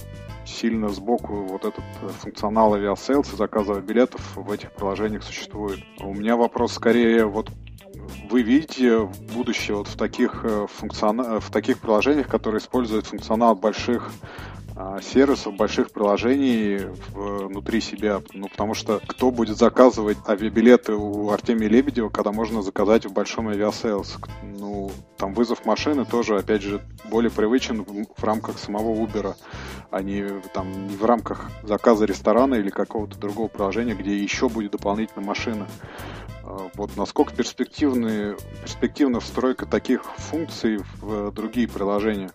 сильно 0.46 0.88
сбоку 0.88 1.44
вот 1.44 1.64
этот 1.64 1.84
функционал 2.20 2.74
Aviasales 2.74 3.32
и 3.32 3.36
заказа 3.36 3.80
билетов 3.80 4.36
в 4.36 4.50
этих 4.50 4.72
приложениях 4.72 5.22
существует. 5.22 5.80
У 6.00 6.14
меня 6.14 6.36
вопрос 6.36 6.72
скорее 6.72 7.26
вот 7.26 7.50
вы 8.30 8.42
видите 8.42 9.08
будущее 9.34 9.76
вот 9.76 9.88
в 9.88 9.96
таких 9.96 10.44
э, 10.44 10.66
функциона... 10.66 11.40
в 11.40 11.50
таких 11.50 11.78
приложениях, 11.78 12.28
которые 12.28 12.60
используют 12.60 13.06
функционал 13.06 13.54
больших 13.54 14.10
а, 14.10 14.57
сервисов, 15.02 15.56
больших 15.56 15.90
приложений 15.90 16.88
внутри 17.14 17.80
себя. 17.80 18.22
Ну, 18.32 18.48
потому 18.48 18.74
что 18.74 19.00
кто 19.06 19.30
будет 19.30 19.56
заказывать 19.56 20.18
авиабилеты 20.26 20.94
у 20.94 21.30
Артемия 21.30 21.68
Лебедева, 21.68 22.08
когда 22.08 22.32
можно 22.32 22.62
заказать 22.62 23.06
в 23.06 23.12
большом 23.12 23.48
Aviasales? 23.48 24.18
Ну, 24.42 24.90
там 25.16 25.34
вызов 25.34 25.64
машины 25.64 26.04
тоже, 26.04 26.38
опять 26.38 26.62
же, 26.62 26.80
более 27.10 27.30
привычен 27.30 27.82
в, 27.82 28.06
в 28.16 28.24
рамках 28.24 28.58
самого 28.58 28.94
Uber, 28.94 29.34
а 29.90 30.02
не, 30.02 30.40
там, 30.52 30.86
не 30.86 30.96
в 30.96 31.04
рамках 31.04 31.50
заказа 31.62 32.04
ресторана 32.04 32.54
или 32.54 32.70
какого-то 32.70 33.18
другого 33.18 33.48
приложения, 33.48 33.94
где 33.94 34.16
еще 34.16 34.48
будет 34.48 34.72
дополнительно 34.72 35.24
машина. 35.24 35.66
А, 36.44 36.70
вот 36.74 36.96
насколько 36.96 37.34
перспективны, 37.34 38.36
перспективна 38.62 39.20
встройка 39.20 39.66
таких 39.66 40.04
функций 40.18 40.78
в 41.00 41.32
другие 41.32 41.68
приложения? 41.68 42.30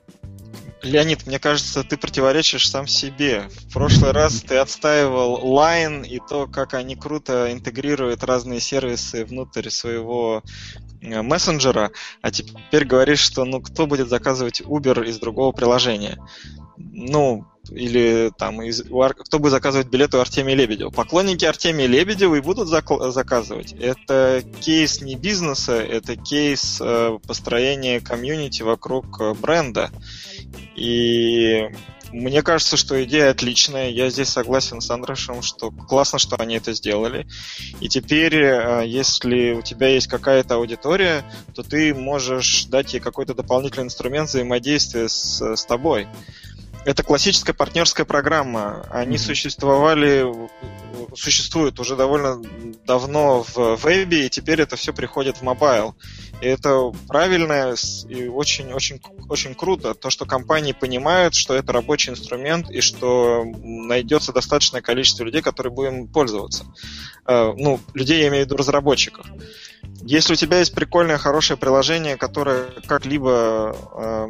Леонид, 0.84 1.26
мне 1.26 1.40
кажется, 1.40 1.84
ты 1.84 1.96
противоречишь 1.96 2.70
сам 2.70 2.88
себе. 2.88 3.50
В 3.68 3.74
прошлый 3.74 4.12
раз 4.12 4.42
ты 4.42 4.58
отстаивал 4.58 5.42
Line 5.58 6.06
и 6.06 6.20
то, 6.20 6.46
как 6.46 6.74
они 6.74 6.98
круто 6.98 7.52
интегрируют 7.54 8.24
разные 8.24 8.60
сервисы 8.60 9.24
внутрь 9.24 9.70
своего 9.70 10.44
э, 11.02 11.22
мессенджера, 11.22 11.92
а 12.22 12.32
теперь 12.32 12.84
говоришь, 12.84 13.22
что 13.22 13.46
ну 13.46 13.62
кто 13.62 13.88
будет 13.88 14.10
заказывать 14.10 14.60
Uber 14.60 15.06
из 15.08 15.20
другого 15.20 15.54
приложения? 15.54 16.20
Ну, 16.78 17.46
или 17.70 18.32
там 18.38 18.62
из, 18.62 18.84
кто 18.84 19.40
будет 19.40 19.52
заказывать 19.52 19.88
билеты 19.88 20.18
у 20.18 20.20
Артемия 20.20 20.56
Лебедева. 20.56 20.90
Поклонники 20.90 21.46
Артемия 21.46 21.88
Лебедева 21.88 22.36
и 22.36 22.42
будут 22.42 22.68
зак- 22.68 23.12
заказывать. 23.12 23.74
Это 23.74 24.44
кейс 24.62 25.02
не 25.02 25.16
бизнеса, 25.16 25.82
это 25.82 26.16
кейс 26.16 26.80
э, 26.82 27.18
построения 27.26 28.02
комьюнити 28.02 28.64
вокруг 28.64 29.22
э, 29.22 29.34
бренда. 29.34 29.92
И 30.76 31.70
мне 32.12 32.44
кажется, 32.44 32.78
что 32.78 33.04
идея 33.06 33.32
отличная. 33.32 33.90
Я 33.90 34.10
здесь 34.10 34.30
согласен 34.30 34.82
с 34.82 34.92
Андреем, 34.92 35.42
что 35.42 35.72
классно, 35.72 36.20
что 36.20 36.36
они 36.36 36.56
это 36.56 36.74
сделали. 36.74 37.28
И 37.80 37.90
теперь, 37.90 38.36
э, 38.36 38.84
если 38.86 39.54
у 39.54 39.62
тебя 39.62 39.88
есть 39.88 40.08
какая-то 40.08 40.56
аудитория, 40.56 41.24
то 41.56 41.64
ты 41.64 41.96
можешь 41.96 42.66
дать 42.66 42.94
ей 42.94 43.00
какой-то 43.00 43.34
дополнительный 43.34 43.86
инструмент 43.86 44.30
взаимодействия 44.30 45.08
с, 45.08 45.42
с 45.42 45.66
тобой. 45.66 46.08
Это 46.86 47.02
классическая 47.04 47.54
партнерская 47.54 48.06
программа. 48.06 48.86
Они 48.90 49.16
mm-hmm. 49.16 49.20
существовали, 49.20 50.26
существуют 51.16 51.80
уже 51.80 51.96
довольно 51.96 52.42
давно 52.86 53.44
в 53.44 53.78
вебе, 53.78 54.26
и 54.26 54.30
теперь 54.30 54.62
это 54.62 54.76
все 54.76 54.94
приходит 54.94 55.38
в 55.38 55.42
mobile. 55.44 55.96
И 56.42 56.46
это 56.46 56.92
правильно 57.08 57.74
и 58.10 58.28
очень, 58.28 58.74
очень, 58.74 59.00
очень 59.30 59.56
круто, 59.56 59.94
то, 59.94 60.10
что 60.10 60.26
компании 60.26 60.74
понимают, 60.74 61.36
что 61.36 61.54
это 61.54 61.72
рабочий 61.72 62.12
инструмент 62.12 62.70
и 62.70 62.82
что 62.82 63.46
найдется 63.46 64.34
достаточное 64.34 64.82
количество 64.82 65.24
людей, 65.24 65.42
которые 65.42 65.72
будем 65.72 66.08
пользоваться. 66.08 66.66
Э, 67.26 67.54
ну, 67.56 67.80
людей 67.94 68.22
я 68.22 68.28
имею 68.28 68.44
в 68.44 68.48
виду 68.48 68.58
разработчиков. 68.58 69.26
Если 70.06 70.34
у 70.34 70.36
тебя 70.36 70.60
есть 70.60 70.74
прикольное, 70.74 71.18
хорошее 71.18 71.58
приложение, 71.58 72.18
которое 72.18 72.66
как-либо 72.88 73.76
э, 73.94 74.28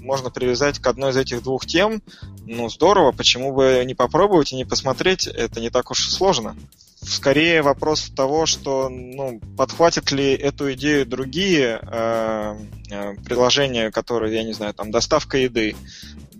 можно 0.00 0.30
привязать 0.30 0.80
к 0.80 0.86
одной 0.86 1.12
из 1.12 1.16
этих 1.16 1.44
двух 1.44 1.64
тем, 1.64 2.02
ну 2.44 2.68
здорово, 2.68 3.12
почему 3.12 3.54
бы 3.54 3.84
не 3.86 3.94
попробовать 3.94 4.52
и 4.52 4.56
не 4.56 4.64
посмотреть, 4.64 5.28
это 5.28 5.60
не 5.60 5.70
так 5.70 5.92
уж 5.92 6.08
и 6.08 6.10
сложно. 6.10 6.56
Скорее 7.00 7.62
вопрос 7.62 8.10
того, 8.14 8.46
что 8.46 8.88
ну, 8.88 9.40
подхватят 9.56 10.10
ли 10.10 10.34
эту 10.34 10.72
идею 10.72 11.06
другие 11.06 11.80
э, 11.80 12.56
э, 12.90 13.14
приложения, 13.24 13.90
которые, 13.92 14.34
я 14.34 14.42
не 14.42 14.52
знаю, 14.52 14.74
там 14.74 14.90
доставка 14.90 15.38
еды, 15.38 15.76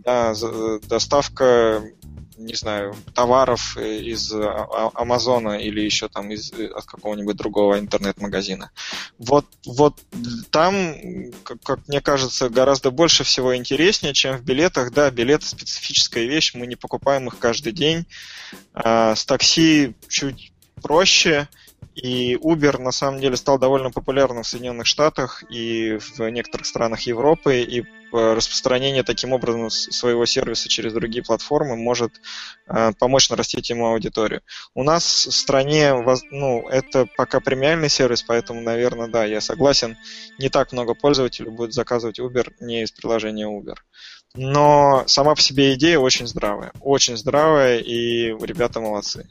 да, 0.05 0.35
доставка 0.89 1.85
не 2.45 2.55
знаю, 2.55 2.95
товаров 3.15 3.77
из 3.77 4.33
а, 4.33 4.67
а, 4.71 4.91
Амазона 4.95 5.59
или 5.59 5.81
еще 5.81 6.09
там 6.09 6.31
из 6.31 6.53
э, 6.53 6.67
от 6.67 6.85
какого-нибудь 6.85 7.37
другого 7.37 7.79
интернет-магазина. 7.79 8.71
Вот, 9.19 9.47
вот 9.65 10.01
там, 10.51 10.97
как, 11.45 11.63
как 11.63 11.89
мне 11.89 12.01
кажется, 12.01 12.49
гораздо 12.49 12.91
больше 12.91 13.25
всего 13.25 13.57
интереснее, 13.57 14.15
чем 14.15 14.37
в 14.37 14.43
билетах. 14.43 14.93
Да, 14.93 15.11
билеты 15.11 15.47
специфическая 15.47 16.25
вещь, 16.25 16.55
мы 16.55 16.67
не 16.67 16.77
покупаем 16.77 17.29
их 17.29 17.39
каждый 17.39 17.73
день. 17.73 18.07
А, 18.75 19.15
с 19.15 19.25
такси 19.25 19.95
чуть 20.09 20.53
проще. 20.83 21.49
И 21.95 22.37
Uber 22.37 22.79
на 22.79 22.93
самом 22.93 23.21
деле 23.21 23.37
стал 23.37 23.59
довольно 23.59 23.91
популярным 23.91 24.43
в 24.43 24.47
Соединенных 24.47 24.87
Штатах 24.87 25.45
и 25.51 25.99
в 25.99 26.21
некоторых 26.31 26.67
странах 26.67 27.03
Европы, 27.03 27.61
и 27.61 27.85
распространение 28.13 29.03
таким 29.03 29.33
образом 29.33 29.71
своего 29.71 30.27
сервиса 30.27 30.69
через 30.69 30.93
другие 30.93 31.25
платформы 31.25 31.77
может 31.77 32.21
э, 32.69 32.93
помочь 32.99 33.31
нарастить 33.31 33.71
ему 33.71 33.87
аудиторию. 33.87 34.43
У 34.75 34.83
нас 34.83 35.27
в 35.27 35.33
стране 35.33 35.95
ну, 36.31 36.69
это 36.69 37.07
пока 37.17 37.41
премиальный 37.41 37.89
сервис, 37.89 38.23
поэтому, 38.23 38.61
наверное, 38.61 39.09
да, 39.09 39.25
я 39.25 39.41
согласен, 39.41 39.97
не 40.39 40.51
так 40.51 40.73
много 40.73 40.95
пользователей 40.95 41.51
будет 41.51 41.73
заказывать 41.73 42.19
Uber 42.19 42.53
не 42.61 42.83
из 42.83 42.93
приложения 42.93 43.47
Uber. 43.47 43.77
Но 44.35 45.05
сама 45.07 45.35
по 45.35 45.41
себе 45.41 45.75
идея 45.75 45.99
очень 45.99 46.27
здравая, 46.27 46.73
очень 46.81 47.17
здравая, 47.17 47.79
и 47.79 48.29
ребята 48.45 48.81
молодцы. 48.81 49.29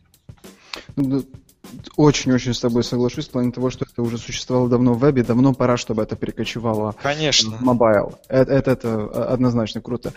Очень-очень 1.96 2.54
с 2.54 2.60
тобой 2.60 2.84
соглашусь 2.84 3.28
в 3.28 3.32
плане 3.32 3.52
того, 3.52 3.70
что 3.70 3.86
это 3.92 4.02
уже 4.02 4.18
существовало 4.18 4.70
давно 4.70 4.94
в 4.94 5.00
вебе, 5.00 5.24
давно 5.24 5.54
пора, 5.54 5.78
чтобы 5.78 6.04
это 6.04 6.16
перекочевало 6.16 6.96
Конечно. 7.02 7.58
в 7.58 7.62
mobile. 7.62 8.16
Это, 8.28 8.54
это, 8.54 8.72
это 8.72 9.26
однозначно 9.26 9.82
круто. 9.82 10.14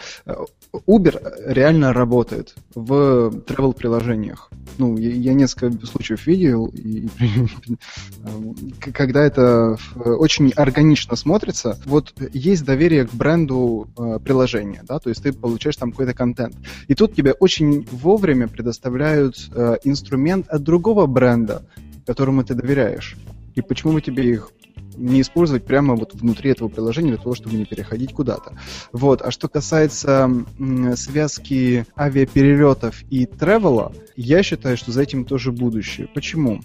Uber 0.87 1.21
реально 1.47 1.93
работает 1.93 2.55
в 2.75 3.31
travel-приложениях. 3.47 4.51
Ну, 4.79 4.97
я, 4.97 5.11
я 5.11 5.35
несколько 5.35 5.87
случаев 5.87 6.27
видел, 6.27 6.67
и, 6.67 7.09
когда 8.93 9.25
это 9.25 9.77
очень 10.05 10.51
органично 10.51 11.17
смотрится, 11.17 11.79
вот 11.85 12.13
есть 12.33 12.65
доверие 12.65 13.07
к 13.07 13.15
бренду 13.15 13.89
э, 13.97 14.19
приложения, 14.25 14.83
да, 14.87 14.99
то 14.99 15.11
есть 15.11 15.23
ты 15.23 15.33
получаешь 15.33 15.77
там 15.77 15.91
какой-то 15.91 16.15
контент. 16.15 16.57
И 16.89 16.95
тут 16.95 17.15
тебе 17.15 17.33
очень 17.33 17.87
вовремя 17.91 18.49
предоставляют 18.49 19.37
э, 19.55 19.77
инструмент 19.85 20.49
от 20.49 20.63
другого 20.63 21.07
бренда, 21.07 21.44
бренда, 21.45 21.63
которому 22.07 22.45
ты 22.45 22.55
доверяешь. 22.55 23.17
И 23.55 23.63
почему 23.63 23.95
бы 23.95 24.01
тебе 24.01 24.31
их 24.31 24.51
не 24.97 25.21
использовать 25.23 25.65
прямо 25.65 25.97
вот 25.97 26.15
внутри 26.15 26.51
этого 26.51 26.69
приложения 26.69 27.11
для 27.11 27.19
того, 27.19 27.35
чтобы 27.35 27.57
не 27.57 27.65
переходить 27.65 28.13
куда-то. 28.13 28.57
Вот. 28.93 29.23
А 29.23 29.33
что 29.33 29.49
касается 29.49 30.31
м, 30.59 30.97
связки 30.97 31.85
авиаперелетов 31.97 33.03
и 33.11 33.27
тревела, 33.27 33.93
я 34.15 34.45
считаю, 34.45 34.77
что 34.77 34.93
за 34.93 35.03
этим 35.03 35.25
тоже 35.25 35.51
будущее. 35.51 36.09
Почему? 36.15 36.61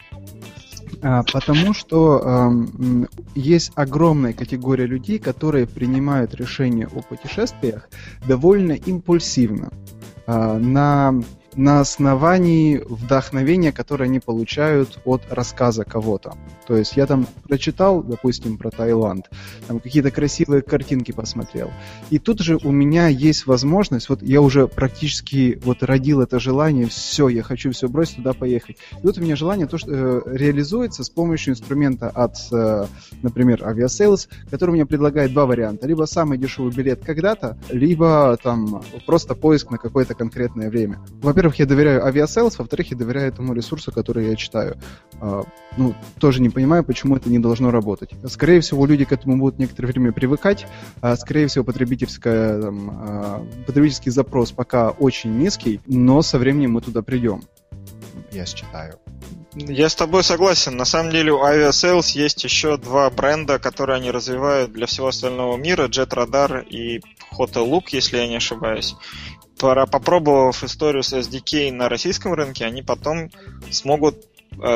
А, 1.02 1.24
потому 1.24 1.74
что 1.74 2.22
а, 2.24 2.52
есть 3.34 3.72
огромная 3.74 4.34
категория 4.34 4.86
людей, 4.86 5.18
которые 5.18 5.66
принимают 5.66 6.36
решения 6.36 6.88
о 6.88 7.02
путешествиях 7.02 7.90
довольно 8.28 8.74
импульсивно. 8.74 9.72
А, 10.28 10.60
на 10.60 11.20
на 11.60 11.82
основании 11.82 12.82
вдохновения, 12.88 13.74
которое 13.74 14.06
они 14.06 14.22
получают 14.22 14.98
от 15.04 15.24
рассказа 15.30 15.84
кого-то. 15.84 16.38
То 16.66 16.78
есть 16.78 16.96
я 16.96 17.06
там 17.06 17.28
прочитал, 17.44 18.02
допустим, 18.02 18.58
про 18.58 18.72
Таиланд, 18.72 19.30
там 19.68 19.82
какие-то 19.82 20.10
красивые 20.10 20.62
картинки 20.62 21.12
посмотрел. 21.12 21.70
И 22.12 22.18
тут 22.18 22.40
же 22.40 22.58
у 22.64 22.72
меня 22.72 23.08
есть 23.08 23.46
возможность, 23.46 24.08
вот 24.08 24.24
я 24.24 24.40
уже 24.40 24.68
практически 24.68 25.60
вот 25.66 25.84
родил 25.84 26.22
это 26.22 26.40
желание, 26.40 26.88
все, 26.88 27.28
я 27.28 27.44
хочу 27.44 27.72
все 27.72 27.90
бросить, 27.90 28.18
туда 28.18 28.32
поехать. 28.32 28.78
И 29.04 29.06
вот 29.06 29.18
у 29.18 29.22
меня 29.22 29.36
желание 29.36 29.68
то, 29.68 29.78
что 29.78 29.92
э, 29.92 30.22
реализуется 30.28 31.04
с 31.04 31.10
помощью 31.10 31.52
инструмента 31.52 32.10
от, 32.10 32.38
э, 32.54 32.86
например, 33.22 33.64
Aviasales, 33.64 34.30
который 34.50 34.72
мне 34.72 34.86
предлагает 34.86 35.34
два 35.34 35.46
варианта. 35.46 35.88
Либо 35.88 36.06
самый 36.06 36.38
дешевый 36.38 36.72
билет 36.72 37.04
когда-то, 37.04 37.58
либо 37.70 38.38
там 38.42 38.82
просто 39.06 39.36
поиск 39.36 39.72
на 39.72 39.78
какое-то 39.78 40.14
конкретное 40.14 40.70
время. 40.70 41.00
Во-первых, 41.22 41.49
я 41.56 41.66
доверяю 41.66 42.06
Aviasales, 42.08 42.56
во-вторых, 42.58 42.92
я 42.92 42.98
доверяю 42.98 43.30
этому 43.30 43.54
ресурсу, 43.54 43.92
который 43.92 44.30
я 44.30 44.36
читаю. 44.36 44.78
Э, 45.22 45.44
ну, 45.78 45.96
тоже 46.20 46.42
не 46.42 46.50
понимаю, 46.50 46.84
почему 46.84 47.16
это 47.16 47.30
не 47.30 47.40
должно 47.40 47.72
работать. 47.72 48.12
Скорее 48.28 48.62
всего, 48.62 48.86
люди 48.86 49.06
к 49.06 49.12
этому 49.12 49.38
будут 49.38 49.60
некоторое 49.60 49.88
время 49.88 50.12
привыкать. 50.12 50.66
А, 51.02 51.16
скорее 51.16 51.48
всего, 51.48 51.64
потребительская, 51.64 52.62
там, 52.62 52.90
а, 52.92 53.48
потребительский 53.66 54.12
запрос 54.12 54.52
пока 54.52 54.90
очень 54.90 55.38
низкий, 55.38 55.82
но 55.88 56.22
со 56.22 56.38
временем 56.38 56.74
мы 56.74 56.82
туда 56.82 57.02
придем. 57.02 57.42
Я 58.32 58.46
считаю. 58.46 59.00
Я 59.56 59.90
с 59.90 59.96
тобой 59.96 60.24
согласен. 60.24 60.78
На 60.78 60.86
самом 60.86 61.12
деле 61.12 61.32
у 61.32 61.44
Aviasales 61.44 62.12
есть 62.14 62.44
еще 62.44 62.78
два 62.78 63.10
бренда, 63.10 63.58
которые 63.58 63.98
они 63.98 64.12
развивают 64.12 64.72
для 64.72 64.86
всего 64.86 65.08
остального 65.08 65.58
мира. 65.58 65.88
Jet 65.88 66.10
Radar 66.10 66.64
и 66.64 67.02
Hotel 67.38 67.68
Look, 67.68 67.86
если 67.92 68.18
я 68.18 68.28
не 68.28 68.38
ошибаюсь. 68.38 68.96
Попробовав 69.60 70.64
историю 70.64 71.04
с 71.04 71.14
SDK 71.14 71.72
на 71.72 71.90
российском 71.90 72.34
рынке, 72.34 72.66
они 72.66 72.82
потом 72.82 73.30
смогут 73.70 74.26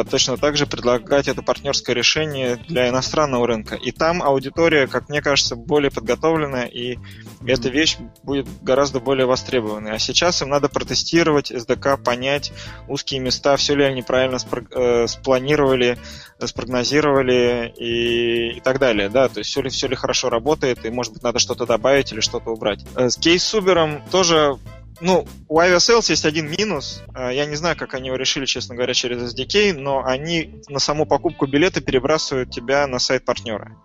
точно 0.09 0.37
так 0.37 0.55
же 0.55 0.65
предлагать 0.65 1.27
это 1.27 1.41
партнерское 1.41 1.95
решение 1.95 2.55
для 2.55 2.89
иностранного 2.89 3.47
рынка. 3.47 3.75
И 3.75 3.91
там 3.91 4.23
аудитория, 4.23 4.87
как 4.87 5.09
мне 5.09 5.21
кажется, 5.21 5.55
более 5.55 5.91
подготовленная, 5.91 6.65
и 6.65 6.97
эта 7.45 7.69
вещь 7.69 7.97
будет 8.23 8.47
гораздо 8.61 8.99
более 8.99 9.25
востребованной. 9.25 9.91
А 9.91 9.99
сейчас 9.99 10.41
им 10.41 10.49
надо 10.49 10.69
протестировать 10.69 11.51
SDK, 11.51 12.01
понять 12.01 12.53
узкие 12.87 13.19
места, 13.19 13.55
все 13.57 13.75
ли 13.75 13.83
они 13.83 14.01
правильно 14.01 14.37
э, 14.71 15.07
спланировали, 15.07 15.97
спрогнозировали 16.39 17.73
и, 17.77 18.57
и 18.57 18.59
так 18.61 18.79
далее. 18.79 19.09
Да? 19.09 19.27
То 19.27 19.39
есть 19.39 19.49
все 19.49 19.61
ли, 19.61 19.69
все 19.69 19.87
ли 19.87 19.95
хорошо 19.95 20.29
работает, 20.29 20.85
и 20.85 20.89
может 20.89 21.13
быть 21.13 21.23
надо 21.23 21.39
что-то 21.39 21.65
добавить 21.65 22.11
или 22.11 22.21
что-то 22.21 22.51
убрать. 22.51 22.85
Э, 22.95 23.09
с 23.09 23.17
кейс 23.17 23.43
с 23.43 23.53
Uber 23.53 24.01
тоже 24.09 24.57
ну, 25.01 25.27
у 25.47 25.59
Aviasales 25.59 26.09
есть 26.09 26.25
один 26.25 26.49
минус. 26.49 27.03
А, 27.13 27.31
я 27.31 27.45
не 27.45 27.55
знаю, 27.55 27.75
как 27.75 27.93
они 27.93 28.07
его 28.07 28.17
решили, 28.17 28.45
честно 28.45 28.75
говоря, 28.75 28.93
через 28.93 29.33
SDK, 29.33 29.73
но 29.73 30.03
они 30.05 30.61
на 30.67 30.79
саму 30.79 31.05
покупку 31.05 31.45
билета 31.45 31.81
перебрасывают 31.81 32.51
тебя 32.51 32.87
на 32.87 32.99
сайт 32.99 33.25
партнера. 33.25 33.77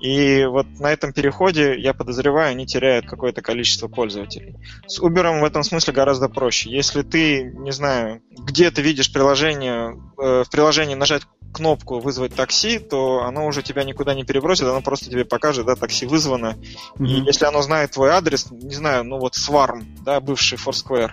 И 0.00 0.44
вот 0.44 0.66
на 0.78 0.92
этом 0.92 1.12
переходе, 1.12 1.78
я 1.78 1.92
подозреваю, 1.92 2.50
они 2.50 2.66
теряют 2.66 3.06
какое-то 3.06 3.42
количество 3.42 3.88
пользователей. 3.88 4.56
С 4.86 5.00
Uber 5.00 5.40
в 5.40 5.44
этом 5.44 5.62
смысле 5.62 5.92
гораздо 5.92 6.28
проще. 6.28 6.70
Если 6.70 7.02
ты, 7.02 7.42
не 7.42 7.72
знаю, 7.72 8.22
где 8.30 8.70
ты 8.70 8.80
видишь 8.82 9.12
приложение, 9.12 10.00
э, 10.18 10.44
в 10.44 10.50
приложении 10.50 10.94
нажать 10.94 11.22
кнопку 11.52 11.98
«вызвать 11.98 12.34
такси», 12.34 12.78
то 12.78 13.22
оно 13.22 13.46
уже 13.46 13.62
тебя 13.62 13.82
никуда 13.84 14.14
не 14.14 14.24
перебросит, 14.24 14.66
оно 14.66 14.82
просто 14.82 15.10
тебе 15.10 15.24
покажет, 15.24 15.66
да, 15.66 15.74
такси 15.74 16.06
вызвано. 16.06 16.56
Mm-hmm. 16.98 17.06
И 17.06 17.20
если 17.24 17.46
оно 17.46 17.62
знает 17.62 17.92
твой 17.92 18.10
адрес, 18.10 18.50
не 18.50 18.74
знаю, 18.74 19.04
ну 19.04 19.18
вот 19.18 19.34
Swarm, 19.34 19.84
да, 20.04 20.20
бывший 20.20 20.58
Foursquare, 20.58 21.12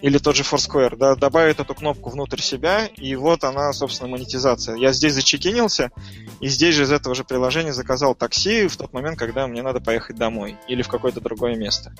или 0.00 0.18
тот 0.18 0.36
же 0.36 0.42
Foursquare, 0.42 0.96
да, 0.96 1.14
добавит 1.14 1.60
эту 1.60 1.74
кнопку 1.74 2.10
внутрь 2.10 2.40
себя, 2.40 2.86
и 2.86 3.14
вот 3.14 3.44
она, 3.44 3.72
собственно, 3.72 4.10
монетизация. 4.10 4.76
Я 4.76 4.92
здесь 4.92 5.14
зачекинился, 5.14 5.90
и 6.40 6.48
здесь 6.48 6.74
же 6.74 6.82
из 6.82 6.92
этого 6.92 7.14
же 7.14 7.24
приложения 7.24 7.72
заказал 7.72 8.14
такси 8.14 8.66
в 8.66 8.76
тот 8.76 8.92
момент, 8.92 9.18
когда 9.18 9.46
мне 9.46 9.62
надо 9.62 9.80
поехать 9.80 10.16
домой 10.16 10.56
или 10.68 10.82
в 10.82 10.88
какое-то 10.88 11.20
другое 11.20 11.56
место. 11.56 11.94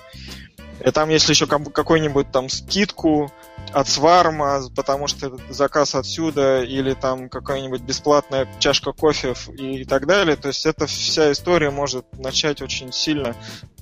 И 0.85 0.91
там, 0.91 1.09
если 1.09 1.31
еще 1.31 1.47
какую-нибудь 1.47 2.31
там 2.31 2.49
скидку 2.49 3.31
от 3.71 3.87
Swarm 3.87 4.40
а, 4.40 4.61
потому 4.75 5.07
что 5.07 5.37
заказ 5.49 5.95
отсюда, 5.95 6.63
или 6.63 6.93
там 6.93 7.29
какая-нибудь 7.29 7.81
бесплатная 7.81 8.47
чашка 8.59 8.91
кофе 8.91 9.33
и 9.57 9.85
так 9.85 10.05
далее, 10.05 10.35
то 10.35 10.49
есть 10.49 10.65
эта 10.65 10.85
вся 10.85 11.31
история 11.31 11.71
может 11.71 12.05
начать 12.19 12.61
очень 12.61 12.91
сильно 12.91 13.35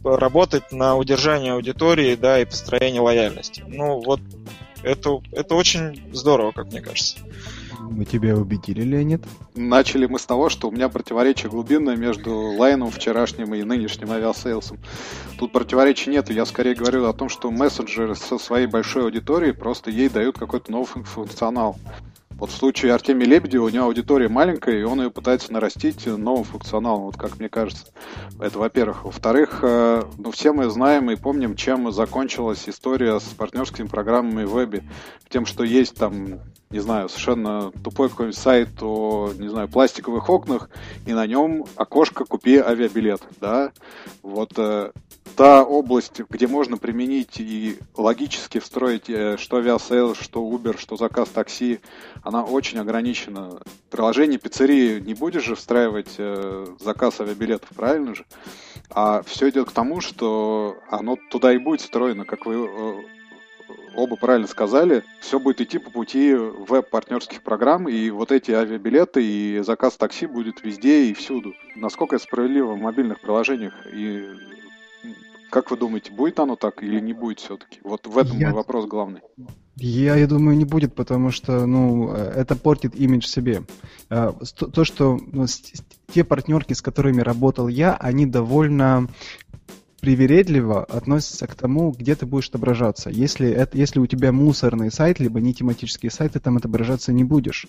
работать 0.03 0.71
на 0.71 0.95
удержание 0.95 1.53
аудитории, 1.53 2.15
да, 2.15 2.39
и 2.39 2.45
построение 2.45 3.01
лояльности. 3.01 3.63
Ну, 3.67 4.01
вот 4.01 4.19
это, 4.83 5.21
это 5.31 5.55
очень 5.55 6.01
здорово, 6.13 6.51
как 6.51 6.67
мне 6.67 6.81
кажется. 6.81 7.17
Мы 7.79 8.05
тебя 8.05 8.35
убедили, 8.35 8.81
Леонид? 8.81 9.23
Начали 9.55 10.05
мы 10.05 10.19
с 10.19 10.25
того, 10.25 10.49
что 10.49 10.67
у 10.67 10.71
меня 10.71 10.89
противоречие 10.89 11.49
глубинное 11.49 11.95
между 11.95 12.33
лайном 12.33 12.89
вчерашним 12.91 13.53
и 13.53 13.63
нынешним 13.63 14.11
Aviasales 14.11 14.62
ом. 14.62 14.79
Тут 15.37 15.51
противоречий 15.51 16.09
нет, 16.09 16.29
я 16.29 16.45
скорее 16.45 16.75
говорю 16.75 17.05
о 17.05 17.13
том, 17.13 17.29
что 17.29 17.51
мессенджеры 17.51 18.15
со 18.15 18.37
своей 18.37 18.67
большой 18.67 19.03
аудиторией 19.03 19.53
просто 19.53 19.91
ей 19.91 20.09
дают 20.09 20.37
какой-то 20.37 20.71
новый 20.71 21.03
функционал. 21.03 21.77
Вот 22.37 22.49
в 22.49 22.55
случае 22.55 22.93
Артемия 22.93 23.27
Лебедева 23.27 23.65
у 23.65 23.69
него 23.69 23.85
аудитория 23.85 24.27
маленькая, 24.27 24.79
и 24.79 24.83
он 24.83 25.01
ее 25.01 25.11
пытается 25.11 25.53
нарастить 25.53 26.05
новым 26.05 26.43
функционалом, 26.43 27.03
вот 27.03 27.17
как 27.17 27.39
мне 27.39 27.49
кажется. 27.49 27.87
Это 28.39 28.59
во-первых. 28.59 29.05
Во-вторых, 29.05 29.59
э, 29.61 30.03
ну, 30.17 30.31
все 30.31 30.53
мы 30.53 30.69
знаем 30.69 31.09
и 31.11 31.15
помним, 31.15 31.55
чем 31.55 31.91
закончилась 31.91 32.67
история 32.67 33.19
с 33.19 33.23
партнерскими 33.23 33.87
программами 33.87 34.43
в 34.43 34.53
вебе. 34.53 34.83
Тем, 35.29 35.45
что 35.45 35.63
есть 35.63 35.95
там 35.95 36.39
не 36.73 36.79
знаю, 36.79 37.07
совершенно 37.07 37.71
тупой 37.83 38.09
какой-нибудь 38.09 38.37
сайт 38.37 38.81
о, 38.81 39.31
не 39.37 39.47
знаю, 39.47 39.67
пластиковых 39.67 40.27
окнах, 40.27 40.71
и 41.05 41.13
на 41.13 41.27
нем 41.27 41.65
окошко 41.75 42.25
«Купи 42.25 42.57
авиабилет», 42.57 43.21
да, 43.39 43.71
вот 44.23 44.53
э, 44.57 44.91
та 45.35 45.63
область, 45.63 46.21
где 46.29 46.47
можно 46.47 46.77
применить 46.77 47.39
и 47.39 47.77
логически 47.97 48.59
встроить 48.59 49.09
э, 49.09 49.37
что 49.37 49.57
Aviasales, 49.57 50.15
что 50.15 50.41
Uber, 50.41 50.77
что 50.77 50.95
заказ 50.95 51.29
такси, 51.29 51.79
она 52.23 52.43
очень 52.43 52.79
ограничена. 52.79 53.59
В 53.87 53.91
приложении 53.91 54.37
пиццерии 54.37 54.99
не 54.99 55.13
будешь 55.13 55.43
же 55.43 55.55
встраивать 55.55 56.15
э, 56.17 56.65
заказ 56.79 57.19
авиабилетов, 57.19 57.69
правильно 57.75 58.15
же? 58.15 58.25
А 58.89 59.23
все 59.23 59.49
идет 59.49 59.69
к 59.69 59.73
тому, 59.73 60.01
что 60.01 60.77
оно 60.89 61.17
туда 61.31 61.53
и 61.53 61.57
будет 61.57 61.81
встроено, 61.81 62.25
как 62.25 62.45
вы 62.45 62.55
э, 62.55 63.03
оба 63.95 64.15
правильно 64.15 64.47
сказали, 64.47 65.03
все 65.19 65.39
будет 65.39 65.61
идти 65.61 65.77
по 65.77 65.89
пути 65.89 66.33
веб-партнерских 66.33 67.41
программ, 67.41 67.87
и 67.87 68.09
вот 68.09 68.31
эти 68.31 68.51
авиабилеты 68.51 69.23
и 69.23 69.59
заказ 69.59 69.97
такси 69.97 70.25
будет 70.25 70.63
везде 70.63 71.05
и 71.05 71.13
всюду. 71.13 71.53
Насколько 71.75 72.15
это 72.15 72.25
справедливо 72.25 72.73
в 72.73 72.79
мобильных 72.79 73.19
приложениях 73.19 73.73
и 73.91 74.27
как 75.53 75.69
вы 75.69 75.77
думаете, 75.77 76.11
будет 76.11 76.39
оно 76.39 76.55
так 76.55 76.81
или 76.81 76.99
не 76.99 77.13
будет 77.13 77.39
все-таки? 77.39 77.79
Вот 77.83 78.07
в 78.07 78.17
этом 78.17 78.39
я... 78.39 78.47
мой 78.47 78.55
вопрос 78.55 78.87
главный. 78.87 79.21
Я, 79.75 80.15
я 80.15 80.25
думаю, 80.25 80.57
не 80.57 80.65
будет, 80.65 80.95
потому 80.95 81.29
что, 81.29 81.67
ну, 81.67 82.11
это 82.11 82.55
портит 82.55 82.95
имидж 82.95 83.27
себе. 83.27 83.61
А, 84.09 84.31
то, 84.31 84.83
что 84.83 85.19
ну, 85.31 85.45
те 86.11 86.23
партнерки, 86.23 86.73
с 86.73 86.81
которыми 86.81 87.21
работал 87.21 87.67
я, 87.67 87.95
они 87.95 88.25
довольно 88.25 89.07
привередливо 90.03 90.83
относится 90.83 91.47
к 91.47 91.55
тому, 91.55 91.91
где 91.91 92.13
ты 92.13 92.25
будешь 92.25 92.49
отображаться. 92.49 93.09
Если, 93.09 93.49
это, 93.49 93.77
если 93.77 93.99
у 93.99 94.05
тебя 94.05 94.33
мусорный 94.33 94.91
сайт, 94.91 95.21
либо 95.21 95.39
не 95.39 95.53
тематический 95.53 96.11
сайт, 96.11 96.33
ты 96.33 96.41
там 96.41 96.57
отображаться 96.57 97.13
не 97.13 97.23
будешь. 97.23 97.67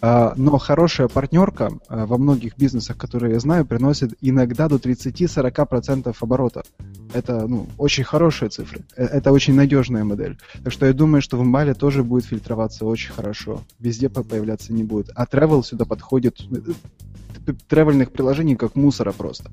А, 0.00 0.32
но 0.38 0.56
хорошая 0.56 1.08
партнерка 1.08 1.72
а, 1.88 2.06
во 2.06 2.16
многих 2.16 2.56
бизнесах, 2.56 2.96
которые 2.96 3.34
я 3.34 3.38
знаю, 3.38 3.66
приносит 3.66 4.14
иногда 4.22 4.70
до 4.70 4.76
30-40% 4.76 6.16
оборота. 6.18 6.62
Это 7.12 7.46
ну, 7.46 7.66
очень 7.76 8.04
хорошие 8.04 8.48
цифры. 8.48 8.80
Э, 8.96 9.04
это 9.04 9.30
очень 9.30 9.54
надежная 9.54 10.04
модель. 10.04 10.38
Так 10.62 10.72
что 10.72 10.86
я 10.86 10.94
думаю, 10.94 11.20
что 11.20 11.36
в 11.36 11.44
Мбале 11.44 11.74
тоже 11.74 12.02
будет 12.02 12.24
фильтроваться 12.24 12.86
очень 12.86 13.12
хорошо. 13.12 13.60
Везде 13.78 14.08
появляться 14.08 14.72
не 14.72 14.84
будет. 14.84 15.10
А 15.14 15.26
travel 15.26 15.62
сюда 15.62 15.84
подходит 15.84 16.38
тревельных 17.52 18.12
приложений 18.12 18.56
как 18.56 18.74
мусора 18.74 19.12
просто. 19.12 19.50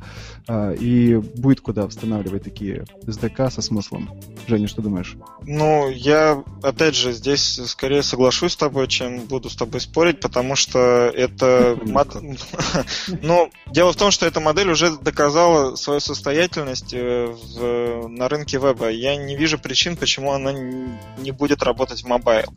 А, 0.48 0.72
и 0.72 1.16
будет 1.16 1.62
куда 1.62 1.86
восстанавливать 1.86 2.44
такие 2.44 2.86
SDK 3.06 3.52
со 3.52 3.62
смыслом. 3.62 4.10
Женя, 4.48 4.68
что 4.68 4.82
думаешь? 4.82 5.16
Ну, 5.44 5.90
я, 5.90 6.44
опять 6.62 6.96
же, 6.96 7.12
здесь 7.12 7.60
скорее 7.66 8.04
соглашусь 8.04 8.54
с 8.54 8.58
тобой, 8.58 8.88
чем 8.88 9.22
буду 9.22 9.50
с 9.50 9.56
тобой 9.56 9.82
спорить, 9.82 10.20
потому 10.20 10.56
что 10.56 10.80
это... 11.14 11.78
Ну, 13.22 13.52
дело 13.68 13.94
в 13.94 13.96
том, 13.96 14.12
что 14.12 14.26
эта 14.26 14.40
модель 14.40 14.70
уже 14.70 14.98
доказала 14.98 15.76
свою 15.76 16.00
состоятельность 16.00 16.94
э, 16.94 18.08
на 18.08 18.30
рынке 18.30 18.58
веба. 18.58 18.90
Я 18.90 19.16
не 19.16 19.36
вижу 19.36 19.58
причин, 19.60 19.96
почему 19.96 20.32
она 20.32 20.52
не 20.52 21.32
будет 21.32 21.64
работать 21.64 22.04
в 22.04 22.08
mobile. 22.08 22.54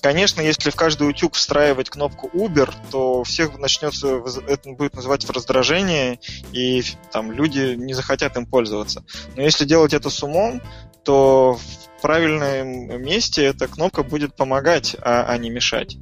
Конечно, 0.00 0.40
если 0.40 0.70
в 0.70 0.76
каждый 0.76 1.08
утюг 1.08 1.34
встраивать 1.34 1.90
кнопку 1.90 2.30
Uber, 2.32 2.72
то 2.90 3.24
всех 3.24 3.58
начнется 3.58 4.22
это 4.46 4.67
будет 4.74 4.94
вызывать 4.94 5.30
раздражение, 5.30 6.20
и 6.52 6.82
там 7.12 7.32
люди 7.32 7.74
не 7.74 7.94
захотят 7.94 8.36
им 8.36 8.46
пользоваться. 8.46 9.04
Но 9.36 9.42
если 9.42 9.64
делать 9.64 9.94
это 9.94 10.10
с 10.10 10.22
умом, 10.22 10.62
то 11.04 11.54
в 11.54 12.02
правильном 12.02 13.02
месте 13.02 13.44
эта 13.44 13.66
кнопка 13.66 14.02
будет 14.02 14.36
помогать, 14.36 14.96
а, 15.00 15.24
а 15.24 15.38
не 15.38 15.50
мешать. 15.50 15.96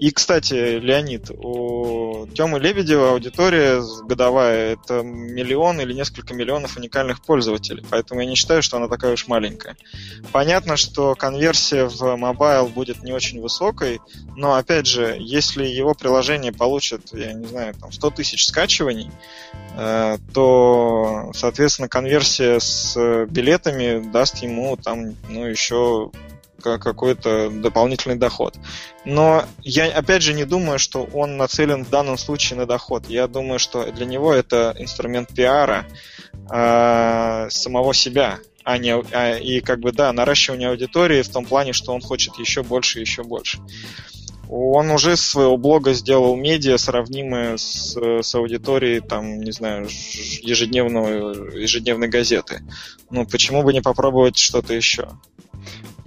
И, 0.00 0.12
кстати, 0.12 0.78
Леонид, 0.78 1.30
у 1.30 2.26
Тёмы 2.34 2.60
Лебедева 2.60 3.12
аудитория 3.12 3.82
годовая— 4.04 4.72
это 4.74 5.02
миллион 5.02 5.80
или 5.80 5.92
несколько 5.92 6.34
миллионов 6.34 6.76
уникальных 6.76 7.20
пользователей, 7.22 7.84
поэтому 7.90 8.20
я 8.20 8.26
не 8.26 8.36
считаю, 8.36 8.62
что 8.62 8.76
она 8.76 8.88
такая 8.88 9.14
уж 9.14 9.26
маленькая. 9.26 9.76
Понятно, 10.30 10.76
что 10.76 11.14
конверсия 11.16 11.86
в 11.86 12.16
mobile 12.16 12.68
будет 12.68 13.02
не 13.02 13.12
очень 13.12 13.40
высокой, 13.40 14.00
но, 14.36 14.54
опять 14.54 14.86
же, 14.86 15.16
если 15.18 15.66
его 15.66 15.94
приложение 15.94 16.52
получит, 16.52 17.12
я 17.12 17.32
не 17.32 17.46
знаю, 17.46 17.74
там 17.74 17.90
100 17.90 18.10
тысяч 18.10 18.46
скачиваний, 18.46 19.10
э, 19.76 20.18
то, 20.32 21.32
соответственно, 21.34 21.88
конверсия 21.88 22.60
с 22.60 23.26
билетами 23.28 24.08
даст 24.12 24.38
ему 24.38 24.76
там, 24.76 25.16
ну, 25.28 25.44
еще 25.44 26.12
какой-то 26.60 27.50
дополнительный 27.50 28.16
доход. 28.16 28.56
Но 29.04 29.44
я, 29.62 29.86
опять 29.86 30.22
же, 30.22 30.34
не 30.34 30.44
думаю, 30.44 30.78
что 30.78 31.04
он 31.12 31.36
нацелен 31.36 31.84
в 31.84 31.90
данном 31.90 32.18
случае 32.18 32.58
на 32.58 32.66
доход. 32.66 33.08
Я 33.08 33.28
думаю, 33.28 33.58
что 33.58 33.90
для 33.92 34.06
него 34.06 34.32
это 34.32 34.74
инструмент 34.78 35.34
пиара 35.34 35.86
э, 36.50 37.48
самого 37.50 37.94
себя, 37.94 38.38
а 38.64 38.78
не, 38.78 38.94
а, 39.12 39.38
и 39.38 39.60
как 39.60 39.80
бы, 39.80 39.92
да, 39.92 40.12
наращивание 40.12 40.68
аудитории 40.68 41.22
в 41.22 41.28
том 41.28 41.44
плане, 41.44 41.72
что 41.72 41.92
он 41.92 42.00
хочет 42.00 42.36
еще 42.36 42.62
больше 42.62 43.00
еще 43.00 43.22
больше. 43.22 43.60
Он 44.50 44.90
уже 44.90 45.16
с 45.16 45.20
своего 45.20 45.58
блога 45.58 45.92
сделал 45.92 46.34
медиа, 46.34 46.78
сравнимые 46.78 47.58
с, 47.58 47.94
с 47.96 48.34
аудиторией, 48.34 49.00
там, 49.00 49.40
не 49.40 49.52
знаю, 49.52 49.86
ежедневного, 49.86 51.54
ежедневной 51.54 52.08
газеты. 52.08 52.62
Ну, 53.10 53.26
почему 53.26 53.62
бы 53.62 53.74
не 53.74 53.82
попробовать 53.82 54.38
что-то 54.38 54.72
еще? 54.72 55.08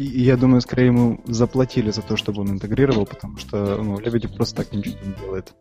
И, 0.01 0.03
и 0.03 0.23
я 0.23 0.35
думаю, 0.35 0.61
скорее 0.61 0.87
ему 0.87 1.21
заплатили 1.27 1.91
за 1.91 2.01
то, 2.01 2.17
чтобы 2.17 2.41
он 2.41 2.49
интегрировал, 2.49 3.05
потому 3.05 3.37
что 3.37 3.77
ну, 3.77 3.99
Лебедев 3.99 4.33
просто 4.35 4.55
так 4.55 4.73
ничего 4.73 4.95
не 5.05 5.13
делает. 5.13 5.53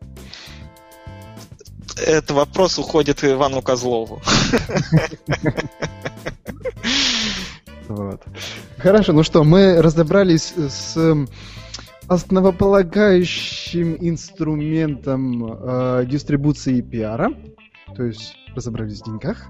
Это 2.03 2.33
вопрос 2.33 2.79
уходит 2.79 3.23
Ивану 3.23 3.61
Козлову. 3.61 4.19
Вот. 7.87 8.23
Хорошо, 8.77 9.11
ну 9.11 9.21
что, 9.21 9.43
мы 9.43 9.81
разобрались 9.81 10.53
с 10.55 11.27
основополагающим 12.07 13.97
инструментом 13.99 15.45
э, 15.45 16.05
дистрибуции 16.07 16.77
и 16.77 16.81
пиара, 16.81 17.33
то 17.93 18.03
есть 18.03 18.33
разобрались 18.55 19.01
в 19.01 19.05
деньгах. 19.05 19.49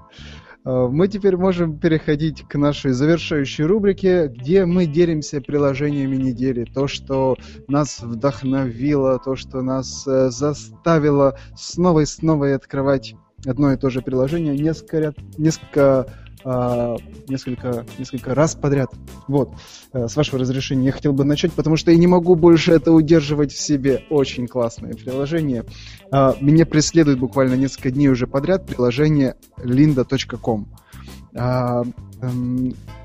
Э, 0.64 0.88
мы 0.90 1.08
теперь 1.08 1.36
можем 1.36 1.78
переходить 1.78 2.46
к 2.48 2.56
нашей 2.56 2.92
завершающей 2.92 3.64
рубрике, 3.64 4.28
где 4.28 4.64
мы 4.64 4.86
делимся 4.86 5.40
приложениями 5.40 6.16
недели. 6.16 6.64
То, 6.64 6.86
что 6.86 7.36
нас 7.68 8.00
вдохновило, 8.00 9.18
то, 9.18 9.36
что 9.36 9.62
нас 9.62 10.06
э, 10.06 10.30
заставило 10.30 11.38
снова 11.56 12.00
и 12.00 12.06
снова 12.06 12.54
открывать 12.54 13.14
одно 13.44 13.72
и 13.72 13.76
то 13.76 13.90
же 13.90 14.02
приложение 14.02 14.56
несколько, 14.56 15.14
несколько 15.36 16.06
э, 16.44 16.96
несколько, 17.28 17.86
несколько 17.98 18.34
раз 18.34 18.54
подряд. 18.54 18.90
Вот, 19.28 19.50
э, 19.92 20.08
с 20.08 20.16
вашего 20.16 20.38
разрешения 20.38 20.86
я 20.86 20.92
хотел 20.92 21.12
бы 21.12 21.24
начать, 21.24 21.52
потому 21.52 21.76
что 21.76 21.90
я 21.90 21.96
не 21.96 22.06
могу 22.06 22.34
больше 22.34 22.72
это 22.72 22.92
удерживать 22.92 23.52
в 23.52 23.60
себе. 23.60 24.04
Очень 24.10 24.46
классное 24.46 24.94
приложение. 24.94 25.64
Э, 26.12 26.32
меня 26.40 26.66
преследует 26.66 27.18
буквально 27.18 27.54
несколько 27.54 27.90
дней 27.90 28.08
уже 28.08 28.26
подряд 28.26 28.66
приложение 28.66 29.36
linda.com. 29.58 30.68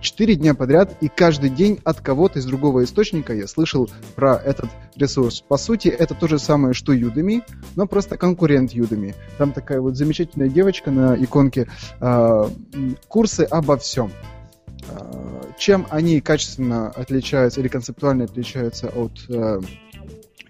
четыре 0.02 0.36
дня 0.36 0.54
подряд, 0.54 0.98
и 1.02 1.08
каждый 1.08 1.50
день 1.50 1.80
от 1.84 2.02
кого-то 2.02 2.40
из 2.40 2.46
другого 2.46 2.84
источника 2.84 3.34
я 3.34 3.48
слышал 3.48 3.90
про 4.16 4.36
этот 4.36 4.70
ресурс. 4.96 5.42
По 5.48 5.58
сути, 5.58 5.88
это 5.88 6.14
то 6.14 6.28
же 6.28 6.40
самое, 6.40 6.74
что 6.74 6.94
Udemy, 6.94 7.42
но 7.76 7.88
просто 7.88 8.18
конкурент 8.18 8.74
Udemy. 8.74 9.16
Там 9.38 9.54
такая 9.54 9.82
вот 9.82 9.96
замечательная 9.96 10.50
девочка 10.50 10.92
на 10.92 11.16
иконке. 11.16 11.68
Э, 12.00 12.50
курсы 13.08 13.42
обо 13.42 13.78
всем. 13.78 14.12
Э, 14.90 15.42
чем 15.58 15.88
они 15.90 16.22
качественно 16.22 16.90
отличаются 16.90 17.60
или 17.60 17.68
концептуально 17.68 18.26
отличаются 18.26 18.90
от 18.90 19.12
э, 19.30 19.62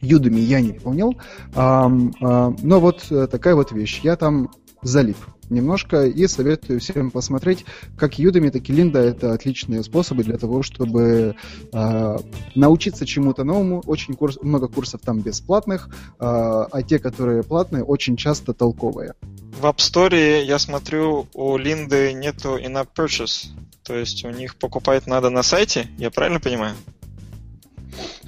Udemy, 0.02 0.40
я 0.40 0.62
не 0.62 0.74
понял. 0.74 1.16
Э, 1.56 1.88
э, 1.88 2.52
но 2.62 2.80
вот 2.80 3.06
такая 3.32 3.56
вот 3.56 3.72
вещь. 3.72 4.02
Я 4.04 4.16
там 4.16 4.52
залип 4.82 5.18
немножко 5.50 6.06
и 6.06 6.28
советую 6.28 6.80
всем 6.80 7.12
посмотреть, 7.12 7.66
как 7.98 8.20
Udemy, 8.20 8.52
так 8.52 8.70
и 8.70 8.74
Линда 8.74 9.00
это 9.00 9.34
отличные 9.34 9.84
способы 9.84 10.24
для 10.24 10.38
того, 10.38 10.64
чтобы 10.64 11.36
э, 11.72 12.18
научиться 12.56 13.06
чему-то 13.06 13.44
новому. 13.44 13.84
Очень 13.86 14.16
курс, 14.16 14.38
много 14.42 14.68
курсов 14.68 15.02
там 15.04 15.22
бесплатных, 15.22 15.90
э, 15.90 16.16
а 16.20 16.82
те, 16.84 17.00
которые 17.00 17.44
платные, 17.44 17.84
очень 17.84 18.18
часто 18.18 18.54
толковые. 18.54 19.14
В 19.60 19.66
App 19.66 19.78
Store 19.78 20.44
я 20.44 20.60
смотрю, 20.60 21.28
у 21.34 21.58
Линды 21.58 22.14
нету 22.14 22.58
in-app 22.58 22.90
purchase. 22.96 23.48
То 23.84 23.96
есть 23.96 24.26
у 24.26 24.30
них 24.30 24.58
покупать 24.58 25.08
надо 25.08 25.30
на 25.30 25.44
сайте, 25.44 25.88
я 25.98 26.12
правильно 26.12 26.40
понимаю? 26.40 26.76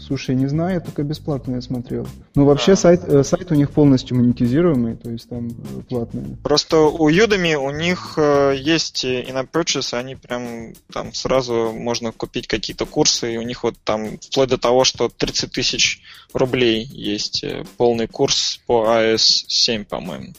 Слушай, 0.10 0.34
не 0.34 0.48
знаю, 0.48 0.74
я 0.74 0.80
только 0.80 1.04
бесплатно 1.04 1.54
я 1.54 1.62
смотрел. 1.62 2.08
Ну, 2.34 2.46
вообще, 2.46 2.72
а. 2.72 2.76
сайт, 2.76 3.04
э, 3.04 3.24
сайт 3.24 3.52
у 3.52 3.54
них 3.54 3.70
полностью 3.70 4.18
монетизируемый, 4.18 4.96
то 4.96 5.12
есть 5.12 5.30
там 5.30 5.50
э, 5.50 5.82
платный. 5.88 6.36
Просто 6.42 6.80
у 6.80 7.12
Udemy 7.12 7.54
у 7.54 7.70
них 7.70 8.16
э, 8.18 8.56
есть 8.58 9.06
in-app 9.06 9.52
purchase, 9.52 9.96
они 9.96 10.16
прям 10.16 10.74
там 10.92 11.14
сразу 11.14 11.72
можно 11.74 12.12
купить 12.12 12.48
какие-то 12.48 12.88
курсы, 12.88 13.36
и 13.36 13.38
у 13.38 13.44
них 13.44 13.62
вот 13.62 13.76
там 13.84 14.18
вплоть 14.18 14.50
до 14.50 14.58
того, 14.58 14.84
что 14.84 15.10
30 15.10 15.52
тысяч 15.52 16.02
рублей 16.34 16.86
есть 16.86 17.46
полный 17.78 18.08
курс 18.08 18.62
по 18.66 18.86
iOS 18.86 19.44
7, 19.48 19.86
по-моему. 19.86 20.34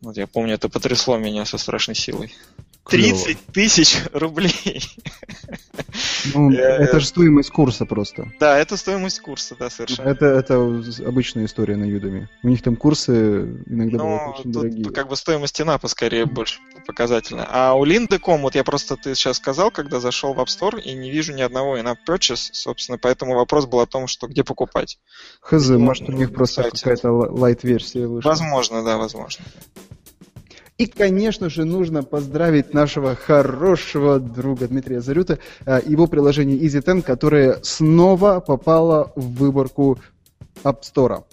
Вот 0.00 0.16
я 0.16 0.26
помню, 0.26 0.54
это 0.54 0.68
потрясло 0.68 1.16
меня 1.16 1.44
со 1.44 1.58
страшной 1.58 1.94
силой. 1.94 2.34
30 2.88 3.38
тысяч 3.52 3.98
рублей. 4.12 4.82
Ну, 6.34 6.50
это 6.50 7.00
же 7.00 7.06
стоимость 7.06 7.50
курса 7.50 7.84
просто. 7.84 8.32
Да, 8.40 8.58
это 8.58 8.76
стоимость 8.76 9.20
курса, 9.20 9.56
да, 9.58 9.70
совершенно. 9.70 10.08
Это, 10.08 10.26
это 10.26 10.82
обычная 11.06 11.44
история 11.44 11.76
на 11.76 11.84
Udemy. 11.84 12.26
У 12.42 12.48
них 12.48 12.62
там 12.62 12.76
курсы 12.76 13.62
иногда 13.66 13.98
ну, 13.98 14.04
бывают 14.04 14.34
очень 14.34 14.42
тут 14.44 14.52
дорогие. 14.52 14.90
как 14.90 15.08
бы 15.08 15.16
стоимость 15.16 15.60
инапа 15.60 15.88
скорее 15.88 16.26
больше 16.26 16.60
показательна. 16.86 17.46
А 17.50 17.74
у 17.74 17.84
Linda.com, 17.84 18.42
вот 18.42 18.54
я 18.54 18.64
просто, 18.64 18.96
ты 18.96 19.14
сейчас 19.14 19.36
сказал, 19.36 19.70
когда 19.70 20.00
зашел 20.00 20.32
в 20.34 20.40
App 20.40 20.46
Store, 20.46 20.80
и 20.80 20.94
не 20.94 21.10
вижу 21.10 21.32
ни 21.34 21.42
одного 21.42 21.78
in-app 21.78 21.98
purchase, 22.06 22.48
собственно, 22.52 22.98
поэтому 22.98 23.34
вопрос 23.34 23.66
был 23.66 23.80
о 23.80 23.86
том, 23.86 24.06
что 24.06 24.26
где 24.26 24.44
покупать. 24.44 24.98
Хз, 25.40 25.68
может 25.70 26.08
у 26.08 26.12
них 26.12 26.32
просто 26.32 26.70
какая-то 26.70 27.08
light-версия 27.08 28.06
вышла. 28.06 28.30
Возможно, 28.30 28.82
да, 28.82 28.96
возможно. 28.96 29.44
И, 30.78 30.86
конечно 30.86 31.50
же, 31.50 31.64
нужно 31.64 32.04
поздравить 32.04 32.72
нашего 32.72 33.16
хорошего 33.16 34.20
друга 34.20 34.68
Дмитрия 34.68 35.00
Зарюта, 35.00 35.40
э, 35.66 35.80
его 35.84 36.06
приложение 36.06 36.56
EasyTen, 36.56 37.02
которое 37.02 37.58
снова 37.62 38.38
попало 38.38 39.12
в 39.16 39.38
выборку 39.38 39.98
App 40.62 40.82
Store. 40.82 41.24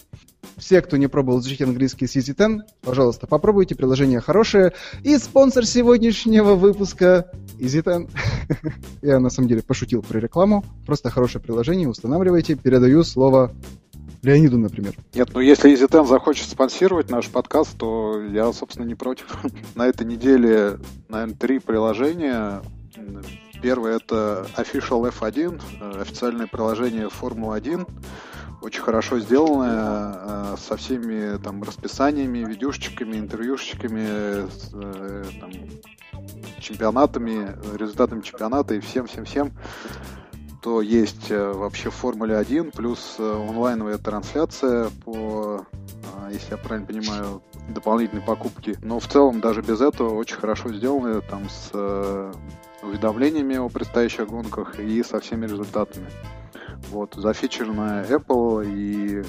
Все, 0.57 0.81
кто 0.81 0.97
не 0.97 1.07
пробовал 1.07 1.41
изучить 1.41 1.61
английский 1.61 2.07
с 2.07 2.15
EasyTen, 2.15 2.61
пожалуйста, 2.81 3.27
попробуйте, 3.27 3.75
приложение 3.75 4.19
хорошее. 4.19 4.73
И 5.03 5.15
спонсор 5.19 5.67
сегодняшнего 5.67 6.55
выпуска 6.55 7.29
EasyTen. 7.59 8.09
Я 9.03 9.19
на 9.19 9.29
самом 9.29 9.47
деле 9.47 9.61
пошутил 9.61 10.01
про 10.01 10.17
рекламу. 10.17 10.65
Просто 10.87 11.11
хорошее 11.11 11.43
приложение, 11.43 11.87
устанавливайте. 11.87 12.55
Передаю 12.55 13.03
слово 13.03 13.53
Леониду, 14.25 14.57
например. 14.57 14.95
Нет, 15.13 15.29
ну 15.33 15.39
если 15.39 15.71
EasyTen 15.71 16.05
захочет 16.07 16.49
спонсировать 16.49 17.11
наш 17.11 17.29
подкаст, 17.29 17.77
то 17.77 18.19
я, 18.21 18.51
собственно, 18.53 18.85
не 18.85 18.95
против. 18.95 19.37
На 19.75 19.87
этой 19.87 20.05
неделе, 20.05 20.79
наверное, 21.09 21.35
три 21.35 21.59
приложения. 21.59 22.61
Первое 23.61 23.97
это 23.97 24.47
Official 24.57 25.11
F1, 25.11 25.61
э, 25.79 26.01
официальное 26.01 26.47
приложение 26.47 27.09
Формулы-1. 27.09 27.87
Очень 28.61 28.81
хорошо 28.81 29.19
сделанное, 29.19 30.15
э, 30.15 30.55
со 30.57 30.75
всеми 30.75 31.37
там 31.37 31.61
расписаниями, 31.61 32.39
видюшечками, 32.39 33.17
интервьюшечками, 33.17 34.07
э, 34.07 35.23
там, 35.39 35.51
чемпионатами, 36.59 37.55
результатами 37.77 38.21
чемпионата 38.21 38.73
и 38.73 38.79
всем-всем-всем 38.79 39.51
что 40.65 40.81
есть 40.81 41.29
э, 41.29 41.51
вообще 41.51 41.91
в 41.91 41.93
Формуле 41.93 42.35
1, 42.35 42.71
плюс 42.71 43.17
э, 43.19 43.45
онлайновая 43.49 43.99
трансляция 43.99 44.89
по, 45.03 45.63
а, 46.15 46.31
если 46.31 46.53
я 46.53 46.57
правильно 46.57 46.87
понимаю, 46.87 47.43
дополнительной 47.69 48.23
покупки. 48.23 48.75
Но 48.81 48.99
в 48.99 49.07
целом 49.07 49.41
даже 49.41 49.61
без 49.61 49.79
этого 49.79 50.15
очень 50.15 50.37
хорошо 50.37 50.73
сделано, 50.73 51.21
там 51.21 51.47
с 51.49 51.69
э, 51.71 52.33
уведомлениями 52.81 53.57
о 53.57 53.69
предстоящих 53.69 54.27
гонках 54.27 54.79
и 54.79 55.03
со 55.03 55.19
всеми 55.19 55.45
результатами. 55.45 56.07
Вот, 56.89 57.13
зафичерена 57.13 58.03
Apple, 58.09 58.65
и 58.65 59.23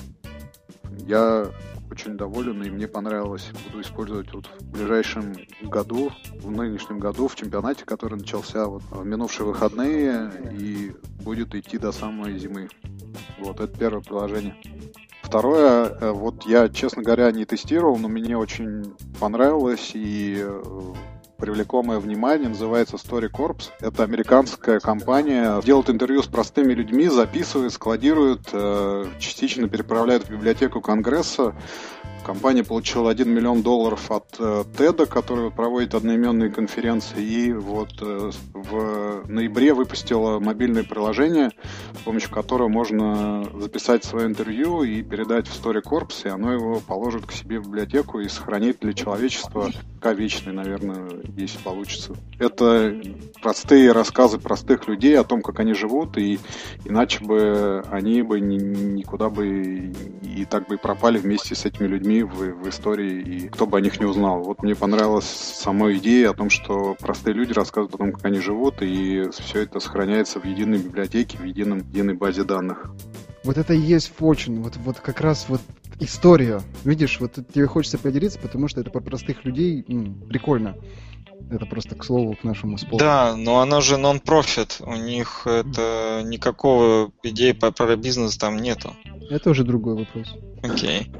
я 1.06 1.48
очень 1.90 2.16
доволен, 2.16 2.62
и 2.62 2.70
мне 2.70 2.88
понравилось. 2.88 3.50
Буду 3.66 3.80
использовать 3.80 4.32
вот 4.32 4.46
в 4.60 4.70
ближайшем 4.70 5.34
году, 5.62 6.12
в 6.40 6.50
нынешнем 6.50 6.98
году, 6.98 7.28
в 7.28 7.36
чемпионате, 7.36 7.84
который 7.84 8.18
начался 8.18 8.66
вот 8.66 8.82
в 8.90 9.04
минувшие 9.04 9.46
выходные, 9.46 10.30
и 10.52 10.92
будет 11.22 11.54
идти 11.54 11.78
до 11.78 11.92
самой 11.92 12.38
зимы. 12.38 12.68
Вот, 13.38 13.60
это 13.60 13.76
первое 13.76 14.02
приложение. 14.02 14.56
Второе, 15.22 15.86
э, 15.86 16.10
вот 16.12 16.46
я, 16.46 16.68
честно 16.68 17.02
говоря, 17.02 17.30
не 17.32 17.44
тестировал, 17.44 17.96
но 17.96 18.08
мне 18.08 18.36
очень 18.36 18.94
понравилось, 19.18 19.90
и 19.94 20.46
э, 21.36 21.40
привлекло 21.40 21.82
мое 21.82 21.98
внимание, 21.98 22.48
называется 22.48 22.96
Story 22.96 23.30
Corps. 23.30 23.70
Это 23.80 24.02
американская 24.02 24.80
компания, 24.80 25.60
делает 25.62 25.90
интервью 25.90 26.22
с 26.22 26.26
простыми 26.26 26.72
людьми, 26.72 27.08
записывает, 27.08 27.72
складирует, 27.72 28.48
э, 28.52 29.06
частично 29.18 29.68
переправляет 29.68 30.24
в 30.24 30.30
библиотеку 30.30 30.80
Конгресса. 30.80 31.54
Компания 32.26 32.64
получила 32.64 33.12
1 33.12 33.30
миллион 33.30 33.62
долларов 33.62 34.10
от 34.10 34.34
э, 34.40 34.64
TED, 34.76 35.06
который 35.06 35.52
проводит 35.52 35.94
одноименные 35.94 36.50
конференции, 36.50 37.22
и 37.22 37.52
вот 37.52 38.02
э, 38.02 38.32
в 38.52 39.22
ноябре 39.28 39.72
выпустила 39.72 40.40
мобильное 40.40 40.82
приложение, 40.82 41.52
с 41.94 42.02
помощью 42.02 42.32
которого 42.32 42.66
можно 42.66 43.48
записать 43.54 44.02
свое 44.02 44.26
интервью 44.26 44.82
и 44.82 45.04
передать 45.04 45.46
в 45.46 45.52
Story 45.52 45.80
Corps, 45.80 46.10
и 46.24 46.28
оно 46.28 46.52
его 46.52 46.80
положит 46.80 47.26
к 47.26 47.32
себе 47.32 47.60
в 47.60 47.68
библиотеку 47.68 48.18
и 48.18 48.28
сохранит 48.28 48.78
для 48.80 48.92
человечества 48.92 49.70
пока 50.06 50.12
вечный, 50.12 50.52
наверное, 50.52 51.08
если 51.36 51.58
получится. 51.58 52.14
Это 52.38 52.94
простые 53.40 53.92
рассказы 53.92 54.38
простых 54.38 54.88
людей 54.88 55.18
о 55.18 55.24
том, 55.24 55.42
как 55.42 55.58
они 55.60 55.74
живут, 55.74 56.16
и 56.16 56.38
иначе 56.84 57.24
бы 57.24 57.84
они 57.90 58.22
бы 58.22 58.40
ни, 58.40 58.56
никуда 58.56 59.28
бы 59.28 59.92
и 60.22 60.44
так 60.44 60.68
бы 60.68 60.76
и 60.76 60.78
пропали 60.78 61.18
вместе 61.18 61.54
с 61.54 61.64
этими 61.64 61.86
людьми 61.86 62.15
в, 62.22 62.34
в 62.34 62.68
истории, 62.68 63.20
и 63.20 63.48
кто 63.48 63.66
бы 63.66 63.78
о 63.78 63.80
них 63.80 64.00
не 64.00 64.06
узнал. 64.06 64.42
Вот 64.42 64.62
мне 64.62 64.74
понравилась 64.74 65.26
сама 65.26 65.92
идея 65.94 66.30
о 66.30 66.34
том, 66.34 66.50
что 66.50 66.96
простые 66.98 67.34
люди 67.34 67.52
рассказывают 67.52 67.94
о 67.94 67.98
том, 67.98 68.12
как 68.12 68.24
они 68.24 68.40
живут, 68.40 68.82
и 68.82 69.28
все 69.30 69.62
это 69.62 69.80
сохраняется 69.80 70.40
в 70.40 70.44
единой 70.44 70.78
библиотеке, 70.78 71.38
в 71.38 71.44
едином, 71.44 71.78
единой 71.78 72.14
базе 72.14 72.44
данных. 72.44 72.90
Вот 73.44 73.58
это 73.58 73.74
и 73.74 73.78
есть 73.78 74.12
Fortune, 74.18 74.62
вот, 74.62 74.76
вот 74.76 74.98
как 75.00 75.20
раз 75.20 75.46
вот 75.48 75.60
история. 76.00 76.60
Видишь, 76.84 77.20
вот 77.20 77.34
тебе 77.34 77.66
хочется 77.66 77.98
поделиться, 77.98 78.38
потому 78.38 78.68
что 78.68 78.80
это 78.80 78.90
про 78.90 79.00
простых 79.00 79.44
людей 79.44 79.84
м, 79.88 80.20
прикольно. 80.28 80.76
Это 81.50 81.64
просто 81.66 81.94
к 81.94 82.04
слову 82.04 82.34
к 82.34 82.42
нашему 82.42 82.76
спору. 82.76 82.98
Да, 82.98 83.36
но 83.36 83.60
она 83.60 83.80
же 83.80 83.98
нон-профит. 83.98 84.78
У 84.80 84.94
них 84.96 85.46
это 85.46 86.22
никакого 86.24 87.12
идеи 87.22 87.52
по, 87.52 87.70
про 87.70 87.96
бизнес 87.96 88.36
там 88.36 88.56
нету. 88.56 88.94
Это 89.30 89.50
уже 89.50 89.62
другой 89.64 89.94
вопрос. 89.94 90.34
Окей. 90.62 91.12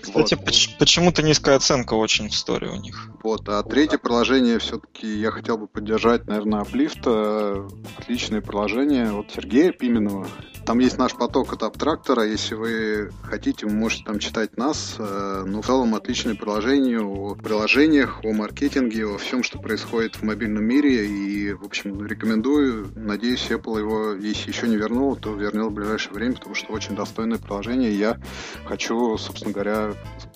Кстати, 0.00 0.34
вот. 0.34 0.44
поч- 0.44 0.76
почему-то 0.78 1.22
низкая 1.22 1.56
оценка 1.56 1.94
очень 1.94 2.28
в 2.28 2.32
истории 2.32 2.68
у 2.68 2.76
них. 2.76 3.08
Вот, 3.22 3.48
а 3.48 3.62
третье 3.62 3.98
приложение 3.98 4.58
все-таки 4.58 5.06
я 5.06 5.30
хотел 5.30 5.58
бы 5.58 5.66
поддержать, 5.66 6.26
наверное, 6.26 6.62
Uplift. 6.62 7.70
Отличное 7.98 8.40
приложение 8.40 9.12
от 9.12 9.30
Сергея 9.32 9.72
Пименова. 9.72 10.26
Там 10.66 10.80
есть 10.80 10.98
наш 10.98 11.14
поток 11.14 11.52
от 11.52 11.62
абтрактора. 11.62 12.26
Если 12.26 12.56
вы 12.56 13.12
хотите, 13.22 13.66
вы 13.66 13.72
можете 13.72 14.02
там 14.02 14.18
читать 14.18 14.56
нас. 14.56 14.96
Э, 14.98 15.44
Но 15.46 15.52
ну, 15.52 15.62
в 15.62 15.66
целом 15.66 15.94
отличное 15.94 16.34
приложение 16.34 17.00
о 17.00 17.36
приложениях, 17.36 18.24
о 18.24 18.32
маркетинге, 18.32 19.06
о 19.06 19.16
всем, 19.16 19.44
что 19.44 19.60
происходит 19.60 20.16
в 20.16 20.24
мобильном 20.24 20.64
мире. 20.64 21.06
И, 21.06 21.52
в 21.52 21.64
общем, 21.64 22.04
рекомендую. 22.04 22.88
Надеюсь, 22.96 23.46
Apple 23.48 23.78
его, 23.78 24.12
если 24.14 24.50
еще 24.50 24.66
не 24.66 24.76
вернул, 24.76 25.14
то 25.14 25.32
вернет 25.34 25.66
в 25.66 25.74
ближайшее 25.74 26.14
время, 26.14 26.34
потому 26.34 26.56
что 26.56 26.72
очень 26.72 26.96
достойное 26.96 27.38
приложение. 27.38 27.96
Я 27.96 28.20
хочу, 28.64 29.16
собственно 29.18 29.52
говоря, 29.52 29.65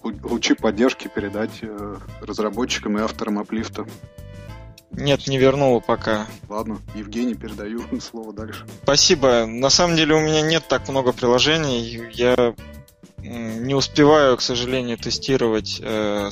лучи 0.03 0.55
поддержки 0.55 1.09
передать 1.09 1.59
э, 1.63 1.97
разработчикам 2.21 2.99
и 2.99 3.03
авторам 3.03 3.39
Аплифта. 3.39 3.87
Нет, 4.91 5.29
не 5.29 5.39
вернула 5.39 5.81
пока. 5.81 6.27
Ладно, 6.49 6.81
Евгений, 6.95 7.35
передаю 7.35 7.83
слово 8.01 8.33
дальше. 8.33 8.67
Спасибо. 8.83 9.47
На 9.47 9.71
самом 9.71 9.97
деле 9.97 10.15
у 10.15 10.21
меня 10.21 10.43
нет 10.43 10.65
так 10.69 10.89
много 10.89 11.13
приложений. 11.13 12.11
Я 12.13 12.55
не 13.23 13.75
успеваю, 13.75 14.37
к 14.37 14.43
сожалению, 14.43 14.99
тестировать 14.99 15.81
э, 15.83 16.31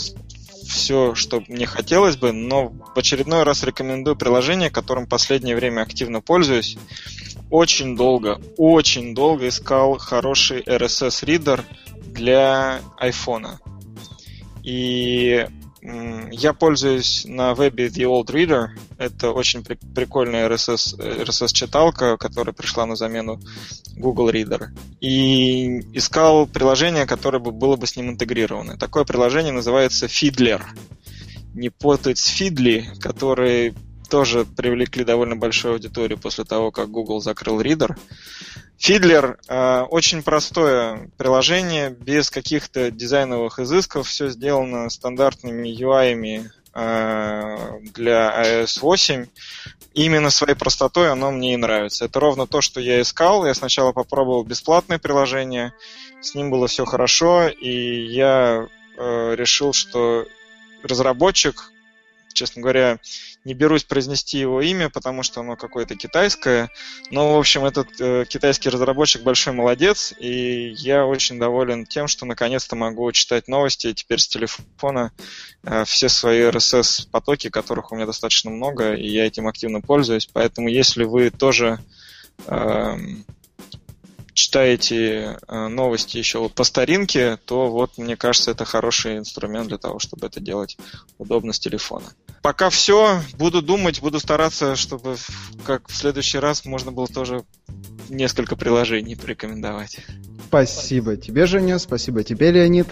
все, 0.67 1.15
что 1.15 1.43
мне 1.49 1.67
хотелось 1.67 2.17
бы, 2.17 2.33
но 2.33 2.69
в 2.69 2.99
очередной 2.99 3.43
раз 3.43 3.63
рекомендую 3.63 4.17
приложение, 4.17 4.71
которым 4.71 5.07
в 5.07 5.09
последнее 5.09 5.57
время 5.57 5.83
активно 5.83 6.21
пользуюсь. 6.21 6.77
Очень 7.51 7.97
долго, 7.97 8.41
очень 8.59 9.15
долго 9.15 9.49
искал 9.49 9.97
хороший 9.97 10.61
RSS-ридер 10.63 11.65
для 12.19 12.81
айфона. 12.99 13.61
И 14.62 15.47
я 16.33 16.53
пользуюсь 16.53 17.25
на 17.25 17.55
вебе 17.55 17.87
The 17.87 18.05
Old 18.05 18.27
Reader. 18.27 18.69
Это 18.99 19.31
очень 19.31 19.64
при- 19.64 19.79
прикольная 19.95 20.49
RSS, 20.49 20.99
RSS-читалка, 20.99 22.16
которая 22.16 22.53
пришла 22.53 22.85
на 22.85 22.97
замену 22.97 23.41
Google 23.97 24.31
Reader. 24.31 24.66
И 25.01 25.81
искал 25.97 26.47
приложение, 26.47 27.07
которое 27.07 27.39
бы 27.39 27.53
было 27.53 27.77
бы 27.77 27.87
с 27.87 27.97
ним 27.97 28.11
интегрировано. 28.11 28.77
Такое 28.77 29.05
приложение 29.05 29.53
называется 29.53 30.07
Fiddler. 30.07 30.62
Не 31.55 31.71
путать 31.71 32.19
с 32.19 32.29
Feedly, 32.41 32.99
который 33.01 33.75
тоже 34.09 34.45
привлекли 34.45 35.05
довольно 35.05 35.37
большую 35.37 35.75
аудиторию 35.75 36.19
после 36.19 36.45
того, 36.45 36.71
как 36.71 36.91
Google 36.91 37.21
закрыл 37.21 37.61
Reader. 37.61 37.97
Fiddler 38.79 39.37
э, 39.49 39.81
очень 39.91 40.23
простое 40.23 41.11
приложение, 41.17 41.91
без 41.91 42.31
каких-то 42.31 42.91
дизайновых 42.91 43.59
изысков, 43.59 44.07
все 44.07 44.29
сделано 44.29 44.89
стандартными 44.89 45.69
UI 45.69 46.45
э, 46.75 47.81
для 47.93 48.63
iOS 48.63 48.79
8. 48.81 49.27
Именно 49.95 50.31
своей 50.31 50.55
простотой 50.55 51.11
оно 51.11 51.33
мне 51.33 51.55
и 51.55 51.57
нравится. 51.57 52.05
Это 52.05 52.21
ровно 52.21 52.47
то, 52.47 52.61
что 52.61 52.81
я 52.81 53.01
искал. 53.01 53.45
Я 53.45 53.55
сначала 53.55 53.93
попробовал 53.93 54.45
бесплатное 54.45 54.99
приложение, 54.99 55.73
с 56.21 56.35
ним 56.35 56.51
было 56.51 56.69
все 56.69 56.85
хорошо, 56.85 57.49
и 57.49 58.07
я 58.07 58.69
э, 58.97 59.35
решил, 59.35 59.73
что 59.73 60.25
разработчик, 60.85 61.73
честно 62.39 62.62
говоря, 62.62 62.99
не 63.45 63.55
берусь 63.55 63.84
произнести 63.84 64.39
его 64.39 64.61
имя, 64.62 64.89
потому 64.89 65.22
что 65.22 65.41
оно 65.41 65.57
какое-то 65.57 65.97
китайское. 65.97 66.70
Но, 67.11 67.34
в 67.34 67.39
общем, 67.39 67.64
этот 67.64 67.89
э, 68.01 68.24
китайский 68.28 68.68
разработчик 68.68 69.22
большой 69.22 69.53
молодец, 69.53 70.14
и 70.18 70.70
я 70.76 71.05
очень 71.05 71.39
доволен 71.39 71.84
тем, 71.84 72.07
что 72.07 72.26
наконец-то 72.26 72.76
могу 72.76 73.11
читать 73.12 73.49
новости 73.49 73.93
теперь 73.93 74.20
с 74.20 74.28
телефона 74.28 75.12
э, 75.64 75.84
все 75.84 76.09
свои 76.09 76.43
RSS-потоки, 76.43 77.51
которых 77.51 77.91
у 77.91 77.97
меня 77.97 78.07
достаточно 78.07 78.51
много, 78.51 78.95
и 78.95 79.09
я 79.09 79.26
этим 79.26 79.49
активно 79.49 79.80
пользуюсь. 79.80 80.28
Поэтому, 80.32 80.68
если 80.68 81.05
вы 81.05 81.30
тоже 81.30 81.80
э, 82.47 82.97
читаете 84.39 85.36
э, 85.49 85.66
новости 85.66 86.16
еще 86.16 86.49
по 86.49 86.62
старинке, 86.62 87.39
то 87.45 87.68
вот, 87.68 87.99
мне 87.99 88.16
кажется, 88.16 88.53
это 88.53 88.64
хороший 88.64 89.18
инструмент 89.18 89.66
для 89.66 89.78
того, 89.78 89.99
чтобы 89.99 90.28
это 90.28 90.39
делать 90.39 90.78
удобно 91.18 91.53
с 91.53 91.59
телефона. 91.59 92.07
Пока 92.41 92.70
все. 92.70 93.20
Буду 93.36 93.62
думать, 93.62 94.01
буду 94.01 94.20
стараться, 94.20 94.76
чтобы 94.76 95.16
как 95.66 95.89
в 95.89 95.97
следующий 95.97 96.39
раз 96.39 96.64
можно 96.64 96.93
было 96.93 97.09
тоже 97.09 97.43
несколько 98.09 98.55
приложений 98.55 99.16
порекомендовать. 99.16 99.99
Спасибо 100.47 101.16
тебе, 101.16 101.47
Женя, 101.47 101.80
спасибо 101.80 102.22
тебе, 102.22 102.53
Леонид. 102.53 102.86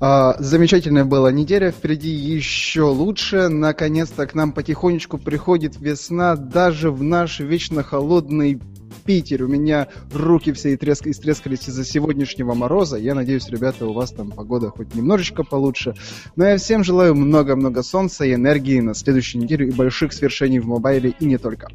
А, 0.00 0.34
замечательная 0.40 1.04
была 1.04 1.30
неделя, 1.30 1.70
впереди 1.70 2.10
еще 2.10 2.82
лучше. 2.82 3.48
Наконец-то 3.48 4.26
к 4.26 4.34
нам 4.34 4.52
потихонечку 4.52 5.18
приходит 5.18 5.76
весна 5.78 6.34
даже 6.34 6.90
в 6.90 7.02
наш 7.02 7.38
вечно 7.38 7.84
холодный 7.84 8.60
Питер. 9.00 9.44
У 9.44 9.48
меня 9.48 9.88
руки 10.12 10.52
все 10.52 10.76
треск... 10.76 11.06
истрескались 11.06 11.68
из-за 11.68 11.84
сегодняшнего 11.84 12.54
мороза. 12.54 12.96
Я 12.96 13.14
надеюсь, 13.14 13.48
ребята, 13.48 13.86
у 13.86 13.92
вас 13.92 14.10
там 14.12 14.30
погода 14.30 14.70
хоть 14.70 14.94
немножечко 14.94 15.44
получше. 15.44 15.94
Но 16.36 16.46
я 16.46 16.56
всем 16.56 16.84
желаю 16.84 17.14
много-много 17.14 17.82
солнца 17.82 18.24
и 18.24 18.34
энергии 18.34 18.80
на 18.80 18.94
следующую 18.94 19.42
неделю 19.42 19.68
и 19.68 19.72
больших 19.72 20.12
свершений 20.12 20.60
в 20.60 20.66
мобайле 20.66 21.14
и 21.18 21.24
не 21.24 21.38
только. 21.38 21.68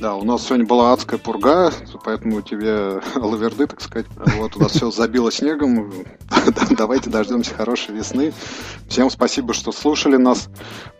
Да, 0.00 0.14
у 0.16 0.24
нас 0.24 0.46
сегодня 0.46 0.64
была 0.64 0.94
адская 0.94 1.18
пурга, 1.18 1.70
поэтому 2.04 2.40
тебе 2.40 3.02
лаверды, 3.14 3.66
так 3.66 3.82
сказать. 3.82 4.06
Вот 4.38 4.56
у 4.56 4.60
нас 4.60 4.72
все 4.72 4.90
забило 4.90 5.30
снегом. 5.30 5.92
Давайте 6.70 7.10
дождемся 7.10 7.54
хорошей 7.54 7.94
весны. 7.94 8.32
Всем 8.88 9.10
спасибо, 9.10 9.52
что 9.52 9.72
слушали 9.72 10.16
нас. 10.16 10.48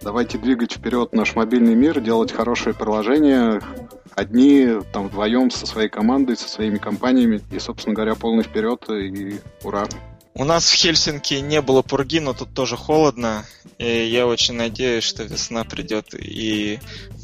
Давайте 0.03 0.37
двигать 0.37 0.73
вперед 0.73 1.15
наш 1.15 1.35
мобильный 1.35 1.75
мир, 1.75 2.01
делать 2.01 2.31
хорошие 2.31 2.75
приложения, 2.75 3.63
одни 4.15 4.69
там 4.93 5.09
вдвоем 5.09 5.51
со 5.51 5.67
своей 5.71 5.89
командой, 5.89 6.37
со 6.37 6.49
своими 6.49 6.79
компаниями. 6.79 7.41
И, 7.51 7.59
собственно 7.59 7.95
говоря, 7.95 8.15
полный 8.15 8.45
вперед 8.45 8.85
и 8.91 9.41
ура. 9.63 9.87
У 10.35 10.45
нас 10.45 10.71
в 10.71 10.75
Хельсинки 10.75 11.35
не 11.35 11.61
было 11.61 11.83
пурги, 11.83 12.21
но 12.21 12.33
тут 12.35 12.55
тоже 12.55 12.77
холодно. 12.77 13.45
И 13.79 14.05
я 14.07 14.27
очень 14.27 14.55
надеюсь, 14.55 15.05
что 15.05 15.25
весна 15.25 15.65
придет 15.65 16.15
и 16.15 16.79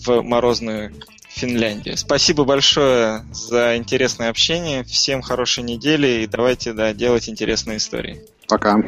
в 0.05 0.23
морозную 0.23 0.93
Финляндию. 1.29 1.97
Спасибо 1.97 2.45
большое 2.45 3.25
за 3.33 3.77
интересное 3.77 4.31
общение. 4.31 4.85
Всем 4.85 5.23
хорошей 5.23 5.65
недели 5.65 6.23
и 6.23 6.27
давайте 6.27 6.73
да, 6.73 6.95
делать 6.95 7.29
интересные 7.29 7.77
истории. 7.77 8.23
Пока. 8.49 8.83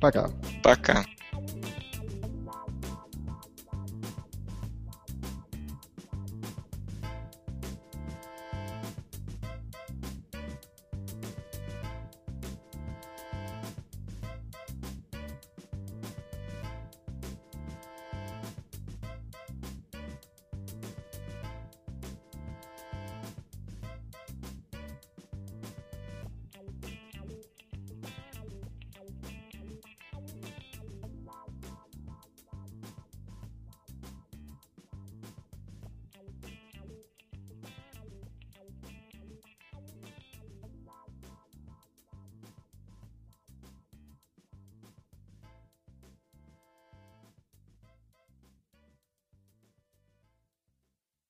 Пока. 0.00 0.30
Пока. 0.62 1.04